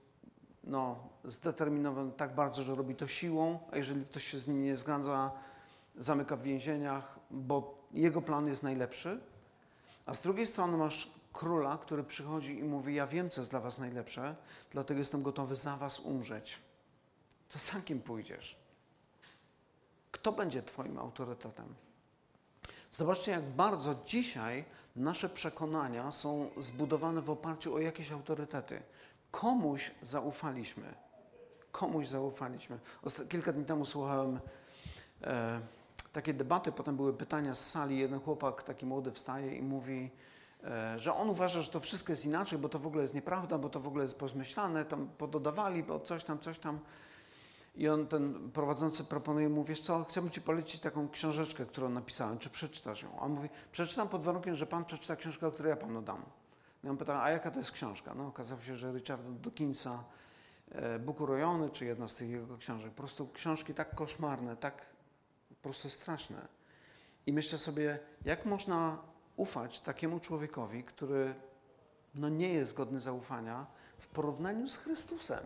no, 0.64 1.08
zdeterminowany 1.24 2.12
tak 2.12 2.34
bardzo, 2.34 2.62
że 2.62 2.74
robi 2.74 2.94
to 2.94 3.08
siłą, 3.08 3.58
a 3.70 3.76
jeżeli 3.76 4.04
ktoś 4.04 4.24
się 4.24 4.38
z 4.38 4.48
nim 4.48 4.64
nie 4.64 4.76
zgadza, 4.76 5.30
zamyka 5.96 6.36
w 6.36 6.42
więzieniach, 6.42 7.18
bo 7.30 7.78
jego 7.92 8.22
plan 8.22 8.46
jest 8.46 8.62
najlepszy. 8.62 9.20
A 10.06 10.14
z 10.14 10.20
drugiej 10.20 10.46
strony 10.46 10.76
masz 10.76 11.10
króla, 11.32 11.78
który 11.78 12.04
przychodzi 12.04 12.58
i 12.58 12.64
mówi: 12.64 12.94
Ja 12.94 13.06
wiem, 13.06 13.30
co 13.30 13.40
jest 13.40 13.50
dla 13.50 13.60
was 13.60 13.78
najlepsze, 13.78 14.36
dlatego 14.70 15.00
jestem 15.00 15.22
gotowy 15.22 15.54
za 15.54 15.76
was 15.76 16.00
umrzeć. 16.00 16.58
To 17.48 17.58
za 17.58 17.80
kim 17.80 18.00
pójdziesz? 18.00 18.56
Kto 20.10 20.32
będzie 20.32 20.62
Twoim 20.62 20.98
autorytetem? 20.98 21.74
Zobaczcie, 22.92 23.32
jak 23.32 23.44
bardzo 23.44 23.94
dzisiaj 24.06 24.64
nasze 24.96 25.28
przekonania 25.28 26.12
są 26.12 26.50
zbudowane 26.56 27.22
w 27.22 27.30
oparciu 27.30 27.74
o 27.74 27.78
jakieś 27.78 28.12
autorytety. 28.12 28.82
Komuś 29.30 29.90
zaufaliśmy. 30.02 30.94
Komuś 31.72 32.06
zaufaliśmy. 32.06 32.78
Kilka 33.28 33.52
dni 33.52 33.64
temu 33.64 33.84
słuchałem 33.84 34.40
e, 35.22 35.60
takiej 36.16 36.34
debaty, 36.34 36.72
potem 36.72 36.96
były 36.96 37.12
pytania 37.12 37.54
z 37.54 37.70
sali. 37.70 37.98
Jeden 37.98 38.20
chłopak, 38.20 38.62
taki 38.62 38.86
młody, 38.86 39.12
wstaje 39.12 39.56
i 39.56 39.62
mówi, 39.62 40.10
e, 40.64 40.98
że 40.98 41.12
on 41.12 41.30
uważa, 41.30 41.62
że 41.62 41.70
to 41.70 41.80
wszystko 41.80 42.12
jest 42.12 42.24
inaczej, 42.24 42.58
bo 42.58 42.68
to 42.68 42.78
w 42.78 42.86
ogóle 42.86 43.02
jest 43.02 43.14
nieprawda, 43.14 43.58
bo 43.58 43.68
to 43.68 43.80
w 43.80 43.86
ogóle 43.86 44.04
jest 44.04 44.18
pozmyślane, 44.18 44.84
tam 44.84 45.08
pododawali, 45.18 45.82
bo 45.82 46.00
coś 46.00 46.24
tam, 46.24 46.38
coś 46.38 46.58
tam. 46.58 46.78
I 47.74 47.88
on, 47.88 48.06
ten 48.06 48.50
prowadzący 48.50 49.04
proponuje 49.04 49.48
mu, 49.48 49.64
wiesz 49.64 49.80
co, 49.80 50.04
chciałbym 50.04 50.32
ci 50.32 50.40
polecić 50.40 50.80
taką 50.80 51.08
książeczkę, 51.08 51.66
którą 51.66 51.88
napisałem, 51.88 52.38
czy 52.38 52.50
przeczytasz 52.50 53.02
ją? 53.02 53.08
A 53.18 53.20
on 53.20 53.32
mówi, 53.32 53.48
przeczytam 53.72 54.08
pod 54.08 54.22
warunkiem, 54.22 54.56
że 54.56 54.66
pan 54.66 54.84
przeczyta 54.84 55.16
książkę, 55.16 55.46
o 55.46 55.52
której 55.52 55.70
ja 55.70 55.76
panu 55.76 56.02
dam. 56.02 56.22
I 56.84 56.88
on 56.88 56.96
pyta, 56.96 57.22
a 57.22 57.30
jaka 57.30 57.50
to 57.50 57.58
jest 57.58 57.72
książka? 57.72 58.14
No 58.14 58.26
okazało 58.26 58.60
się, 58.60 58.76
że 58.76 58.92
Richarda 58.92 59.30
Dawkinsa 59.30 60.04
e, 60.70 60.98
Bóg 60.98 61.20
urojony, 61.20 61.70
czy 61.70 61.84
jedna 61.84 62.08
z 62.08 62.14
tych 62.14 62.30
jego 62.30 62.56
książek. 62.56 62.90
Po 62.90 62.96
prostu 62.98 63.28
książki 63.28 63.74
tak 63.74 63.94
koszmarne, 63.94 64.56
tak 64.56 64.95
prostu 65.68 65.90
straszne. 65.90 66.48
I 67.26 67.32
myślę 67.32 67.58
sobie, 67.58 67.98
jak 68.24 68.46
można 68.46 68.98
ufać 69.36 69.80
takiemu 69.80 70.20
człowiekowi, 70.20 70.84
który 70.84 71.34
no, 72.14 72.28
nie 72.28 72.48
jest 72.48 72.74
godny 72.74 73.00
zaufania 73.00 73.66
w 73.98 74.08
porównaniu 74.08 74.68
z 74.68 74.76
Chrystusem. 74.76 75.44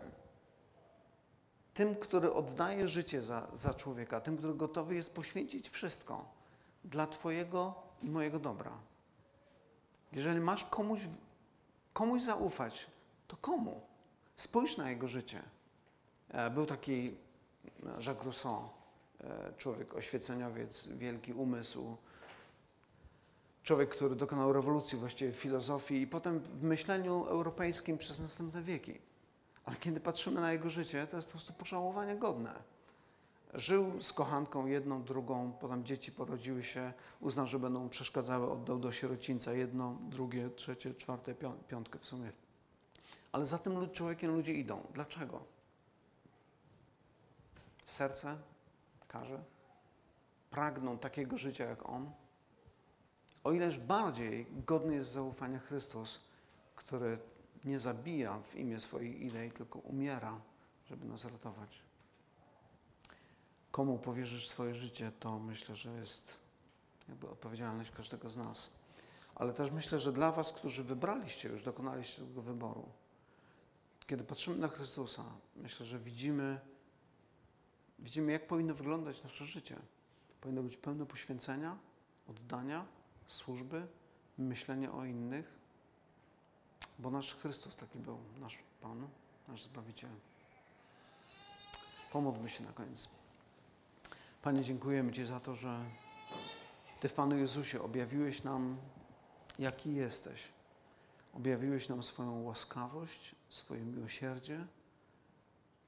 Tym, 1.73 1.95
który 1.95 2.33
oddaje 2.33 2.87
życie 2.87 3.23
za, 3.23 3.47
za 3.53 3.73
człowieka, 3.73 4.21
tym, 4.21 4.37
który 4.37 4.53
gotowy 4.53 4.95
jest 4.95 5.15
poświęcić 5.15 5.69
wszystko 5.69 6.25
dla 6.83 7.07
Twojego 7.07 7.83
i 8.01 8.09
mojego 8.09 8.39
dobra. 8.39 8.71
Jeżeli 10.11 10.39
masz 10.39 10.63
komuś, 10.63 11.01
komuś 11.93 12.23
zaufać, 12.23 12.87
to 13.27 13.37
komu? 13.37 13.81
Spójrz 14.35 14.77
na 14.77 14.89
jego 14.89 15.07
życie. 15.07 15.41
E, 16.29 16.49
był 16.49 16.65
taki 16.65 17.07
e, 17.07 18.03
Jacques 18.03 18.23
Rousseau, 18.23 18.80
człowiek 19.57 19.95
oświeceniowiec, 19.95 20.87
wielki 20.87 21.33
umysł, 21.33 21.97
człowiek, 23.63 23.89
który 23.89 24.15
dokonał 24.15 24.53
rewolucji 24.53 24.97
właściwie 24.97 25.31
w 25.31 25.35
filozofii 25.35 26.01
i 26.01 26.07
potem 26.07 26.39
w 26.39 26.63
myśleniu 26.63 27.25
europejskim 27.25 27.97
przez 27.97 28.19
następne 28.19 28.63
wieki. 28.63 28.99
Ale 29.65 29.77
kiedy 29.77 29.99
patrzymy 29.99 30.41
na 30.41 30.51
jego 30.51 30.69
życie, 30.69 31.07
to 31.07 31.15
jest 31.17 31.27
po 31.27 31.31
prostu 31.31 31.53
pożałowania 31.53 32.15
godne. 32.15 32.53
Żył 33.53 34.01
z 34.01 34.13
kochanką 34.13 34.65
jedną, 34.65 35.03
drugą, 35.03 35.53
potem 35.59 35.83
dzieci 35.83 36.11
porodziły 36.11 36.63
się, 36.63 36.93
uznał, 37.19 37.47
że 37.47 37.59
będą 37.59 37.79
mu 37.79 37.89
przeszkadzały, 37.89 38.51
oddał 38.51 38.79
do 38.79 38.91
sierocińca 38.91 39.53
jedno, 39.53 39.97
drugie, 40.01 40.49
trzecie, 40.49 40.95
czwarte, 40.95 41.35
piątkę 41.67 41.99
w 41.99 42.05
sumie. 42.05 42.31
Ale 43.31 43.45
za 43.45 43.57
tym 43.57 43.89
człowiekiem 43.89 44.35
ludzie 44.35 44.53
idą. 44.53 44.87
Dlaczego? 44.93 45.43
Serce 47.85 48.37
Pragną 50.49 50.97
takiego 50.97 51.37
życia 51.37 51.65
jak 51.65 51.89
on. 51.89 52.11
O 53.43 53.51
ileż 53.51 53.79
bardziej 53.79 54.47
godny 54.65 54.95
jest 54.95 55.11
zaufania 55.11 55.59
Chrystus, 55.59 56.21
który 56.75 57.19
nie 57.65 57.79
zabija 57.79 58.39
w 58.39 58.55
imię 58.55 58.79
swojej 58.79 59.25
idei, 59.25 59.51
tylko 59.51 59.79
umiera, 59.79 60.41
żeby 60.89 61.05
nas 61.05 61.25
ratować. 61.25 61.81
Komu 63.71 63.99
powierzysz 63.99 64.49
swoje 64.49 64.75
życie, 64.75 65.11
to 65.19 65.39
myślę, 65.39 65.75
że 65.75 65.91
jest 65.91 66.37
jakby 67.09 67.29
odpowiedzialność 67.29 67.91
każdego 67.91 68.29
z 68.29 68.37
nas. 68.37 68.69
Ale 69.35 69.53
też 69.53 69.71
myślę, 69.71 69.99
że 69.99 70.11
dla 70.11 70.31
Was, 70.31 70.51
którzy 70.51 70.83
wybraliście, 70.83 71.49
już 71.49 71.63
dokonaliście 71.63 72.21
tego 72.21 72.41
wyboru, 72.41 72.89
kiedy 74.07 74.23
patrzymy 74.23 74.57
na 74.57 74.67
Chrystusa, 74.67 75.23
myślę, 75.55 75.85
że 75.85 75.99
widzimy, 75.99 76.59
widzimy, 78.01 78.31
jak 78.31 78.47
powinno 78.47 78.73
wyglądać 78.73 79.23
nasze 79.23 79.45
życie. 79.45 79.75
Powinno 80.41 80.63
być 80.63 80.77
pełne 80.77 81.05
poświęcenia, 81.05 81.77
oddania, 82.27 82.85
służby, 83.27 83.87
myślenia 84.37 84.91
o 84.93 85.05
innych, 85.05 85.53
bo 86.99 87.11
nasz 87.11 87.35
Chrystus 87.35 87.75
taki 87.75 87.99
był, 87.99 88.17
nasz 88.39 88.57
Pan, 88.81 89.07
nasz 89.47 89.63
Zbawiciel. 89.63 90.09
Pomódlmy 92.11 92.49
się 92.49 92.63
na 92.63 92.71
koniec. 92.71 93.09
Panie, 94.41 94.63
dziękujemy 94.63 95.11
Ci 95.11 95.25
za 95.25 95.39
to, 95.39 95.55
że 95.55 95.85
Ty 96.99 97.09
w 97.09 97.13
Panu 97.13 97.37
Jezusie 97.37 97.81
objawiłeś 97.81 98.43
nam, 98.43 98.77
jaki 99.59 99.93
jesteś. 99.95 100.47
Objawiłeś 101.33 101.89
nam 101.89 102.03
swoją 102.03 102.43
łaskawość, 102.43 103.35
swoje 103.49 103.81
miłosierdzie, 103.81 104.67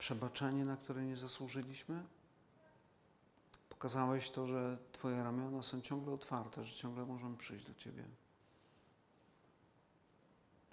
przebaczenie, 0.04 0.66
na 0.66 0.78
które 0.78 1.06
nie 1.06 1.18
zasłużyliśmy. 1.18 2.04
Pokazałeś 3.70 4.32
to, 4.32 4.47
że 4.47 4.78
Twoje 4.91 5.24
ramiona 5.24 5.64
są 5.64 5.82
ciągle 5.82 6.14
otwarte, 6.14 6.64
że 6.64 6.76
ciągle 6.76 7.06
możemy 7.06 7.38
przyjść 7.38 7.66
do 7.66 7.74
Ciebie. 7.74 8.04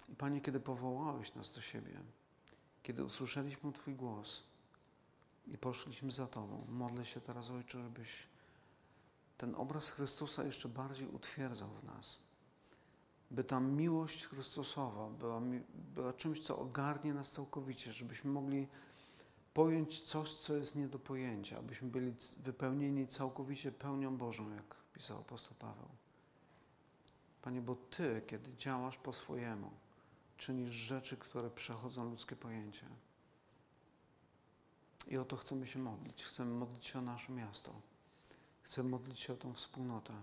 I 0.09 0.15
Panie, 0.15 0.41
kiedy 0.41 0.59
powołałeś 0.59 1.35
nas 1.35 1.53
do 1.53 1.61
siebie, 1.61 1.99
kiedy 2.83 3.03
usłyszeliśmy 3.03 3.73
Twój 3.73 3.95
głos 3.95 4.43
i 5.47 5.57
poszliśmy 5.57 6.11
za 6.11 6.27
Tobą, 6.27 6.65
modlę 6.69 7.05
się 7.05 7.21
teraz, 7.21 7.49
Ojcze, 7.49 7.83
żebyś 7.83 8.27
ten 9.37 9.55
obraz 9.55 9.89
Chrystusa 9.89 10.43
jeszcze 10.43 10.69
bardziej 10.69 11.07
utwierdzał 11.07 11.69
w 11.69 11.83
nas. 11.83 12.19
By 13.31 13.43
ta 13.43 13.59
miłość 13.59 14.25
Chrystusowa 14.25 15.09
była, 15.09 15.41
była 15.73 16.13
czymś, 16.13 16.39
co 16.39 16.59
ogarnie 16.59 17.13
nas 17.13 17.31
całkowicie, 17.31 17.93
żebyśmy 17.93 18.31
mogli 18.31 18.67
pojąć 19.53 20.01
coś, 20.01 20.35
co 20.35 20.55
jest 20.55 20.75
nie 20.75 20.87
do 20.87 20.99
pojęcia, 20.99 21.57
abyśmy 21.57 21.89
byli 21.89 22.13
wypełnieni 22.37 23.07
całkowicie 23.07 23.71
pełnią 23.71 24.17
Bożą, 24.17 24.55
jak 24.55 24.75
pisał 24.93 25.19
apostoł 25.19 25.57
Paweł. 25.59 25.87
Panie, 27.41 27.61
bo 27.61 27.75
Ty, 27.75 28.21
kiedy 28.27 28.55
działasz 28.55 28.97
po 28.97 29.13
swojemu, 29.13 29.71
czynisz 30.37 30.71
rzeczy, 30.71 31.17
które 31.17 31.49
przechodzą 31.49 32.09
ludzkie 32.09 32.35
pojęcie. 32.35 32.85
I 35.07 35.17
o 35.17 35.25
to 35.25 35.37
chcemy 35.37 35.67
się 35.67 35.79
modlić. 35.79 36.23
Chcemy 36.23 36.53
modlić 36.53 36.85
się 36.85 36.99
o 36.99 37.01
nasze 37.01 37.31
miasto. 37.31 37.71
Chcemy 38.63 38.89
modlić 38.89 39.19
się 39.19 39.33
o 39.33 39.37
tą 39.37 39.53
wspólnotę. 39.53 40.13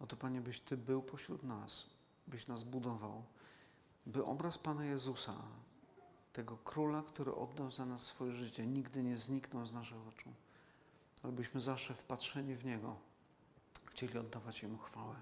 O 0.00 0.06
to, 0.06 0.16
Panie, 0.16 0.40
byś 0.40 0.60
Ty 0.60 0.76
był 0.76 1.02
pośród 1.02 1.42
nas, 1.42 1.90
byś 2.26 2.46
nas 2.46 2.64
budował, 2.64 3.24
by 4.06 4.24
obraz 4.24 4.58
Pana 4.58 4.84
Jezusa, 4.84 5.34
tego 6.32 6.56
króla, 6.56 7.02
który 7.02 7.34
oddał 7.34 7.70
za 7.70 7.86
nas 7.86 8.02
swoje 8.02 8.32
życie, 8.32 8.66
nigdy 8.66 9.02
nie 9.02 9.18
zniknął 9.18 9.66
z 9.66 9.72
naszych 9.72 10.08
oczu, 10.08 10.32
ale 11.22 11.32
byśmy 11.32 11.60
zawsze 11.60 11.94
wpatrzeni 11.94 12.54
w 12.54 12.64
Niego 12.64 12.96
chcieli 13.90 14.18
oddawać 14.18 14.62
Jemu 14.62 14.78
chwałę. 14.78 15.16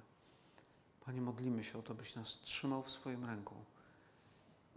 Panie, 1.05 1.21
modlimy 1.21 1.65
się 1.65 1.79
o 1.79 1.83
to, 1.83 1.95
byś 1.95 2.15
nas 2.15 2.41
trzymał 2.41 2.83
w 2.83 2.91
swoim 2.91 3.25
ręku 3.25 3.55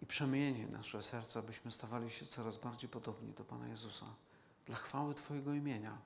i 0.01 0.05
przemienił 0.05 0.71
nasze 0.71 1.03
serca, 1.03 1.41
byśmy 1.41 1.71
stawali 1.71 2.09
się 2.09 2.25
coraz 2.25 2.57
bardziej 2.57 2.89
podobni 2.89 3.34
do 3.34 3.43
Pana 3.43 3.67
Jezusa. 3.67 4.05
Dla 4.65 4.75
chwały 4.75 5.15
Twojego 5.15 5.53
imienia, 5.53 5.97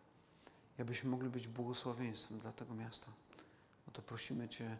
abyśmy 0.79 1.09
mogli 1.09 1.29
być 1.29 1.47
błogosławieństwem 1.47 2.37
dla 2.37 2.51
tego 2.51 2.73
miasta. 2.73 3.11
O 3.87 3.91
to 3.91 4.01
prosimy 4.01 4.49
Cię 4.49 4.77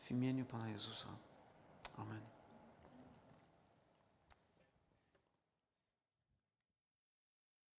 w 0.00 0.10
imieniu 0.10 0.44
Pana 0.44 0.68
Jezusa. 0.68 1.08
Amen. 1.96 2.39